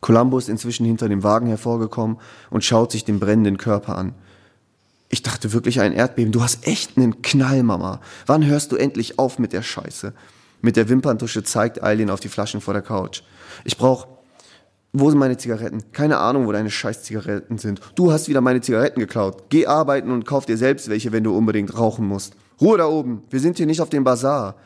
Columbo 0.00 0.38
ist 0.38 0.48
inzwischen 0.48 0.86
hinter 0.86 1.08
dem 1.08 1.22
Wagen 1.22 1.48
hervorgekommen 1.48 2.18
und 2.50 2.64
schaut 2.64 2.92
sich 2.92 3.04
den 3.04 3.18
brennenden 3.18 3.58
Körper 3.58 3.98
an. 3.98 4.14
Ich 5.08 5.22
dachte 5.22 5.52
wirklich 5.52 5.80
ein 5.80 5.92
Erdbeben. 5.92 6.32
Du 6.32 6.42
hast 6.42 6.66
echt 6.66 6.96
einen 6.96 7.22
Knall, 7.22 7.62
Mama. 7.62 8.00
Wann 8.26 8.44
hörst 8.44 8.72
du 8.72 8.76
endlich 8.76 9.18
auf 9.18 9.38
mit 9.38 9.52
der 9.52 9.62
Scheiße? 9.62 10.12
Mit 10.62 10.76
der 10.76 10.88
Wimperntusche 10.88 11.44
zeigt 11.44 11.82
Eileen 11.82 12.10
auf 12.10 12.20
die 12.20 12.28
Flaschen 12.28 12.60
vor 12.60 12.74
der 12.74 12.82
Couch. 12.82 13.22
Ich 13.64 13.76
brauch. 13.76 14.08
Wo 14.92 15.10
sind 15.10 15.18
meine 15.18 15.36
Zigaretten? 15.36 15.92
Keine 15.92 16.18
Ahnung, 16.18 16.46
wo 16.46 16.52
deine 16.52 16.70
scheiß 16.70 17.02
Zigaretten 17.02 17.58
sind. 17.58 17.80
Du 17.96 18.12
hast 18.12 18.28
wieder 18.28 18.40
meine 18.40 18.62
Zigaretten 18.62 18.98
geklaut. 18.98 19.44
Geh 19.50 19.66
arbeiten 19.66 20.10
und 20.10 20.24
kauf 20.24 20.46
dir 20.46 20.56
selbst 20.56 20.88
welche, 20.88 21.12
wenn 21.12 21.22
du 21.22 21.36
unbedingt 21.36 21.76
rauchen 21.76 22.06
musst. 22.06 22.34
Ruhe 22.60 22.78
da 22.78 22.86
oben. 22.86 23.22
Wir 23.28 23.40
sind 23.40 23.58
hier 23.58 23.66
nicht 23.66 23.82
auf 23.82 23.90
dem 23.90 24.04
Bazar. 24.04 24.56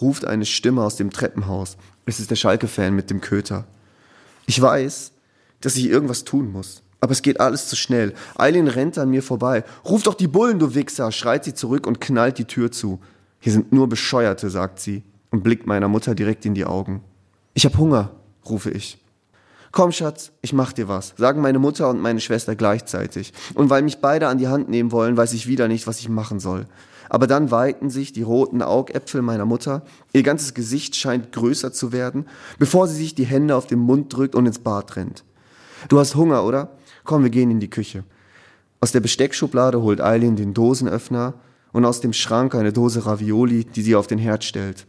Ruft 0.00 0.24
eine 0.24 0.46
Stimme 0.46 0.84
aus 0.84 0.96
dem 0.96 1.10
Treppenhaus. 1.10 1.76
Es 2.06 2.20
ist 2.20 2.30
der 2.30 2.36
Schalke-Fan 2.36 2.94
mit 2.94 3.10
dem 3.10 3.20
Köter. 3.20 3.66
Ich 4.46 4.60
weiß, 4.60 5.12
dass 5.60 5.76
ich 5.76 5.86
irgendwas 5.86 6.24
tun 6.24 6.52
muss. 6.52 6.82
Aber 7.00 7.12
es 7.12 7.22
geht 7.22 7.40
alles 7.40 7.68
zu 7.68 7.76
schnell. 7.76 8.14
Eileen 8.36 8.68
rennt 8.68 8.98
an 8.98 9.10
mir 9.10 9.22
vorbei. 9.22 9.64
Ruf 9.84 10.02
doch 10.02 10.14
die 10.14 10.28
Bullen, 10.28 10.58
du 10.58 10.74
Wichser, 10.74 11.12
schreit 11.12 11.44
sie 11.44 11.54
zurück 11.54 11.86
und 11.86 12.00
knallt 12.00 12.38
die 12.38 12.44
Tür 12.44 12.70
zu. 12.70 13.00
Hier 13.38 13.52
sind 13.52 13.72
nur 13.72 13.88
Bescheuerte, 13.88 14.50
sagt 14.50 14.80
sie 14.80 15.02
und 15.30 15.42
blickt 15.42 15.66
meiner 15.66 15.88
Mutter 15.88 16.14
direkt 16.14 16.44
in 16.44 16.54
die 16.54 16.66
Augen. 16.66 17.02
Ich 17.54 17.64
hab 17.64 17.78
Hunger, 17.78 18.10
rufe 18.48 18.70
ich. 18.70 18.98
Komm, 19.72 19.92
Schatz, 19.92 20.32
ich 20.42 20.52
mach 20.52 20.72
dir 20.72 20.88
was, 20.88 21.14
sagen 21.16 21.40
meine 21.40 21.60
Mutter 21.60 21.88
und 21.88 22.00
meine 22.00 22.20
Schwester 22.20 22.56
gleichzeitig. 22.56 23.32
Und 23.54 23.70
weil 23.70 23.82
mich 23.82 23.98
beide 24.00 24.26
an 24.26 24.38
die 24.38 24.48
Hand 24.48 24.68
nehmen 24.68 24.90
wollen, 24.90 25.16
weiß 25.16 25.32
ich 25.32 25.46
wieder 25.46 25.68
nicht, 25.68 25.86
was 25.86 26.00
ich 26.00 26.08
machen 26.08 26.40
soll. 26.40 26.66
Aber 27.08 27.26
dann 27.26 27.50
weiten 27.50 27.88
sich 27.88 28.12
die 28.12 28.22
roten 28.22 28.62
Augäpfel 28.62 29.22
meiner 29.22 29.46
Mutter, 29.46 29.82
ihr 30.12 30.22
ganzes 30.22 30.54
Gesicht 30.54 30.96
scheint 30.96 31.32
größer 31.32 31.72
zu 31.72 31.92
werden, 31.92 32.26
bevor 32.58 32.88
sie 32.88 32.96
sich 32.96 33.14
die 33.14 33.24
Hände 33.24 33.56
auf 33.56 33.66
den 33.66 33.78
Mund 33.78 34.14
drückt 34.14 34.34
und 34.34 34.46
ins 34.46 34.58
Bad 34.58 34.96
rennt. 34.96 35.24
Du 35.88 35.98
hast 35.98 36.14
Hunger, 36.14 36.44
oder? 36.44 36.76
Komm, 37.04 37.22
wir 37.22 37.30
gehen 37.30 37.50
in 37.50 37.60
die 37.60 37.70
Küche. 37.70 38.04
Aus 38.80 38.92
der 38.92 39.00
Besteckschublade 39.00 39.82
holt 39.82 40.00
Eileen 40.00 40.36
den 40.36 40.54
Dosenöffner 40.54 41.34
und 41.72 41.84
aus 41.84 42.00
dem 42.00 42.12
Schrank 42.12 42.54
eine 42.54 42.72
Dose 42.72 43.06
Ravioli, 43.06 43.64
die 43.64 43.82
sie 43.82 43.94
auf 43.94 44.06
den 44.06 44.18
Herd 44.18 44.44
stellt. 44.44 44.86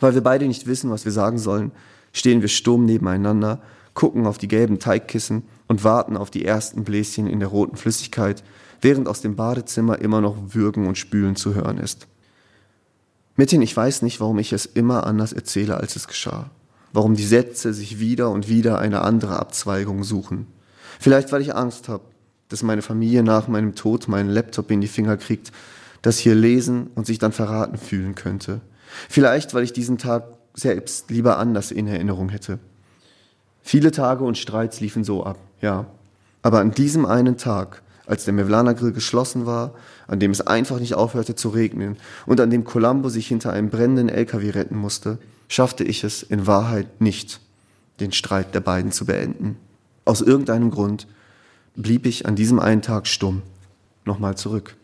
Weil 0.00 0.14
wir 0.14 0.22
beide 0.22 0.46
nicht 0.46 0.66
wissen, 0.66 0.90
was 0.90 1.04
wir 1.04 1.12
sagen 1.12 1.38
sollen, 1.38 1.72
stehen 2.12 2.40
wir 2.40 2.48
stumm 2.48 2.84
nebeneinander, 2.84 3.60
gucken 3.92 4.26
auf 4.26 4.38
die 4.38 4.48
gelben 4.48 4.78
Teigkissen 4.78 5.44
und 5.68 5.84
warten 5.84 6.16
auf 6.16 6.30
die 6.30 6.44
ersten 6.44 6.84
Bläschen 6.84 7.26
in 7.26 7.40
der 7.40 7.48
roten 7.48 7.76
Flüssigkeit, 7.76 8.42
während 8.80 9.08
aus 9.08 9.20
dem 9.20 9.36
Badezimmer 9.36 9.98
immer 9.98 10.20
noch 10.20 10.36
Würgen 10.54 10.86
und 10.86 10.98
Spülen 10.98 11.36
zu 11.36 11.54
hören 11.54 11.78
ist. 11.78 12.06
Mithin, 13.36 13.62
ich 13.62 13.76
weiß 13.76 14.02
nicht, 14.02 14.20
warum 14.20 14.38
ich 14.38 14.52
es 14.52 14.66
immer 14.66 15.06
anders 15.06 15.32
erzähle, 15.32 15.76
als 15.76 15.96
es 15.96 16.06
geschah. 16.06 16.50
Warum 16.92 17.16
die 17.16 17.24
Sätze 17.24 17.74
sich 17.74 17.98
wieder 17.98 18.30
und 18.30 18.48
wieder 18.48 18.78
eine 18.78 19.02
andere 19.02 19.38
Abzweigung 19.38 20.04
suchen. 20.04 20.46
Vielleicht, 21.04 21.32
weil 21.32 21.42
ich 21.42 21.54
Angst 21.54 21.90
habe, 21.90 22.02
dass 22.48 22.62
meine 22.62 22.80
Familie 22.80 23.22
nach 23.22 23.46
meinem 23.46 23.74
Tod 23.74 24.08
meinen 24.08 24.30
Laptop 24.30 24.70
in 24.70 24.80
die 24.80 24.88
Finger 24.88 25.18
kriegt, 25.18 25.52
das 26.00 26.16
hier 26.16 26.34
lesen 26.34 26.86
und 26.94 27.04
sich 27.04 27.18
dann 27.18 27.32
verraten 27.32 27.76
fühlen 27.76 28.14
könnte. 28.14 28.62
Vielleicht, 29.10 29.52
weil 29.52 29.64
ich 29.64 29.74
diesen 29.74 29.98
Tag 29.98 30.24
selbst 30.54 31.10
lieber 31.10 31.36
anders 31.36 31.72
in 31.72 31.88
Erinnerung 31.88 32.30
hätte. 32.30 32.58
Viele 33.60 33.90
Tage 33.90 34.24
und 34.24 34.38
Streits 34.38 34.80
liefen 34.80 35.04
so 35.04 35.24
ab, 35.24 35.38
ja. 35.60 35.84
Aber 36.40 36.60
an 36.60 36.70
diesem 36.70 37.04
einen 37.04 37.36
Tag, 37.36 37.82
als 38.06 38.24
der 38.24 38.32
Mevlana 38.32 38.72
Grill 38.72 38.92
geschlossen 38.92 39.44
war, 39.44 39.74
an 40.06 40.20
dem 40.20 40.30
es 40.30 40.40
einfach 40.40 40.80
nicht 40.80 40.94
aufhörte 40.94 41.34
zu 41.34 41.50
regnen 41.50 41.98
und 42.24 42.40
an 42.40 42.48
dem 42.48 42.64
Columbo 42.64 43.10
sich 43.10 43.26
hinter 43.26 43.52
einem 43.52 43.68
brennenden 43.68 44.08
LKW 44.08 44.48
retten 44.48 44.78
musste, 44.78 45.18
schaffte 45.48 45.84
ich 45.84 46.02
es 46.02 46.22
in 46.22 46.46
Wahrheit 46.46 47.02
nicht, 47.02 47.40
den 48.00 48.12
Streit 48.12 48.54
der 48.54 48.60
beiden 48.60 48.90
zu 48.90 49.04
beenden. 49.04 49.58
Aus 50.04 50.20
irgendeinem 50.20 50.70
Grund 50.70 51.06
blieb 51.76 52.06
ich 52.06 52.26
an 52.26 52.36
diesem 52.36 52.58
einen 52.60 52.82
Tag 52.82 53.06
stumm. 53.06 53.42
Nochmal 54.04 54.36
zurück. 54.36 54.76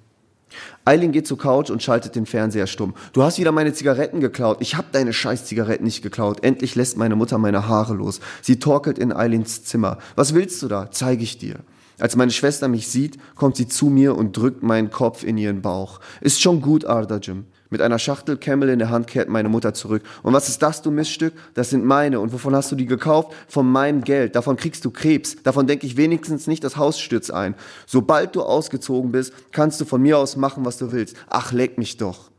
Eileen 0.84 1.12
geht 1.12 1.26
zur 1.26 1.38
Couch 1.38 1.70
und 1.70 1.82
schaltet 1.82 2.16
den 2.16 2.26
Fernseher 2.26 2.66
stumm. 2.66 2.94
Du 3.12 3.22
hast 3.22 3.38
wieder 3.38 3.52
meine 3.52 3.72
Zigaretten 3.72 4.20
geklaut. 4.20 4.58
Ich 4.60 4.76
hab 4.76 4.90
deine 4.92 5.12
scheiß 5.12 5.44
Zigaretten 5.44 5.84
nicht 5.84 6.02
geklaut. 6.02 6.42
Endlich 6.42 6.74
lässt 6.74 6.96
meine 6.96 7.16
Mutter 7.16 7.38
meine 7.38 7.68
Haare 7.68 7.94
los. 7.94 8.20
Sie 8.42 8.58
torkelt 8.58 8.98
in 8.98 9.12
Eileens 9.12 9.64
Zimmer. 9.64 9.98
Was 10.16 10.34
willst 10.34 10.60
du 10.62 10.68
da? 10.68 10.90
Zeige 10.90 11.22
ich 11.22 11.38
dir. 11.38 11.56
Als 11.98 12.16
meine 12.16 12.32
Schwester 12.32 12.66
mich 12.66 12.88
sieht, 12.88 13.18
kommt 13.36 13.56
sie 13.56 13.68
zu 13.68 13.86
mir 13.86 14.16
und 14.16 14.36
drückt 14.36 14.62
meinen 14.62 14.90
Kopf 14.90 15.22
in 15.22 15.36
ihren 15.36 15.60
Bauch. 15.60 16.00
Ist 16.20 16.40
schon 16.40 16.62
gut, 16.62 16.86
Arda 16.86 17.18
Jim. 17.18 17.44
Mit 17.70 17.80
einer 17.82 18.00
Schachtel 18.00 18.36
Camel 18.36 18.68
in 18.68 18.80
der 18.80 18.90
Hand 18.90 19.06
kehrt 19.06 19.28
meine 19.28 19.48
Mutter 19.48 19.72
zurück. 19.72 20.02
Und 20.24 20.32
was 20.32 20.48
ist 20.48 20.60
das, 20.60 20.82
du 20.82 20.90
Miststück? 20.90 21.32
Das 21.54 21.70
sind 21.70 21.84
meine. 21.84 22.18
Und 22.18 22.32
wovon 22.32 22.54
hast 22.54 22.72
du 22.72 22.76
die 22.76 22.86
gekauft? 22.86 23.32
Von 23.46 23.70
meinem 23.70 24.02
Geld. 24.02 24.34
Davon 24.34 24.56
kriegst 24.56 24.84
du 24.84 24.90
Krebs. 24.90 25.36
Davon 25.44 25.68
denke 25.68 25.86
ich 25.86 25.96
wenigstens 25.96 26.48
nicht 26.48 26.64
das 26.64 26.76
Haus 26.76 26.98
stürzt 26.98 27.32
ein. 27.32 27.54
Sobald 27.86 28.34
du 28.34 28.42
ausgezogen 28.42 29.12
bist, 29.12 29.32
kannst 29.52 29.80
du 29.80 29.84
von 29.84 30.02
mir 30.02 30.18
aus 30.18 30.34
machen, 30.34 30.64
was 30.64 30.78
du 30.78 30.90
willst. 30.90 31.16
Ach, 31.28 31.52
leck 31.52 31.78
mich 31.78 31.96
doch. 31.96 32.32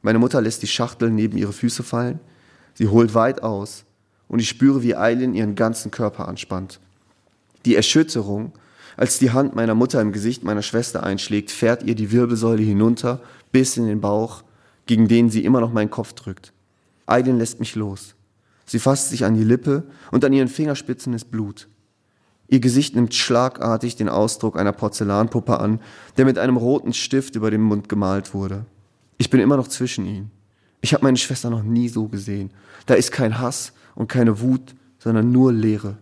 Meine 0.00 0.18
Mutter 0.18 0.40
lässt 0.40 0.62
die 0.62 0.66
Schachtel 0.66 1.10
neben 1.10 1.36
ihre 1.36 1.52
Füße 1.52 1.82
fallen. 1.82 2.18
Sie 2.72 2.88
holt 2.88 3.14
weit 3.14 3.42
aus. 3.42 3.84
Und 4.28 4.38
ich 4.38 4.48
spüre, 4.48 4.82
wie 4.82 4.96
Eileen 4.96 5.34
ihren 5.34 5.56
ganzen 5.56 5.90
Körper 5.90 6.26
anspannt. 6.26 6.80
Die 7.66 7.76
Erschütterung, 7.76 8.52
als 8.96 9.18
die 9.18 9.32
Hand 9.32 9.54
meiner 9.54 9.74
Mutter 9.74 10.00
im 10.00 10.12
Gesicht 10.12 10.42
meiner 10.42 10.62
Schwester 10.62 11.02
einschlägt, 11.02 11.50
fährt 11.50 11.82
ihr 11.82 11.94
die 11.94 12.12
Wirbelsäule 12.12 12.62
hinunter 12.62 13.20
bis 13.52 13.76
in 13.76 13.86
den 13.86 14.00
Bauch 14.00 14.42
gegen 14.86 15.08
den 15.08 15.30
sie 15.30 15.44
immer 15.44 15.60
noch 15.60 15.72
meinen 15.72 15.90
Kopf 15.90 16.12
drückt. 16.12 16.52
Aiden 17.06 17.38
lässt 17.38 17.60
mich 17.60 17.74
los. 17.74 18.14
Sie 18.66 18.78
fasst 18.78 19.10
sich 19.10 19.24
an 19.24 19.34
die 19.34 19.44
Lippe 19.44 19.84
und 20.10 20.24
an 20.24 20.32
ihren 20.32 20.48
Fingerspitzen 20.48 21.12
ist 21.12 21.30
Blut. 21.30 21.68
Ihr 22.48 22.60
Gesicht 22.60 22.94
nimmt 22.94 23.14
schlagartig 23.14 23.96
den 23.96 24.08
Ausdruck 24.08 24.58
einer 24.58 24.72
Porzellanpuppe 24.72 25.58
an, 25.58 25.80
der 26.16 26.24
mit 26.24 26.38
einem 26.38 26.56
roten 26.56 26.92
Stift 26.92 27.36
über 27.36 27.50
dem 27.50 27.62
Mund 27.62 27.88
gemalt 27.88 28.34
wurde. 28.34 28.66
Ich 29.18 29.30
bin 29.30 29.40
immer 29.40 29.56
noch 29.56 29.68
zwischen 29.68 30.06
ihnen. 30.06 30.30
Ich 30.80 30.92
habe 30.92 31.04
meine 31.04 31.16
Schwester 31.16 31.48
noch 31.48 31.62
nie 31.62 31.88
so 31.88 32.08
gesehen. 32.08 32.50
Da 32.86 32.94
ist 32.94 33.12
kein 33.12 33.38
Hass 33.38 33.72
und 33.94 34.08
keine 34.08 34.40
Wut, 34.40 34.74
sondern 34.98 35.32
nur 35.32 35.52
Leere. 35.52 35.96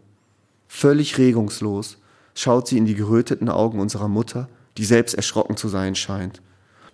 Völlig 0.67 1.19
regungslos 1.19 1.99
schaut 2.35 2.67
sie 2.67 2.79
in 2.79 2.87
die 2.87 2.95
geröteten 2.95 3.49
Augen 3.49 3.79
unserer 3.79 4.09
Mutter, 4.09 4.49
die 4.79 4.85
selbst 4.85 5.15
erschrocken 5.15 5.57
zu 5.57 5.69
sein 5.69 5.95
scheint. 5.95 6.43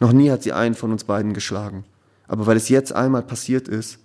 Noch 0.01 0.13
nie 0.13 0.31
hat 0.31 0.43
sie 0.43 0.53
einen 0.53 0.75
von 0.75 0.93
uns 0.93 1.05
beiden 1.05 1.35
geschlagen. 1.35 1.85
Aber 2.27 2.47
weil 2.47 2.57
es 2.57 2.69
jetzt 2.69 2.93
einmal 2.93 3.23
passiert 3.23 3.69
ist, 3.69 3.99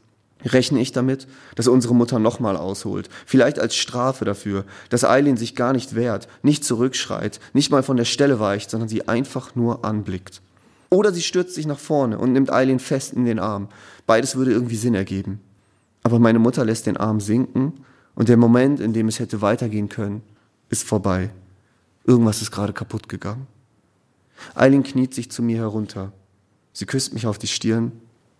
rechne 0.45 0.81
ich 0.81 0.91
damit, 0.91 1.27
dass 1.55 1.67
unsere 1.67 1.95
Mutter 1.95 2.19
nochmal 2.19 2.57
ausholt. 2.57 3.09
Vielleicht 3.25 3.59
als 3.59 3.75
Strafe 3.75 4.25
dafür, 4.25 4.65
dass 4.89 5.05
Eileen 5.05 5.37
sich 5.37 5.55
gar 5.55 5.73
nicht 5.73 5.95
wehrt, 5.95 6.27
nicht 6.41 6.65
zurückschreit, 6.65 7.39
nicht 7.53 7.71
mal 7.71 7.83
von 7.83 7.97
der 7.97 8.05
Stelle 8.05 8.39
weicht, 8.39 8.69
sondern 8.69 8.89
sie 8.89 9.07
einfach 9.07 9.55
nur 9.55 9.85
anblickt. 9.85 10.41
Oder 10.89 11.11
sie 11.11 11.21
stürzt 11.21 11.55
sich 11.55 11.65
nach 11.65 11.79
vorne 11.79 12.17
und 12.17 12.33
nimmt 12.33 12.51
Eileen 12.51 12.79
fest 12.79 13.13
in 13.13 13.25
den 13.25 13.39
Arm. 13.39 13.69
Beides 14.05 14.35
würde 14.35 14.51
irgendwie 14.51 14.75
Sinn 14.75 14.95
ergeben. 14.95 15.39
Aber 16.03 16.19
meine 16.19 16.39
Mutter 16.39 16.65
lässt 16.65 16.85
den 16.85 16.97
Arm 16.97 17.19
sinken 17.19 17.73
und 18.15 18.29
der 18.29 18.37
Moment, 18.37 18.79
in 18.79 18.93
dem 18.93 19.07
es 19.07 19.19
hätte 19.19 19.41
weitergehen 19.41 19.89
können, 19.89 20.21
ist 20.69 20.83
vorbei. 20.83 21.29
Irgendwas 22.05 22.41
ist 22.41 22.51
gerade 22.51 22.73
kaputt 22.73 23.07
gegangen. 23.09 23.47
Eileen 24.55 24.83
kniet 24.83 25.13
sich 25.13 25.31
zu 25.31 25.41
mir 25.41 25.57
herunter. 25.57 26.11
Sie 26.73 26.85
küsst 26.85 27.13
mich 27.13 27.27
auf 27.27 27.37
die 27.37 27.47
Stirn. 27.47 27.91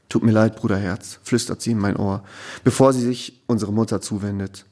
Tut 0.09 0.23
mir 0.23 0.31
leid, 0.31 0.57
Bruderherz, 0.57 1.19
flüstert 1.23 1.61
sie 1.61 1.71
in 1.71 1.79
mein 1.79 1.95
Ohr, 1.95 2.23
bevor 2.63 2.93
sie 2.93 3.01
sich 3.01 3.41
unsere 3.47 3.73
Mutter 3.73 4.01
zuwendet. 4.01 4.65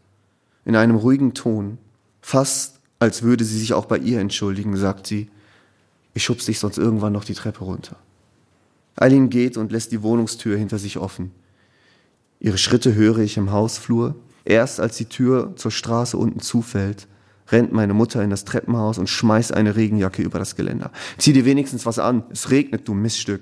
In 0.66 0.76
einem 0.76 0.96
ruhigen 0.96 1.34
Ton, 1.34 1.78
fast 2.22 2.80
als 3.00 3.24
würde 3.24 3.44
sie 3.44 3.58
sich 3.58 3.74
auch 3.74 3.86
bei 3.86 3.98
ihr 3.98 4.20
entschuldigen, 4.20 4.78
sagt 4.78 5.08
sie, 5.08 5.30
ich 6.14 6.24
schubs 6.24 6.46
dich 6.46 6.60
sonst 6.60 6.78
irgendwann 6.78 7.14
noch 7.14 7.24
die 7.24 7.34
Treppe 7.34 7.64
runter. 7.64 7.96
Eileen 8.96 9.30
geht 9.30 9.58
und 9.58 9.72
lässt 9.72 9.92
die 9.92 10.04
Wohnungstür 10.04 10.58
hinter 10.58 10.78
sich 10.78 10.98
offen. 10.98 11.32
Ihre 12.40 12.58
Schritte 12.58 12.94
höre 12.94 13.20
ich 13.20 13.38
im 13.38 13.52
Hausflur. 13.52 14.16
Erst 14.44 14.80
als 14.80 14.98
die 14.98 15.06
Tür 15.06 15.54
zur 15.56 15.72
Straße 15.72 16.18
unten 16.18 16.40
zufällt, 16.40 17.08
rennt 17.52 17.72
meine 17.72 17.94
Mutter 17.94 18.24
in 18.24 18.30
das 18.30 18.46
Treppenhaus 18.46 18.98
und 18.98 19.08
schmeißt 19.08 19.54
eine 19.54 19.76
Regenjacke 19.76 20.22
über 20.22 20.40
das 20.40 20.56
Geländer. 20.56 20.92
Zieh 21.18 21.34
dir 21.34 21.46
wenigstens 21.46 21.86
was 21.86 22.00
an. 22.00 22.24
Es 22.32 22.52
regnet, 22.52 22.88
du 22.88 22.94
Miststück. 22.94 23.42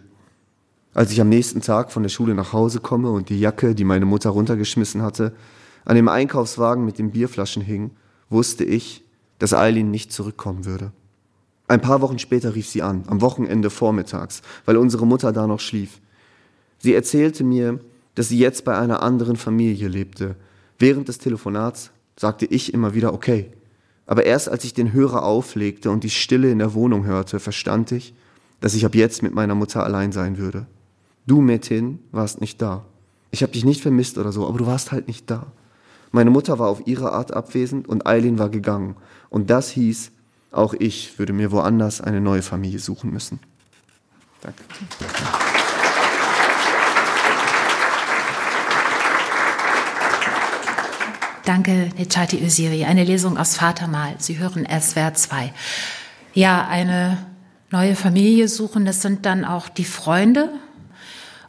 Als 0.94 1.12
ich 1.12 1.22
am 1.22 1.30
nächsten 1.30 1.62
Tag 1.62 1.92
von 1.92 2.04
der 2.04 2.10
Schule 2.10 2.34
nach 2.34 2.54
Hause 2.54 2.80
komme 2.80 3.12
und 3.12 3.30
die 3.30 3.40
Jacke, 3.40 3.76
die 3.76 3.84
meine 3.84 4.06
Mutter 4.06 4.32
runtergeschmissen 4.32 5.02
hatte, 5.02 5.34
an 5.86 5.96
dem 5.96 6.08
Einkaufswagen 6.08 6.84
mit 6.84 6.98
den 6.98 7.12
Bierflaschen 7.12 7.62
hing, 7.62 7.92
wusste 8.30 8.64
ich, 8.64 9.04
dass 9.38 9.54
Eileen 9.54 9.92
nicht 9.92 10.12
zurückkommen 10.12 10.66
würde. 10.66 10.92
Ein 11.68 11.82
paar 11.82 12.02
Wochen 12.02 12.18
später 12.18 12.56
rief 12.56 12.68
sie 12.68 12.82
an, 12.82 13.04
am 13.08 13.22
Wochenende 13.22 13.70
vormittags, 13.70 14.42
weil 14.66 14.78
unsere 14.78 15.06
Mutter 15.06 15.32
da 15.32 15.46
noch 15.46 15.60
schlief. 15.60 16.00
Sie 16.80 16.94
erzählte 16.94 17.44
mir, 17.44 17.80
dass 18.16 18.30
sie 18.30 18.40
jetzt 18.40 18.66
bei 18.66 18.78
einer 18.78 19.04
anderen 19.04 19.36
Familie 19.36 19.88
lebte. 19.88 20.36
Während 20.80 21.08
des 21.08 21.20
Telefonats 21.20 21.92
sagte 22.18 22.46
ich 22.46 22.74
immer 22.74 22.94
wieder 22.96 23.14
okay. 23.14 23.52
Aber 24.10 24.26
erst 24.26 24.50
als 24.50 24.64
ich 24.64 24.74
den 24.74 24.92
Hörer 24.92 25.22
auflegte 25.22 25.92
und 25.92 26.04
die 26.04 26.10
Stille 26.10 26.50
in 26.50 26.58
der 26.58 26.74
Wohnung 26.74 27.06
hörte, 27.06 27.40
verstand 27.40 27.92
ich, 27.92 28.16
dass 28.60 28.74
ich 28.74 28.84
ab 28.84 28.96
jetzt 28.96 29.22
mit 29.22 29.36
meiner 29.36 29.54
Mutter 29.54 29.84
allein 29.84 30.12
sein 30.12 30.40
würde. 30.40 30.66
Du, 31.28 31.42
Metin, 31.42 32.00
warst 32.12 32.42
nicht 32.42 32.60
da. 32.60 32.84
Ich 33.30 33.44
habe 33.44 33.52
dich 33.52 33.66
nicht 33.66 33.82
vermisst 33.82 34.18
oder 34.18 34.32
so, 34.32 34.48
aber 34.48 34.58
du 34.58 34.66
warst 34.66 34.92
halt 34.92 35.08
nicht 35.08 35.30
da. 35.30 35.46
Meine 36.12 36.32
Mutter 36.32 36.58
war 36.58 36.70
auf 36.70 36.88
ihre 36.88 37.12
Art 37.12 37.36
abwesend 37.36 37.88
und 37.88 38.08
Eileen 38.08 38.40
war 38.40 38.50
gegangen. 38.50 38.96
Und 39.30 39.52
das 39.52 39.70
hieß, 39.70 40.10
auch 40.50 40.74
ich 40.74 41.20
würde 41.20 41.34
mir 41.34 41.52
woanders 41.52 42.02
eine 42.02 42.20
neue 42.20 42.42
Familie 42.42 42.80
suchen 42.80 43.14
müssen. 43.14 43.40
Danke. 44.42 44.64
Danke, 51.50 51.90
Nechati 51.98 52.38
Öziri. 52.46 52.86
Eine 52.86 53.04
Lesung 53.04 53.36
aus 53.40 53.56
Vatermal. 53.56 54.14
Sie 54.20 54.38
hören 54.38 54.68
SWR 54.68 55.16
2. 55.16 55.52
Ja, 56.36 56.68
eine 56.68 57.26
neue 57.72 57.96
Familie 57.96 58.48
suchen, 58.48 58.86
das 58.86 59.02
sind 59.02 59.26
dann 59.26 59.44
auch 59.46 59.68
die 59.68 59.84
Freunde 59.84 60.52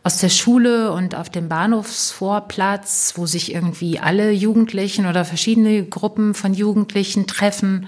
aus 0.03 0.17
der 0.17 0.31
Schule 0.31 0.93
und 0.93 1.15
auf 1.15 1.29
dem 1.29 1.51
Bahnhofsvorplatz, 1.51 3.13
wo 3.17 3.27
sich 3.27 3.55
irgendwie 3.55 3.99
alle 3.99 4.31
Jugendlichen 4.31 5.05
oder 5.05 5.27
verschiedene 5.27 5.85
Gruppen 5.85 6.33
von 6.33 6.55
Jugendlichen 6.55 7.27
treffen. 7.27 7.87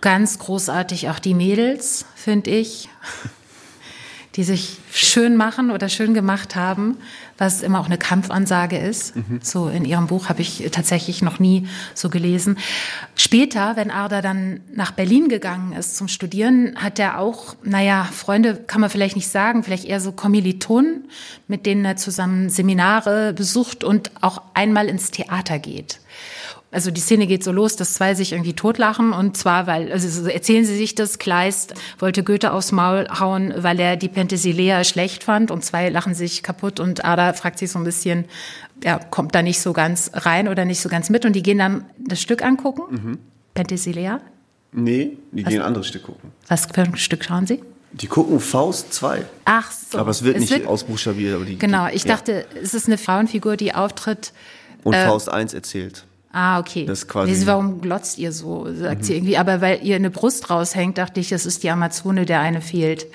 Ganz 0.00 0.40
großartig 0.40 1.08
auch 1.08 1.20
die 1.20 1.34
Mädels, 1.34 2.04
finde 2.16 2.50
ich 2.50 2.88
die 4.36 4.44
sich 4.44 4.76
schön 4.92 5.36
machen 5.36 5.70
oder 5.70 5.88
schön 5.88 6.12
gemacht 6.12 6.56
haben, 6.56 6.98
was 7.38 7.62
immer 7.62 7.80
auch 7.80 7.86
eine 7.86 7.96
Kampfansage 7.96 8.76
ist. 8.76 9.16
Mhm. 9.16 9.40
So 9.42 9.68
in 9.68 9.86
ihrem 9.86 10.06
Buch 10.06 10.28
habe 10.28 10.42
ich 10.42 10.68
tatsächlich 10.72 11.22
noch 11.22 11.38
nie 11.38 11.66
so 11.94 12.10
gelesen. 12.10 12.58
Später, 13.14 13.76
wenn 13.76 13.90
Arda 13.90 14.20
dann 14.20 14.60
nach 14.74 14.90
Berlin 14.90 15.28
gegangen 15.28 15.72
ist 15.72 15.96
zum 15.96 16.08
Studieren, 16.08 16.76
hat 16.76 16.98
er 16.98 17.18
auch, 17.18 17.56
naja, 17.62 18.04
Freunde 18.04 18.56
kann 18.56 18.82
man 18.82 18.90
vielleicht 18.90 19.16
nicht 19.16 19.28
sagen, 19.28 19.62
vielleicht 19.62 19.86
eher 19.86 20.00
so 20.00 20.12
Kommilitonen, 20.12 21.08
mit 21.48 21.64
denen 21.64 21.84
er 21.84 21.96
zusammen 21.96 22.50
Seminare 22.50 23.32
besucht 23.32 23.84
und 23.84 24.10
auch 24.20 24.42
einmal 24.52 24.88
ins 24.88 25.10
Theater 25.10 25.58
geht 25.58 26.00
also 26.70 26.90
die 26.90 27.00
Szene 27.00 27.26
geht 27.26 27.44
so 27.44 27.52
los, 27.52 27.76
dass 27.76 27.94
zwei 27.94 28.14
sich 28.14 28.32
irgendwie 28.32 28.52
totlachen 28.52 29.12
und 29.12 29.36
zwar, 29.36 29.66
weil, 29.66 29.90
also 29.92 30.08
so 30.08 30.28
erzählen 30.28 30.64
sie 30.64 30.76
sich 30.76 30.94
das, 30.94 31.18
Kleist 31.18 31.74
wollte 31.98 32.22
Goethe 32.22 32.52
aufs 32.52 32.72
Maul 32.72 33.06
hauen, 33.18 33.54
weil 33.56 33.78
er 33.80 33.96
die 33.96 34.08
Penthesilea 34.08 34.84
schlecht 34.84 35.24
fand 35.24 35.50
und 35.50 35.64
zwei 35.64 35.88
lachen 35.88 36.14
sich 36.14 36.42
kaputt 36.42 36.80
und 36.80 37.04
Ada 37.04 37.32
fragt 37.32 37.58
sich 37.58 37.70
so 37.70 37.78
ein 37.78 37.84
bisschen, 37.84 38.26
er 38.82 38.98
kommt 38.98 39.34
da 39.34 39.42
nicht 39.42 39.60
so 39.60 39.72
ganz 39.72 40.10
rein 40.12 40.48
oder 40.48 40.64
nicht 40.64 40.80
so 40.80 40.88
ganz 40.88 41.08
mit 41.08 41.24
und 41.24 41.34
die 41.34 41.42
gehen 41.42 41.58
dann 41.58 41.86
das 41.98 42.20
Stück 42.20 42.42
angucken, 42.42 42.82
mhm. 42.90 43.18
Penthesilea. 43.54 44.20
Nee, 44.72 45.16
die 45.32 45.44
was, 45.44 45.50
gehen 45.50 45.62
ein 45.62 45.66
anderes 45.66 45.86
Stück 45.86 46.02
gucken. 46.02 46.32
Was 46.48 46.66
für 46.66 46.82
ein 46.82 46.96
Stück 46.96 47.24
schauen 47.24 47.46
sie? 47.46 47.62
Die 47.92 48.08
gucken 48.08 48.40
Faust 48.40 48.92
2. 48.92 49.24
Ach 49.46 49.72
so. 49.72 49.98
Aber 49.98 50.10
es 50.10 50.22
wird 50.22 50.36
es 50.36 50.42
nicht 50.42 50.52
wird, 50.52 50.66
ausbuchstabiert. 50.66 51.36
Aber 51.36 51.44
die, 51.46 51.58
genau, 51.58 51.86
ich 51.86 52.02
die, 52.02 52.08
dachte, 52.08 52.46
ja. 52.54 52.60
es 52.60 52.74
ist 52.74 52.86
eine 52.86 52.98
Frauenfigur, 52.98 53.56
die 53.56 53.74
auftritt. 53.74 54.32
Und 54.84 54.92
äh, 54.92 55.06
Faust 55.06 55.30
1 55.30 55.54
erzählt. 55.54 56.04
Ah, 56.38 56.58
okay. 56.58 56.84
Das 56.84 57.08
quasi 57.08 57.32
nee, 57.32 57.46
warum 57.46 57.80
glotzt 57.80 58.18
ihr 58.18 58.30
so, 58.30 58.66
sagt 58.70 59.00
mhm. 59.00 59.04
sie 59.04 59.14
irgendwie. 59.14 59.38
Aber 59.38 59.62
weil 59.62 59.82
ihr 59.82 59.96
eine 59.96 60.10
Brust 60.10 60.50
raushängt, 60.50 60.98
dachte 60.98 61.18
ich, 61.18 61.30
das 61.30 61.46
ist 61.46 61.62
die 61.62 61.70
Amazone, 61.70 62.26
der 62.26 62.40
eine 62.40 62.60
fehlt. 62.60 63.06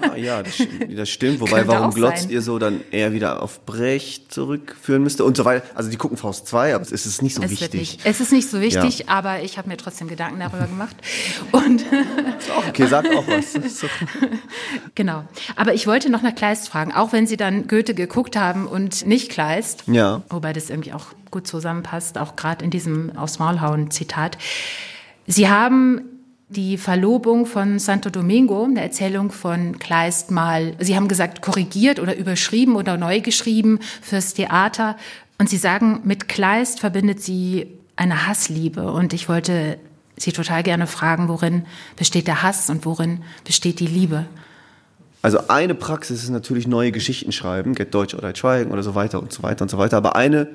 Ah, 0.00 0.16
ja, 0.16 0.42
das, 0.42 0.54
das 0.96 1.08
stimmt. 1.08 1.38
Wobei, 1.38 1.68
warum 1.68 1.94
glotzt 1.94 2.22
sein. 2.22 2.30
ihr 2.30 2.42
so 2.42 2.58
dann 2.58 2.80
eher 2.90 3.12
wieder 3.12 3.44
auf 3.44 3.64
Brecht 3.64 4.32
zurückführen 4.32 5.04
müsste 5.04 5.24
und 5.24 5.36
so 5.36 5.44
weiter. 5.44 5.64
Also 5.76 5.88
die 5.88 5.96
gucken 5.96 6.16
Faust 6.16 6.48
2, 6.48 6.74
aber 6.74 6.82
es 6.82 6.90
ist 6.90 7.22
nicht 7.22 7.36
so 7.36 7.42
es 7.44 7.50
wichtig. 7.52 7.74
Nicht. 7.74 8.00
Es 8.02 8.20
ist 8.20 8.32
nicht 8.32 8.50
so 8.50 8.60
wichtig, 8.60 8.98
ja. 8.98 9.04
aber 9.06 9.42
ich 9.42 9.56
habe 9.56 9.68
mir 9.68 9.76
trotzdem 9.76 10.08
Gedanken 10.08 10.40
darüber 10.40 10.66
gemacht. 10.66 10.96
Und 11.52 11.84
okay, 12.66 12.88
sag 12.88 13.06
auch 13.06 13.28
was. 13.28 13.54
genau. 14.96 15.22
Aber 15.54 15.74
ich 15.74 15.86
wollte 15.86 16.10
noch 16.10 16.22
nach 16.22 16.34
Kleist 16.34 16.68
fragen, 16.68 16.90
auch 16.90 17.12
wenn 17.12 17.28
Sie 17.28 17.36
dann 17.36 17.68
Goethe 17.68 17.94
geguckt 17.94 18.34
haben 18.34 18.66
und 18.66 19.06
nicht 19.06 19.30
Kleist. 19.30 19.84
Ja. 19.86 20.22
Wobei 20.28 20.52
das 20.52 20.68
irgendwie 20.68 20.92
auch 20.92 21.06
gut 21.32 21.48
zusammenpasst, 21.48 22.16
auch 22.18 22.36
gerade 22.36 22.64
in 22.64 22.70
diesem 22.70 23.16
Aus 23.16 23.40
Maulhauen-Zitat. 23.40 24.38
Sie 25.26 25.48
haben 25.48 26.02
die 26.48 26.76
Verlobung 26.76 27.46
von 27.46 27.78
Santo 27.78 28.10
Domingo, 28.10 28.64
eine 28.64 28.82
Erzählung 28.82 29.32
von 29.32 29.78
Kleist 29.78 30.30
mal, 30.30 30.74
Sie 30.78 30.94
haben 30.94 31.08
gesagt, 31.08 31.42
korrigiert 31.42 31.98
oder 31.98 32.14
überschrieben 32.14 32.76
oder 32.76 32.96
neu 32.96 33.20
geschrieben 33.20 33.80
fürs 34.02 34.34
Theater. 34.34 34.96
Und 35.38 35.48
Sie 35.48 35.56
sagen, 35.56 36.00
mit 36.04 36.28
Kleist 36.28 36.80
verbindet 36.80 37.22
sie 37.22 37.66
eine 37.96 38.26
Hassliebe. 38.26 38.92
Und 38.92 39.12
ich 39.12 39.28
wollte 39.28 39.78
Sie 40.16 40.32
total 40.32 40.62
gerne 40.62 40.86
fragen, 40.86 41.28
worin 41.28 41.64
besteht 41.96 42.26
der 42.26 42.42
Hass 42.42 42.68
und 42.68 42.84
worin 42.84 43.22
besteht 43.44 43.80
die 43.80 43.86
Liebe? 43.86 44.26
Also 45.22 45.48
eine 45.48 45.74
Praxis 45.74 46.22
ist 46.22 46.30
natürlich 46.30 46.66
neue 46.66 46.92
Geschichten 46.92 47.32
schreiben, 47.32 47.74
Get 47.74 47.94
Deutsch 47.94 48.14
oder 48.14 48.34
Schweigen 48.34 48.72
oder 48.72 48.82
so 48.82 48.94
weiter 48.94 49.20
und 49.20 49.32
so 49.32 49.42
weiter 49.42 49.62
und 49.62 49.70
so 49.70 49.78
weiter. 49.78 49.96
Aber 49.96 50.16
eine 50.16 50.48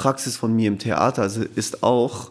Praxis 0.00 0.38
von 0.38 0.56
mir 0.56 0.66
im 0.66 0.78
Theater 0.78 1.20
also 1.20 1.42
ist 1.56 1.82
auch, 1.82 2.30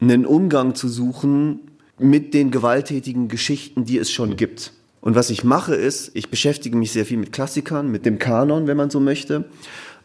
einen 0.00 0.26
Umgang 0.26 0.74
zu 0.74 0.88
suchen 0.88 1.60
mit 1.98 2.34
den 2.34 2.50
gewalttätigen 2.50 3.28
Geschichten, 3.28 3.84
die 3.84 3.96
es 3.96 4.10
schon 4.10 4.34
gibt. 4.34 4.72
Und 5.00 5.14
was 5.14 5.30
ich 5.30 5.44
mache 5.44 5.76
ist, 5.76 6.10
ich 6.14 6.30
beschäftige 6.30 6.76
mich 6.76 6.90
sehr 6.90 7.06
viel 7.06 7.18
mit 7.18 7.32
Klassikern, 7.32 7.92
mit 7.92 8.06
dem 8.06 8.18
Kanon, 8.18 8.66
wenn 8.66 8.76
man 8.76 8.90
so 8.90 8.98
möchte. 8.98 9.44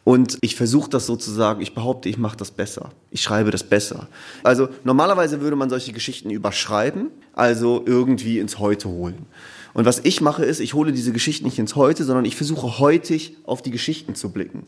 Und 0.03 0.37
ich 0.41 0.55
versuche 0.55 0.87
das 0.87 1.07
sozusagen, 1.07 1.59
ich 1.59 1.73
behaupte, 1.73 2.07
ich 2.07 2.19
mache 2.19 2.37
das 2.37 2.51
besser. 2.51 2.91
Ich 3.09 3.23
schreibe 3.23 3.49
das 3.49 3.63
besser. 3.63 4.07
Also 4.43 4.69
normalerweise 4.83 5.41
würde 5.41 5.55
man 5.55 5.71
solche 5.71 5.91
Geschichten 5.91 6.29
überschreiben, 6.29 7.09
also 7.33 7.81
irgendwie 7.83 8.37
ins 8.37 8.59
Heute 8.59 8.89
holen. 8.89 9.25
Und 9.73 9.85
was 9.85 10.01
ich 10.03 10.21
mache 10.21 10.45
ist, 10.45 10.59
ich 10.59 10.75
hole 10.75 10.91
diese 10.91 11.13
Geschichten 11.13 11.45
nicht 11.45 11.57
ins 11.57 11.75
Heute, 11.75 12.03
sondern 12.03 12.25
ich 12.25 12.35
versuche 12.35 12.77
heutig 12.77 13.37
auf 13.43 13.63
die 13.63 13.71
Geschichten 13.71 14.13
zu 14.13 14.29
blicken. 14.29 14.67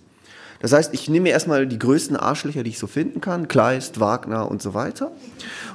Das 0.59 0.73
heißt, 0.73 0.93
ich 0.93 1.09
nehme 1.09 1.23
mir 1.23 1.29
erstmal 1.31 1.67
die 1.67 1.79
größten 1.79 2.15
Arschlöcher, 2.15 2.63
die 2.63 2.71
ich 2.71 2.79
so 2.79 2.87
finden 2.87 3.21
kann, 3.21 3.47
Kleist, 3.47 3.99
Wagner 3.99 4.49
und 4.49 4.61
so 4.61 4.73
weiter. 4.73 5.11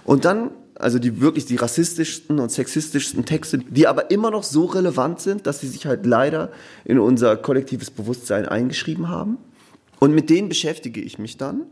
Und 0.05 0.25
dann, 0.25 0.51
also 0.75 0.99
die 0.99 1.21
wirklich 1.21 1.47
die 1.47 1.57
rassistischsten 1.57 2.41
und 2.41 2.51
sexistischsten 2.51 3.25
Texte, 3.25 3.59
die 3.59 3.87
aber 3.87 4.11
immer 4.11 4.31
noch 4.31 4.43
so 4.43 4.65
relevant 4.65 5.21
sind, 5.21 5.47
dass 5.47 5.61
sie 5.61 5.69
sich 5.69 5.87
halt 5.87 6.07
leider 6.07 6.51
in 6.85 6.99
unser 6.99 7.37
kollektives 7.37 7.91
Bewusstsein 7.91 8.47
eingeschrieben 8.47 9.09
haben. 9.09 9.39
Und 10.01 10.15
mit 10.15 10.31
denen 10.31 10.49
beschäftige 10.49 11.01
ich 11.01 11.19
mich 11.19 11.37
dann. 11.37 11.63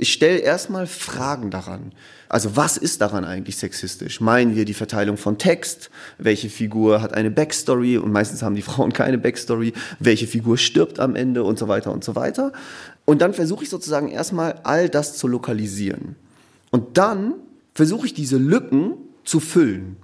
Ich 0.00 0.12
stelle 0.12 0.38
erstmal 0.38 0.86
Fragen 0.86 1.50
daran. 1.50 1.90
Also 2.28 2.56
was 2.56 2.76
ist 2.76 3.00
daran 3.00 3.24
eigentlich 3.24 3.56
sexistisch? 3.56 4.20
Meinen 4.20 4.54
wir 4.54 4.64
die 4.64 4.74
Verteilung 4.74 5.16
von 5.16 5.38
Text? 5.38 5.90
Welche 6.18 6.50
Figur 6.50 7.02
hat 7.02 7.14
eine 7.14 7.32
Backstory? 7.32 7.98
Und 7.98 8.12
meistens 8.12 8.42
haben 8.42 8.54
die 8.54 8.62
Frauen 8.62 8.92
keine 8.92 9.18
Backstory. 9.18 9.72
Welche 9.98 10.28
Figur 10.28 10.56
stirbt 10.56 11.00
am 11.00 11.16
Ende 11.16 11.42
und 11.42 11.58
so 11.58 11.66
weiter 11.66 11.90
und 11.90 12.04
so 12.04 12.14
weiter. 12.14 12.52
Und 13.06 13.20
dann 13.22 13.34
versuche 13.34 13.64
ich 13.64 13.70
sozusagen 13.70 14.08
erstmal 14.08 14.60
all 14.62 14.88
das 14.88 15.18
zu 15.18 15.26
lokalisieren. 15.26 16.14
Und 16.70 16.96
dann 16.96 17.34
versuche 17.74 18.06
ich 18.06 18.14
diese 18.14 18.36
Lücken 18.36 18.92
zu 19.24 19.40
füllen. 19.40 19.96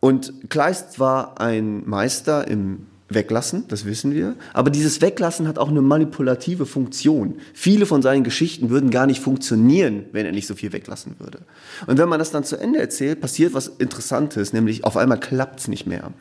Und 0.00 0.50
Kleist 0.50 1.00
war 1.00 1.40
ein 1.40 1.88
Meister 1.88 2.46
im 2.46 2.87
weglassen, 3.08 3.64
das 3.68 3.84
wissen 3.84 4.12
wir. 4.14 4.36
Aber 4.52 4.70
dieses 4.70 5.00
Weglassen 5.00 5.48
hat 5.48 5.58
auch 5.58 5.68
eine 5.68 5.80
manipulative 5.80 6.66
Funktion. 6.66 7.36
Viele 7.54 7.86
von 7.86 8.02
seinen 8.02 8.24
Geschichten 8.24 8.70
würden 8.70 8.90
gar 8.90 9.06
nicht 9.06 9.20
funktionieren, 9.20 10.04
wenn 10.12 10.26
er 10.26 10.32
nicht 10.32 10.46
so 10.46 10.54
viel 10.54 10.72
weglassen 10.72 11.16
würde. 11.18 11.40
Und 11.86 11.98
wenn 11.98 12.08
man 12.08 12.18
das 12.18 12.30
dann 12.30 12.44
zu 12.44 12.56
Ende 12.56 12.78
erzählt, 12.78 13.20
passiert 13.20 13.54
was 13.54 13.68
Interessantes, 13.68 14.52
nämlich 14.52 14.84
auf 14.84 14.96
einmal 14.96 15.18
klappt's 15.18 15.68
nicht 15.68 15.86
mehr. 15.86 16.12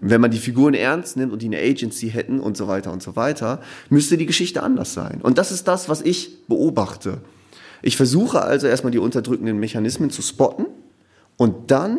Wenn 0.00 0.20
man 0.20 0.30
die 0.30 0.38
Figuren 0.38 0.74
ernst 0.74 1.16
nimmt 1.16 1.32
und 1.32 1.42
die 1.42 1.46
eine 1.46 1.58
Agency 1.58 2.10
hätten 2.10 2.40
und 2.40 2.56
so 2.56 2.68
weiter 2.68 2.92
und 2.92 3.02
so 3.02 3.16
weiter, 3.16 3.60
müsste 3.90 4.16
die 4.16 4.26
Geschichte 4.26 4.62
anders 4.62 4.94
sein. 4.94 5.20
Und 5.22 5.36
das 5.36 5.52
ist 5.52 5.68
das, 5.68 5.88
was 5.88 6.00
ich 6.00 6.46
beobachte. 6.46 7.18
Ich 7.82 7.96
versuche 7.96 8.42
also 8.42 8.66
erstmal 8.66 8.92
die 8.92 8.98
unterdrückenden 8.98 9.58
Mechanismen 9.58 10.10
zu 10.10 10.22
spotten 10.22 10.66
und 11.36 11.70
dann 11.70 11.98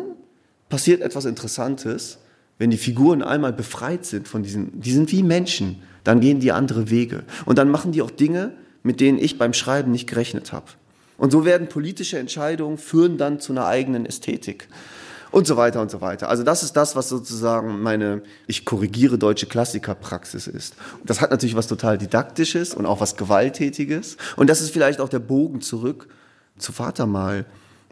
passiert 0.68 1.02
etwas 1.02 1.26
Interessantes, 1.26 2.18
wenn 2.62 2.70
die 2.70 2.78
Figuren 2.78 3.24
einmal 3.24 3.52
befreit 3.52 4.06
sind 4.06 4.28
von 4.28 4.44
diesen, 4.44 4.80
die 4.80 4.92
sind 4.92 5.10
wie 5.10 5.24
Menschen, 5.24 5.82
dann 6.04 6.20
gehen 6.20 6.38
die 6.38 6.52
andere 6.52 6.90
Wege. 6.90 7.24
Und 7.44 7.58
dann 7.58 7.68
machen 7.68 7.90
die 7.90 8.02
auch 8.02 8.10
Dinge, 8.12 8.52
mit 8.84 9.00
denen 9.00 9.18
ich 9.18 9.36
beim 9.36 9.52
Schreiben 9.52 9.90
nicht 9.90 10.08
gerechnet 10.08 10.52
habe. 10.52 10.66
Und 11.18 11.32
so 11.32 11.44
werden 11.44 11.68
politische 11.68 12.20
Entscheidungen 12.20 12.78
führen 12.78 13.18
dann 13.18 13.40
zu 13.40 13.52
einer 13.52 13.66
eigenen 13.66 14.06
Ästhetik. 14.06 14.68
Und 15.32 15.48
so 15.48 15.56
weiter 15.56 15.82
und 15.82 15.90
so 15.90 16.00
weiter. 16.00 16.28
Also 16.28 16.44
das 16.44 16.62
ist 16.62 16.74
das, 16.74 16.94
was 16.94 17.08
sozusagen 17.08 17.82
meine, 17.82 18.22
ich 18.46 18.64
korrigiere 18.64 19.18
deutsche 19.18 19.46
Klassikerpraxis 19.46 20.46
ist. 20.46 20.76
Das 21.04 21.20
hat 21.20 21.32
natürlich 21.32 21.56
was 21.56 21.66
total 21.66 21.98
Didaktisches 21.98 22.74
und 22.74 22.86
auch 22.86 23.00
was 23.00 23.16
Gewalttätiges. 23.16 24.18
Und 24.36 24.48
das 24.48 24.60
ist 24.60 24.70
vielleicht 24.70 25.00
auch 25.00 25.08
der 25.08 25.18
Bogen 25.18 25.62
zurück 25.62 26.06
zu 26.58 26.70
Vatermal. 26.70 27.44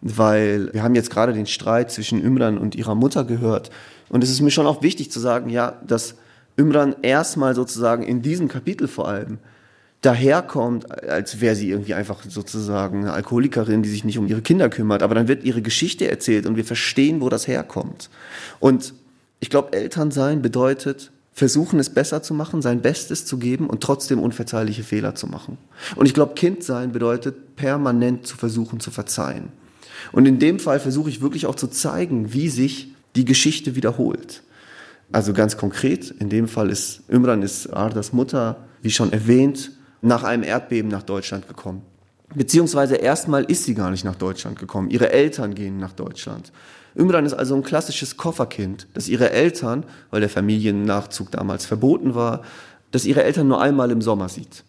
Weil 0.03 0.72
wir 0.72 0.82
haben 0.82 0.94
jetzt 0.94 1.11
gerade 1.11 1.32
den 1.32 1.46
Streit 1.46 1.90
zwischen 1.90 2.22
Ümran 2.22 2.59
und 2.59 2.74
ihrer 2.74 2.94
Mutter 2.94 3.24
gehört. 3.24 3.70
Und 4.09 4.24
es 4.24 4.30
ist 4.30 4.40
mir 4.40 4.51
schon 4.51 4.66
auch 4.66 4.82
wichtig 4.82 5.11
zu 5.11 5.20
sagen, 5.20 5.51
ja, 5.51 5.78
dass 5.86 6.14
Imran 6.57 6.96
erstmal 7.03 7.55
sozusagen 7.55 8.03
in 8.03 8.22
diesem 8.22 8.48
Kapitel 8.48 8.88
vor 8.88 9.09
allem 9.09 9.38
daherkommt, 10.03 10.90
als 11.09 11.40
wäre 11.40 11.55
sie 11.55 11.70
irgendwie 11.70 11.94
einfach 11.94 12.22
sozusagen 12.26 13.01
eine 13.01 13.12
Alkoholikerin, 13.12 13.82
die 13.82 13.88
sich 13.88 14.05
nicht 14.05 14.18
um 14.18 14.26
ihre 14.26 14.40
Kinder 14.40 14.68
kümmert. 14.70 15.03
Aber 15.03 15.14
dann 15.14 15.28
wird 15.28 15.44
ihre 15.44 15.62
Geschichte 15.62 16.11
erzählt 16.11 16.46
und 16.46 16.57
wir 16.57 16.64
verstehen, 16.64 17.20
wo 17.20 17.28
das 17.28 17.46
herkommt. 17.46 18.09
Und 18.61 18.94
ich 19.40 19.51
glaube, 19.51 19.72
Eltern 19.74 20.11
sein 20.11 20.42
bedeutet, 20.42 21.11
versuchen 21.32 21.78
es 21.78 21.90
besser 21.90 22.22
zu 22.22 22.34
machen, 22.34 22.61
sein 22.61 22.82
Bestes 22.82 23.24
zu 23.24 23.38
geben 23.38 23.68
und 23.68 23.82
trotzdem 23.82 24.18
unverzeihliche 24.18 24.82
Fehler 24.82 25.14
zu 25.14 25.26
machen. 25.26 25.59
Und 25.96 26.07
ich 26.07 26.14
glaube, 26.14 26.34
Kind 26.34 26.64
sein 26.64 26.92
bedeutet, 26.92 27.57
permanent 27.57 28.26
zu 28.26 28.36
versuchen 28.36 28.80
zu 28.80 28.90
verzeihen. 28.90 29.53
Und 30.12 30.26
in 30.26 30.38
dem 30.38 30.59
Fall 30.59 30.80
versuche 30.80 31.11
ich 31.11 31.20
wirklich 31.20 31.46
auch 31.46 31.55
zu 31.55 31.68
zeigen, 31.68 32.32
wie 32.32 32.48
sich 32.48 32.94
die 33.16 33.24
Geschichte 33.24 33.74
wiederholt. 33.76 34.42
Also 35.12 35.32
ganz 35.32 35.57
konkret, 35.57 36.11
in 36.11 36.28
dem 36.28 36.46
Fall 36.46 36.70
ist 36.70 37.03
Imran 37.09 37.42
ist 37.42 37.68
Ardas 37.68 38.12
Mutter, 38.12 38.64
wie 38.82 38.90
schon 38.90 39.12
erwähnt, 39.12 39.72
nach 40.03 40.22
einem 40.22 40.44
Erdbeben 40.44 40.90
nach 40.90 41.03
Deutschland 41.03 41.48
gekommen. 41.48 41.82
Beziehungsweise 42.34 42.94
erstmal 42.94 43.44
ist 43.44 43.64
sie 43.64 43.74
gar 43.74 43.90
nicht 43.90 44.05
nach 44.05 44.14
Deutschland 44.14 44.59
gekommen. 44.59 44.90
Ihre 44.90 45.11
Eltern 45.11 45.55
gehen 45.55 45.78
nach 45.78 45.92
Deutschland. 45.92 46.53
Imran 46.94 47.26
ist 47.26 47.34
also 47.34 47.55
ein 47.55 47.62
klassisches 47.62 48.16
Kofferkind, 48.16 48.86
dass 48.94 49.09
ihre 49.09 49.30
Eltern, 49.30 49.84
weil 50.11 50.20
der 50.20 50.30
Familiennachzug 50.30 51.30
damals 51.32 51.66
verboten 51.66 52.14
war, 52.14 52.42
dass 52.92 53.05
ihre 53.05 53.24
Eltern 53.24 53.48
nur 53.48 53.61
einmal 53.61 53.90
im 53.90 54.03
Sommer 54.03 54.28
sieht. 54.28 54.64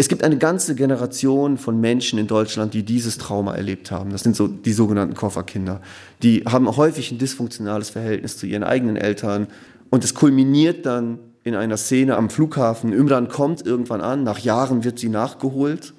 Es 0.00 0.08
gibt 0.08 0.22
eine 0.22 0.38
ganze 0.38 0.76
Generation 0.76 1.58
von 1.58 1.80
Menschen 1.80 2.20
in 2.20 2.28
Deutschland, 2.28 2.72
die 2.72 2.84
dieses 2.84 3.18
Trauma 3.18 3.56
erlebt 3.56 3.90
haben. 3.90 4.10
Das 4.10 4.22
sind 4.22 4.36
so 4.36 4.46
die 4.46 4.72
sogenannten 4.72 5.14
Kofferkinder. 5.14 5.80
Die 6.22 6.44
haben 6.44 6.76
häufig 6.76 7.10
ein 7.10 7.18
dysfunktionales 7.18 7.90
Verhältnis 7.90 8.38
zu 8.38 8.46
ihren 8.46 8.62
eigenen 8.62 8.94
Eltern. 8.94 9.48
Und 9.90 10.04
es 10.04 10.14
kulminiert 10.14 10.86
dann 10.86 11.18
in 11.42 11.56
einer 11.56 11.76
Szene 11.76 12.16
am 12.16 12.30
Flughafen. 12.30 12.92
Ümran 12.92 13.26
kommt 13.26 13.66
irgendwann 13.66 14.00
an, 14.00 14.22
nach 14.22 14.38
Jahren 14.38 14.84
wird 14.84 15.00
sie 15.00 15.08
nachgeholt 15.08 15.94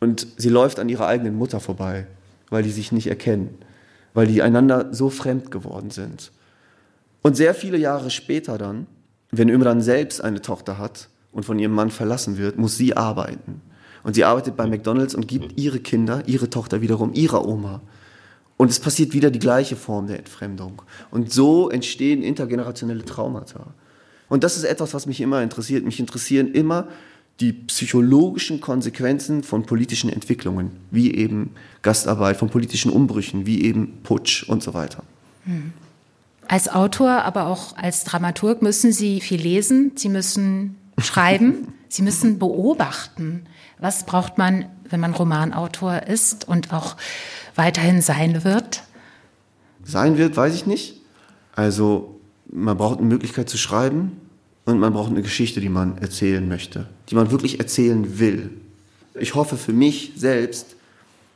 und 0.00 0.26
sie 0.36 0.50
läuft 0.50 0.78
an 0.78 0.90
ihrer 0.90 1.06
eigenen 1.06 1.36
Mutter 1.36 1.60
vorbei, 1.60 2.06
weil 2.50 2.62
die 2.62 2.70
sich 2.70 2.92
nicht 2.92 3.06
erkennen, 3.06 3.56
weil 4.12 4.26
die 4.26 4.42
einander 4.42 4.92
so 4.92 5.08
fremd 5.08 5.50
geworden 5.50 5.90
sind. 5.90 6.30
Und 7.22 7.36
sehr 7.36 7.54
viele 7.54 7.78
Jahre 7.78 8.10
später 8.10 8.58
dann, 8.58 8.86
wenn 9.30 9.48
Ümran 9.48 9.80
selbst 9.80 10.22
eine 10.22 10.42
Tochter 10.42 10.76
hat, 10.76 11.08
und 11.32 11.44
von 11.44 11.58
ihrem 11.58 11.72
Mann 11.72 11.90
verlassen 11.90 12.38
wird, 12.38 12.58
muss 12.58 12.76
sie 12.76 12.96
arbeiten. 12.96 13.60
Und 14.02 14.14
sie 14.14 14.24
arbeitet 14.24 14.56
bei 14.56 14.66
McDonald's 14.66 15.14
und 15.14 15.28
gibt 15.28 15.58
ihre 15.58 15.78
Kinder, 15.80 16.22
ihre 16.26 16.50
Tochter 16.50 16.80
wiederum 16.80 17.12
ihrer 17.12 17.46
Oma. 17.46 17.80
Und 18.56 18.70
es 18.70 18.78
passiert 18.78 19.14
wieder 19.14 19.30
die 19.30 19.38
gleiche 19.38 19.76
Form 19.76 20.06
der 20.06 20.18
Entfremdung. 20.18 20.82
Und 21.10 21.32
so 21.32 21.70
entstehen 21.70 22.22
intergenerationelle 22.22 23.04
Traumata. 23.04 23.66
Und 24.28 24.44
das 24.44 24.56
ist 24.56 24.64
etwas, 24.64 24.94
was 24.94 25.06
mich 25.06 25.20
immer 25.20 25.42
interessiert. 25.42 25.84
Mich 25.84 25.98
interessieren 25.98 26.52
immer 26.52 26.88
die 27.40 27.52
psychologischen 27.52 28.60
Konsequenzen 28.60 29.42
von 29.42 29.64
politischen 29.64 30.10
Entwicklungen, 30.10 30.72
wie 30.90 31.14
eben 31.14 31.54
Gastarbeit, 31.82 32.36
von 32.36 32.50
politischen 32.50 32.90
Umbrüchen, 32.90 33.46
wie 33.46 33.62
eben 33.64 33.98
Putsch 34.02 34.44
und 34.46 34.62
so 34.62 34.74
weiter. 34.74 35.02
Als 36.46 36.68
Autor, 36.68 37.22
aber 37.22 37.46
auch 37.46 37.76
als 37.76 38.04
Dramaturg 38.04 38.60
müssen 38.60 38.92
Sie 38.92 39.20
viel 39.20 39.40
lesen. 39.40 39.92
Sie 39.96 40.10
müssen 40.10 40.76
schreiben, 41.02 41.74
sie 41.88 42.02
müssen 42.02 42.38
beobachten. 42.38 43.46
Was 43.78 44.04
braucht 44.04 44.38
man, 44.38 44.66
wenn 44.88 45.00
man 45.00 45.14
Romanautor 45.14 46.02
ist 46.02 46.46
und 46.46 46.72
auch 46.72 46.96
weiterhin 47.54 48.02
sein 48.02 48.44
wird? 48.44 48.82
Sein 49.84 50.18
wird, 50.18 50.36
weiß 50.36 50.54
ich 50.54 50.66
nicht. 50.66 51.00
Also 51.54 52.20
man 52.50 52.76
braucht 52.76 52.98
eine 52.98 53.08
Möglichkeit 53.08 53.48
zu 53.48 53.58
schreiben 53.58 54.12
und 54.64 54.78
man 54.78 54.92
braucht 54.92 55.10
eine 55.10 55.22
Geschichte, 55.22 55.60
die 55.60 55.68
man 55.68 55.98
erzählen 55.98 56.46
möchte, 56.46 56.88
die 57.08 57.14
man 57.14 57.30
wirklich 57.30 57.58
erzählen 57.58 58.18
will. 58.18 58.50
Ich 59.14 59.34
hoffe 59.34 59.56
für 59.56 59.72
mich 59.72 60.12
selbst, 60.16 60.76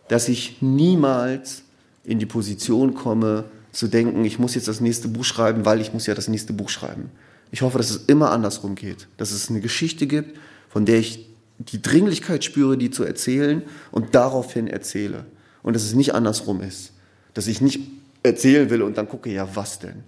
dass 0.08 0.28
ich 0.28 0.60
niemals 0.60 1.62
in 2.04 2.18
die 2.18 2.26
Position 2.26 2.94
komme, 2.94 3.44
zu 3.72 3.88
denken, 3.88 4.24
ich 4.24 4.38
muss 4.38 4.54
jetzt 4.54 4.68
das 4.68 4.80
nächste 4.80 5.08
Buch 5.08 5.24
schreiben, 5.24 5.64
weil 5.64 5.80
ich 5.80 5.92
muss 5.92 6.06
ja 6.06 6.14
das 6.14 6.28
nächste 6.28 6.52
Buch 6.52 6.68
schreiben. 6.68 7.10
Ich 7.54 7.62
hoffe, 7.62 7.78
dass 7.78 7.90
es 7.90 8.06
immer 8.06 8.32
andersrum 8.32 8.74
geht, 8.74 9.06
dass 9.16 9.30
es 9.30 9.48
eine 9.48 9.60
Geschichte 9.60 10.08
gibt, 10.08 10.36
von 10.68 10.86
der 10.86 10.98
ich 10.98 11.24
die 11.58 11.80
Dringlichkeit 11.80 12.42
spüre, 12.42 12.76
die 12.76 12.90
zu 12.90 13.04
erzählen 13.04 13.62
und 13.92 14.16
daraufhin 14.16 14.66
erzähle. 14.66 15.24
Und 15.62 15.76
dass 15.76 15.84
es 15.84 15.94
nicht 15.94 16.16
andersrum 16.16 16.60
ist. 16.60 16.90
Dass 17.32 17.46
ich 17.46 17.60
nicht 17.60 17.78
erzählen 18.24 18.70
will 18.70 18.82
und 18.82 18.98
dann 18.98 19.08
gucke, 19.08 19.30
ja, 19.30 19.46
was 19.54 19.78
denn? 19.78 20.02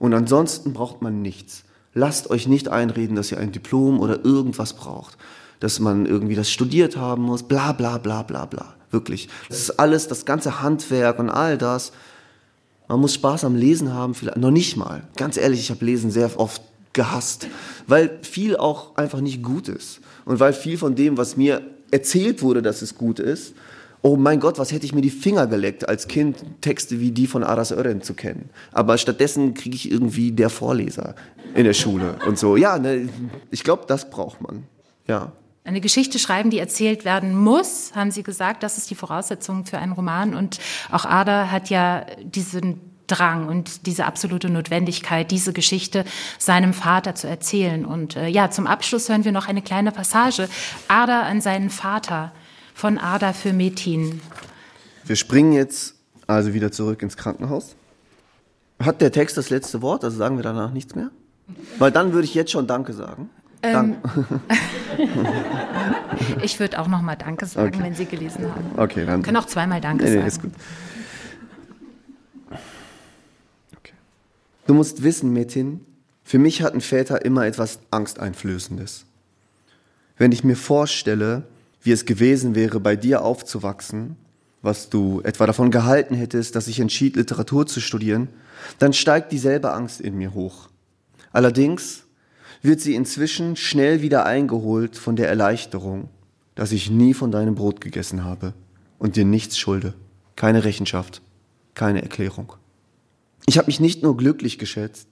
Und 0.00 0.12
ansonsten 0.12 0.72
braucht 0.72 1.02
man 1.02 1.22
nichts. 1.22 1.62
Lasst 1.94 2.30
euch 2.30 2.48
nicht 2.48 2.66
einreden, 2.66 3.14
dass 3.14 3.30
ihr 3.30 3.38
ein 3.38 3.52
Diplom 3.52 4.00
oder 4.00 4.24
irgendwas 4.24 4.72
braucht. 4.72 5.16
Dass 5.60 5.78
man 5.78 6.04
irgendwie 6.04 6.34
das 6.34 6.50
studiert 6.50 6.96
haben 6.96 7.22
muss, 7.22 7.44
bla 7.44 7.70
bla 7.70 7.98
bla 7.98 8.24
bla 8.24 8.44
bla. 8.46 8.74
Wirklich. 8.90 9.28
Das 9.48 9.60
ist 9.60 9.78
alles, 9.78 10.08
das 10.08 10.24
ganze 10.24 10.60
Handwerk 10.62 11.20
und 11.20 11.30
all 11.30 11.58
das. 11.58 11.92
Man 12.88 12.98
muss 12.98 13.14
Spaß 13.14 13.44
am 13.44 13.54
Lesen 13.54 13.94
haben, 13.94 14.14
vielleicht 14.16 14.38
noch 14.38 14.50
nicht 14.50 14.76
mal. 14.76 15.06
Ganz 15.14 15.36
ehrlich, 15.36 15.60
ich 15.60 15.70
habe 15.70 15.84
Lesen 15.84 16.10
sehr 16.10 16.40
oft 16.40 16.60
gehasst, 16.92 17.48
weil 17.86 18.18
viel 18.22 18.56
auch 18.56 18.96
einfach 18.96 19.20
nicht 19.20 19.42
gut 19.42 19.68
ist. 19.68 20.00
Und 20.24 20.40
weil 20.40 20.52
viel 20.52 20.78
von 20.78 20.94
dem, 20.94 21.16
was 21.16 21.36
mir 21.36 21.62
erzählt 21.90 22.42
wurde, 22.42 22.62
dass 22.62 22.82
es 22.82 22.96
gut 22.96 23.18
ist, 23.18 23.54
oh 24.02 24.16
mein 24.16 24.40
Gott, 24.40 24.58
was 24.58 24.72
hätte 24.72 24.84
ich 24.84 24.94
mir 24.94 25.00
die 25.00 25.10
Finger 25.10 25.46
geleckt, 25.46 25.88
als 25.88 26.08
Kind 26.08 26.44
Texte 26.60 27.00
wie 27.00 27.12
die 27.12 27.26
von 27.26 27.44
Aras 27.44 27.70
Ören 27.70 28.02
zu 28.02 28.14
kennen. 28.14 28.50
Aber 28.72 28.98
stattdessen 28.98 29.54
kriege 29.54 29.76
ich 29.76 29.90
irgendwie 29.90 30.32
der 30.32 30.50
Vorleser 30.50 31.14
in 31.54 31.64
der 31.64 31.74
Schule 31.74 32.16
und 32.26 32.38
so. 32.38 32.56
Ja, 32.56 32.78
ne, 32.78 33.08
ich 33.50 33.62
glaube, 33.64 33.84
das 33.86 34.10
braucht 34.10 34.40
man. 34.40 34.64
Ja. 35.06 35.32
Eine 35.64 35.80
Geschichte 35.80 36.18
schreiben, 36.18 36.50
die 36.50 36.58
erzählt 36.58 37.04
werden 37.04 37.36
muss, 37.36 37.92
haben 37.94 38.10
Sie 38.10 38.24
gesagt, 38.24 38.64
das 38.64 38.78
ist 38.78 38.90
die 38.90 38.96
Voraussetzung 38.96 39.64
für 39.64 39.78
einen 39.78 39.92
Roman. 39.92 40.34
Und 40.34 40.58
auch 40.90 41.04
Ada 41.04 41.52
hat 41.52 41.70
ja 41.70 42.04
diesen 42.24 42.80
Drang 43.12 43.48
und 43.48 43.86
diese 43.86 44.06
absolute 44.06 44.48
Notwendigkeit, 44.48 45.30
diese 45.30 45.52
Geschichte 45.52 46.04
seinem 46.38 46.72
Vater 46.72 47.14
zu 47.14 47.28
erzählen. 47.28 47.84
Und 47.84 48.16
äh, 48.16 48.28
ja, 48.28 48.50
zum 48.50 48.66
Abschluss 48.66 49.08
hören 49.08 49.24
wir 49.24 49.32
noch 49.32 49.48
eine 49.48 49.60
kleine 49.60 49.92
Passage. 49.92 50.48
Ada 50.88 51.22
an 51.22 51.40
seinen 51.40 51.68
Vater 51.68 52.32
von 52.74 52.98
Ada 52.98 53.32
für 53.32 53.52
Metin. 53.52 54.20
Wir 55.04 55.16
springen 55.16 55.52
jetzt 55.52 55.94
also 56.26 56.54
wieder 56.54 56.72
zurück 56.72 57.02
ins 57.02 57.16
Krankenhaus. 57.16 57.76
Hat 58.82 59.00
der 59.00 59.12
Text 59.12 59.36
das 59.36 59.50
letzte 59.50 59.82
Wort? 59.82 60.04
Also 60.04 60.16
sagen 60.16 60.36
wir 60.36 60.42
danach 60.42 60.72
nichts 60.72 60.94
mehr? 60.94 61.10
Weil 61.78 61.90
dann 61.90 62.12
würde 62.12 62.24
ich 62.24 62.34
jetzt 62.34 62.50
schon 62.50 62.66
Danke 62.66 62.92
sagen. 62.92 63.28
Ähm, 63.62 63.96
ich 66.42 66.58
würde 66.58 66.80
auch 66.80 66.88
noch 66.88 67.00
mal 67.02 67.14
Danke 67.16 67.46
sagen, 67.46 67.74
okay. 67.74 67.84
wenn 67.84 67.94
Sie 67.94 68.06
gelesen 68.06 68.46
haben. 68.50 68.72
Okay, 68.76 69.04
dann. 69.06 69.20
Wir 69.20 69.24
können 69.24 69.36
auch 69.36 69.46
zweimal 69.46 69.80
Danke 69.80 70.04
nee, 70.04 70.10
nee, 70.10 70.16
sagen. 70.16 70.28
Ist 70.28 70.42
gut. 70.42 70.52
Du 74.66 74.74
musst 74.74 75.02
wissen, 75.02 75.32
Metin, 75.32 75.80
für 76.22 76.38
mich 76.38 76.62
hatten 76.62 76.80
Väter 76.80 77.24
immer 77.24 77.46
etwas 77.46 77.80
Angsteinflößendes. 77.90 79.04
Wenn 80.16 80.32
ich 80.32 80.44
mir 80.44 80.56
vorstelle, 80.56 81.44
wie 81.82 81.90
es 81.90 82.04
gewesen 82.04 82.54
wäre, 82.54 82.78
bei 82.78 82.94
dir 82.94 83.22
aufzuwachsen, 83.22 84.16
was 84.62 84.88
du 84.88 85.20
etwa 85.24 85.46
davon 85.46 85.72
gehalten 85.72 86.14
hättest, 86.14 86.54
dass 86.54 86.68
ich 86.68 86.78
entschied, 86.78 87.16
Literatur 87.16 87.66
zu 87.66 87.80
studieren, 87.80 88.28
dann 88.78 88.92
steigt 88.92 89.32
dieselbe 89.32 89.72
Angst 89.72 90.00
in 90.00 90.16
mir 90.16 90.34
hoch. 90.34 90.68
Allerdings 91.32 92.04
wird 92.62 92.80
sie 92.80 92.94
inzwischen 92.94 93.56
schnell 93.56 94.02
wieder 94.02 94.24
eingeholt 94.24 94.96
von 94.96 95.16
der 95.16 95.28
Erleichterung, 95.28 96.08
dass 96.54 96.70
ich 96.70 96.90
nie 96.90 97.14
von 97.14 97.32
deinem 97.32 97.56
Brot 97.56 97.80
gegessen 97.80 98.22
habe 98.22 98.54
und 99.00 99.16
dir 99.16 99.24
nichts 99.24 99.58
schulde, 99.58 99.94
keine 100.36 100.62
Rechenschaft, 100.62 101.22
keine 101.74 102.02
Erklärung. 102.02 102.52
Ich 103.46 103.58
habe 103.58 103.66
mich 103.66 103.80
nicht 103.80 104.02
nur 104.02 104.16
glücklich 104.16 104.58
geschätzt, 104.58 105.08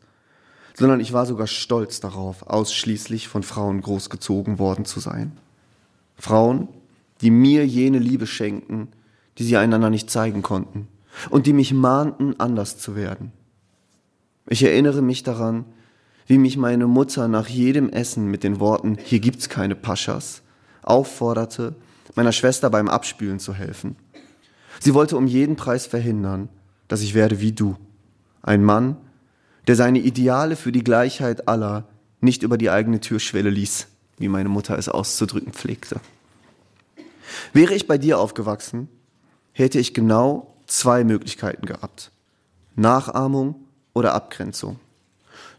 sondern 0.75 1.01
ich 1.01 1.13
war 1.13 1.27
sogar 1.27 1.47
stolz 1.47 2.01
darauf, 2.01 2.43
ausschließlich 2.43 3.29
von 3.29 3.43
Frauen 3.43 3.81
großgezogen 3.81 4.59
worden 4.59 4.85
zu 4.85 5.01
sein. 5.01 5.39
Frauen, 6.17 6.69
die 7.21 7.31
mir 7.31 7.67
jene 7.67 7.99
Liebe 7.99 8.27
schenkten, 8.27 8.89
die 9.39 9.45
sie 9.45 9.57
einander 9.57 9.91
nicht 9.91 10.11
zeigen 10.11 10.43
konnten 10.43 10.89
und 11.31 11.47
die 11.47 11.53
mich 11.53 11.73
mahnten, 11.73 12.39
anders 12.39 12.79
zu 12.79 12.95
werden. 12.95 13.33
Ich 14.49 14.63
erinnere 14.63 15.03
mich 15.03 15.23
daran, 15.23 15.65
wie 16.27 16.39
mich 16.39 16.57
meine 16.57 16.87
Mutter 16.87 17.29
nach 17.29 17.49
jedem 17.49 17.89
Essen 17.91 18.27
mit 18.27 18.45
den 18.45 18.61
Worten 18.61 18.97
Hier 19.03 19.21
gibt's 19.21 19.49
keine 19.49 19.75
Paschas 19.75 20.43
aufforderte, 20.83 21.75
meiner 22.15 22.33
Schwester 22.33 22.71
beim 22.71 22.89
Abspülen 22.89 23.39
zu 23.39 23.55
helfen. 23.55 23.97
Sie 24.81 24.95
wollte 24.95 25.17
um 25.17 25.27
jeden 25.27 25.57
Preis 25.57 25.87
verhindern, 25.87 26.49
dass 26.89 27.03
ich 27.03 27.15
werde 27.15 27.41
wie 27.41 27.53
du, 27.53 27.77
ein 28.43 28.65
Mann, 28.65 28.97
der 29.67 29.77
seine 29.77 29.99
Ideale 29.99 30.57
für 30.57 30.73
die 30.73 30.85
Gleichheit 30.85 31.49
aller 31.49 31.85
nicht 32.21 32.43
über 32.43 32.59
die 32.59 32.71
eigene 32.71 33.01
Türschwelle 33.01 33.51
ließ, 33.51 33.87
wie 34.19 34.29
meine 34.29 34.49
Mutter 34.49 34.79
es 34.79 34.89
auszudrücken 34.89 35.53
pflegte. 35.53 36.01
Wäre 37.53 37.75
ich 37.75 37.87
bei 37.87 37.99
dir 37.99 38.19
aufgewachsen, 38.19 38.89
hätte 39.53 39.79
ich 39.79 39.95
genau 39.95 40.55
zwei 40.67 41.05
Möglichkeiten 41.05 41.67
gehabt. 41.67 42.11
Nachahmung 42.77 43.57
oder 43.93 44.15
Abgrenzung. 44.15 44.79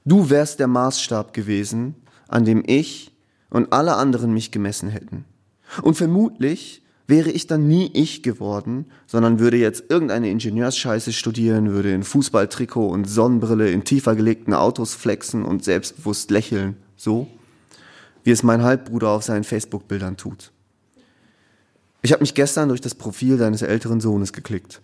Du 0.05 0.29
wärst 0.29 0.59
der 0.59 0.67
Maßstab 0.67 1.33
gewesen, 1.33 1.95
an 2.27 2.45
dem 2.45 2.63
ich 2.65 3.11
und 3.49 3.73
alle 3.73 3.95
anderen 3.95 4.33
mich 4.33 4.51
gemessen 4.51 4.89
hätten. 4.89 5.25
Und 5.81 5.95
vermutlich 5.95 6.80
wäre 7.11 7.29
ich 7.29 7.45
dann 7.45 7.67
nie 7.67 7.91
ich 7.93 8.23
geworden, 8.23 8.85
sondern 9.05 9.37
würde 9.37 9.57
jetzt 9.57 9.83
irgendeine 9.89 10.31
Ingenieursscheiße 10.31 11.13
studieren, 11.13 11.69
würde 11.69 11.93
in 11.93 12.03
Fußballtrikot 12.03 12.87
und 12.87 13.07
Sonnenbrille 13.07 13.69
in 13.69 13.83
tiefer 13.83 14.15
gelegten 14.15 14.53
Autos 14.53 14.95
flexen 14.95 15.43
und 15.43 15.63
selbstbewusst 15.63 16.31
lächeln, 16.31 16.77
so 16.95 17.27
wie 18.23 18.31
es 18.31 18.43
mein 18.43 18.63
Halbbruder 18.63 19.09
auf 19.09 19.23
seinen 19.23 19.43
Facebook-Bildern 19.43 20.15
tut. 20.15 20.51
Ich 22.01 22.13
habe 22.13 22.21
mich 22.21 22.33
gestern 22.33 22.69
durch 22.69 22.81
das 22.81 22.95
Profil 22.95 23.37
deines 23.37 23.61
älteren 23.61 23.99
Sohnes 23.99 24.31
geklickt. 24.31 24.81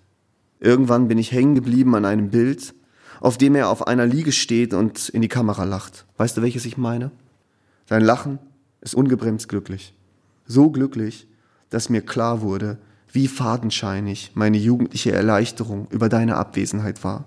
Irgendwann 0.59 1.07
bin 1.07 1.17
ich 1.17 1.32
hängen 1.32 1.55
geblieben 1.55 1.95
an 1.95 2.05
einem 2.05 2.30
Bild, 2.30 2.73
auf 3.21 3.38
dem 3.38 3.55
er 3.55 3.69
auf 3.69 3.88
einer 3.88 4.05
Liege 4.05 4.32
steht 4.32 4.73
und 4.73 5.09
in 5.09 5.21
die 5.21 5.28
Kamera 5.28 5.63
lacht. 5.63 6.05
Weißt 6.17 6.36
du, 6.36 6.41
welches 6.41 6.65
ich 6.65 6.78
meine? 6.78 7.11
Sein 7.88 8.03
Lachen 8.03 8.39
ist 8.82 8.95
ungebremst 8.95 9.47
glücklich. 9.47 9.93
So 10.45 10.69
glücklich, 10.71 11.28
dass 11.70 11.89
mir 11.89 12.01
klar 12.01 12.41
wurde, 12.41 12.78
wie 13.11 13.28
fadenscheinig 13.28 14.32
meine 14.36 14.57
jugendliche 14.57 15.11
Erleichterung 15.11 15.88
über 15.89 16.09
deine 16.09 16.36
Abwesenheit 16.36 17.03
war. 17.03 17.26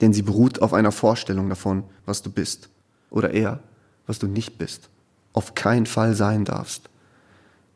Denn 0.00 0.12
sie 0.12 0.22
beruht 0.22 0.62
auf 0.62 0.72
einer 0.72 0.92
Vorstellung 0.92 1.48
davon, 1.48 1.84
was 2.06 2.22
du 2.22 2.30
bist. 2.30 2.68
Oder 3.10 3.30
eher, 3.30 3.60
was 4.06 4.18
du 4.18 4.26
nicht 4.26 4.58
bist. 4.58 4.88
Auf 5.32 5.54
keinen 5.54 5.86
Fall 5.86 6.14
sein 6.14 6.44
darfst. 6.44 6.88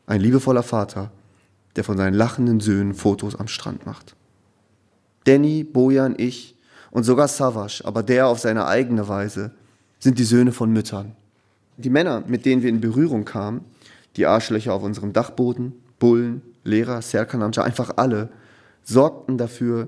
Ein 0.07 0.21
liebevoller 0.21 0.63
Vater, 0.63 1.11
der 1.75 1.83
von 1.83 1.97
seinen 1.97 2.13
lachenden 2.13 2.59
Söhnen 2.59 2.93
Fotos 2.93 3.35
am 3.35 3.47
Strand 3.47 3.85
macht. 3.85 4.15
Danny, 5.25 5.63
Bojan, 5.63 6.15
ich 6.17 6.55
und 6.91 7.03
sogar 7.03 7.27
Savas, 7.27 7.81
aber 7.83 8.03
der 8.03 8.27
auf 8.27 8.39
seine 8.39 8.65
eigene 8.65 9.07
Weise, 9.07 9.51
sind 9.99 10.17
die 10.17 10.23
Söhne 10.23 10.51
von 10.51 10.71
Müttern. 10.71 11.15
Die 11.77 11.89
Männer, 11.89 12.23
mit 12.27 12.45
denen 12.45 12.63
wir 12.63 12.69
in 12.69 12.81
Berührung 12.81 13.25
kamen, 13.25 13.61
die 14.15 14.25
Arschlöcher 14.25 14.73
auf 14.73 14.83
unserem 14.83 15.13
Dachboden, 15.13 15.73
Bullen, 15.99 16.41
Lehrer, 16.63 17.01
Serkanamja, 17.01 17.63
einfach 17.63 17.93
alle, 17.97 18.29
sorgten 18.83 19.37
dafür, 19.37 19.87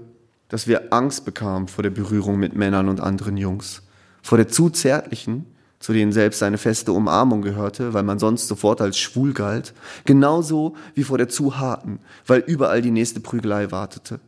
dass 0.49 0.67
wir 0.67 0.93
Angst 0.93 1.26
bekamen 1.26 1.67
vor 1.67 1.84
der 1.84 1.89
Berührung 1.91 2.38
mit 2.38 2.55
Männern 2.55 2.89
und 2.89 2.99
anderen 2.99 3.38
Jungs, 3.38 3.84
vor 4.22 4.38
der 4.38 4.47
zu 4.47 4.69
zärtlichen, 4.69 5.45
zu 5.80 5.93
denen 5.93 6.11
selbst 6.11 6.39
seine 6.39 6.57
feste 6.57 6.91
Umarmung 6.91 7.41
gehörte, 7.41 7.93
weil 7.93 8.03
man 8.03 8.19
sonst 8.19 8.47
sofort 8.47 8.82
als 8.82 8.97
schwul 8.97 9.34
galt, 9.34 9.74
genauso 10.05 10.76
wie 10.93 11.03
vor 11.03 11.17
der 11.17 11.30
zu 11.30 11.57
harten, 11.57 11.99
weil 12.28 12.41
überall 12.41 12.82
die 12.82 12.91
nächste 12.91 13.19
Prügelei 13.19 13.72
wartete. 13.72 14.19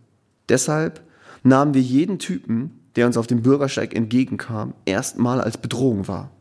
Deshalb 0.49 1.01
nahmen 1.43 1.73
wir 1.73 1.81
jeden 1.81 2.17
Typen, 2.17 2.79
der 2.95 3.05
uns 3.05 3.17
auf 3.17 3.27
dem 3.27 3.41
Bürgersteig 3.41 3.95
entgegenkam, 3.95 4.73
erstmal 4.85 5.41
als 5.41 5.57
Bedrohung 5.57 6.07
wahr. 6.07 6.31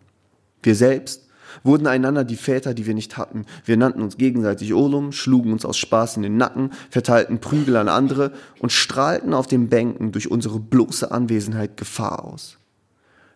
Wir 0.63 0.75
selbst 0.75 1.29
wurden 1.63 1.87
einander 1.87 2.25
die 2.25 2.37
Väter, 2.37 2.75
die 2.75 2.87
wir 2.87 2.95
nicht 2.95 3.17
hatten. 3.17 3.47
Wir 3.65 3.77
nannten 3.77 4.03
uns 4.03 4.17
gegenseitig 4.17 4.75
Olum, 4.75 5.13
schlugen 5.13 5.53
uns 5.53 5.65
aus 5.65 5.77
Spaß 5.77 6.17
in 6.17 6.23
den 6.23 6.37
Nacken, 6.37 6.71
verteilten 6.91 7.41
Prügel 7.41 7.77
an 7.77 7.89
andere 7.89 8.33
und 8.61 8.73
strahlten 8.73 9.35
auf 9.35 9.47
den 9.47 9.69
Bänken 9.69 10.13
durch 10.13 10.31
unsere 10.31 10.59
bloße 10.59 11.11
Anwesenheit 11.11 11.77
Gefahr 11.77 12.25
aus. 12.25 12.59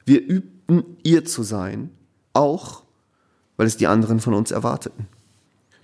Wir 0.04 0.20
übten 0.26 0.84
ihr 1.02 1.24
zu 1.24 1.42
sein, 1.42 1.90
auch 2.32 2.82
weil 3.56 3.66
es 3.66 3.76
die 3.76 3.86
anderen 3.86 4.20
von 4.20 4.34
uns 4.34 4.50
erwarteten. 4.50 5.08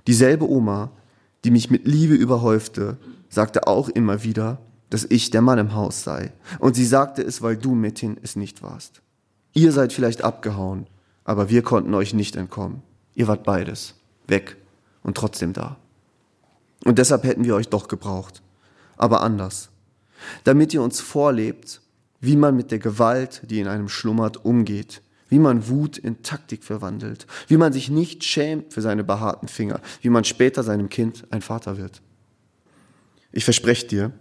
Dieselbe 0.06 0.48
Oma, 0.48 0.90
die 1.44 1.50
mich 1.50 1.70
mit 1.70 1.86
Liebe 1.86 2.14
überhäufte, 2.14 2.98
sagte 3.28 3.66
auch 3.66 3.88
immer 3.88 4.22
wieder, 4.24 4.58
dass 4.90 5.06
ich 5.08 5.30
der 5.30 5.40
Mann 5.42 5.58
im 5.58 5.74
Haus 5.74 6.04
sei. 6.04 6.32
Und 6.58 6.76
sie 6.76 6.84
sagte 6.84 7.22
es, 7.22 7.40
weil 7.40 7.56
du, 7.56 7.74
Metin, 7.74 8.18
es 8.22 8.36
nicht 8.36 8.62
warst. 8.62 9.00
Ihr 9.54 9.72
seid 9.72 9.92
vielleicht 9.92 10.22
abgehauen, 10.22 10.86
aber 11.24 11.48
wir 11.48 11.62
konnten 11.62 11.94
euch 11.94 12.14
nicht 12.14 12.36
entkommen. 12.36 12.82
Ihr 13.14 13.28
wart 13.28 13.44
beides, 13.44 13.94
weg 14.26 14.56
und 15.02 15.16
trotzdem 15.16 15.52
da. 15.52 15.76
Und 16.84 16.98
deshalb 16.98 17.24
hätten 17.24 17.44
wir 17.44 17.54
euch 17.54 17.68
doch 17.68 17.88
gebraucht, 17.88 18.42
aber 18.96 19.22
anders. 19.22 19.70
Damit 20.44 20.72
ihr 20.74 20.82
uns 20.82 21.00
vorlebt, 21.00 21.80
wie 22.20 22.36
man 22.36 22.56
mit 22.56 22.70
der 22.70 22.78
Gewalt, 22.78 23.42
die 23.50 23.60
in 23.60 23.68
einem 23.68 23.88
schlummert, 23.88 24.44
umgeht, 24.44 25.02
wie 25.28 25.38
man 25.38 25.68
Wut 25.68 25.98
in 25.98 26.22
Taktik 26.22 26.62
verwandelt, 26.62 27.26
wie 27.48 27.56
man 27.56 27.72
sich 27.72 27.88
nicht 27.88 28.22
schämt 28.22 28.72
für 28.72 28.82
seine 28.82 29.02
behaarten 29.02 29.48
Finger, 29.48 29.80
wie 30.00 30.10
man 30.10 30.24
später 30.24 30.62
seinem 30.62 30.88
Kind 30.88 31.24
ein 31.30 31.42
Vater 31.42 31.78
wird. 31.78 32.02
Ich 33.32 33.44
verspreche 33.44 33.86
dir, 33.86 34.12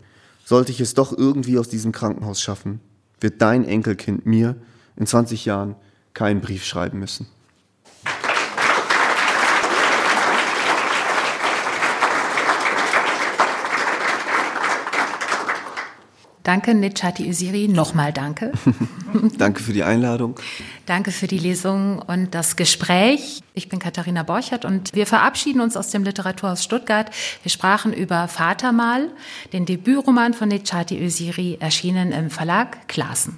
sollte 0.45 0.71
ich 0.71 0.79
es 0.79 0.93
doch 0.93 1.15
irgendwie 1.15 1.59
aus 1.59 1.69
diesem 1.69 1.91
Krankenhaus 1.91 2.41
schaffen, 2.41 2.79
wird 3.19 3.41
dein 3.41 3.65
Enkelkind 3.65 4.25
mir 4.25 4.55
in 4.95 5.05
20 5.05 5.45
Jahren 5.45 5.75
keinen 6.13 6.41
Brief 6.41 6.65
schreiben 6.65 6.99
müssen. 6.99 7.27
Danke, 16.43 16.73
Nitschati 16.73 17.29
Usiri. 17.29 17.67
Nochmal 17.67 18.11
danke. 18.11 18.51
danke 19.37 19.61
für 19.61 19.73
die 19.73 19.83
Einladung. 19.83 20.35
Danke 20.87 21.11
für 21.11 21.27
die 21.27 21.37
Lesung 21.37 21.99
und 21.99 22.33
das 22.33 22.55
Gespräch. 22.55 23.41
Ich 23.53 23.69
bin 23.69 23.79
Katharina 23.79 24.23
Borchert 24.23 24.65
und 24.65 24.93
wir 24.95 25.05
verabschieden 25.05 25.61
uns 25.61 25.77
aus 25.77 25.89
dem 25.89 26.03
Literaturhaus 26.03 26.63
Stuttgart. 26.63 27.11
Wir 27.43 27.51
sprachen 27.51 27.93
über 27.93 28.27
Vatermal, 28.27 29.09
den 29.53 29.65
Debütroman 29.65 30.33
von 30.33 30.49
Nitschati 30.49 31.01
Usiri, 31.03 31.57
erschienen 31.59 32.11
im 32.11 32.31
Verlag 32.31 32.87
Klassen. 32.87 33.37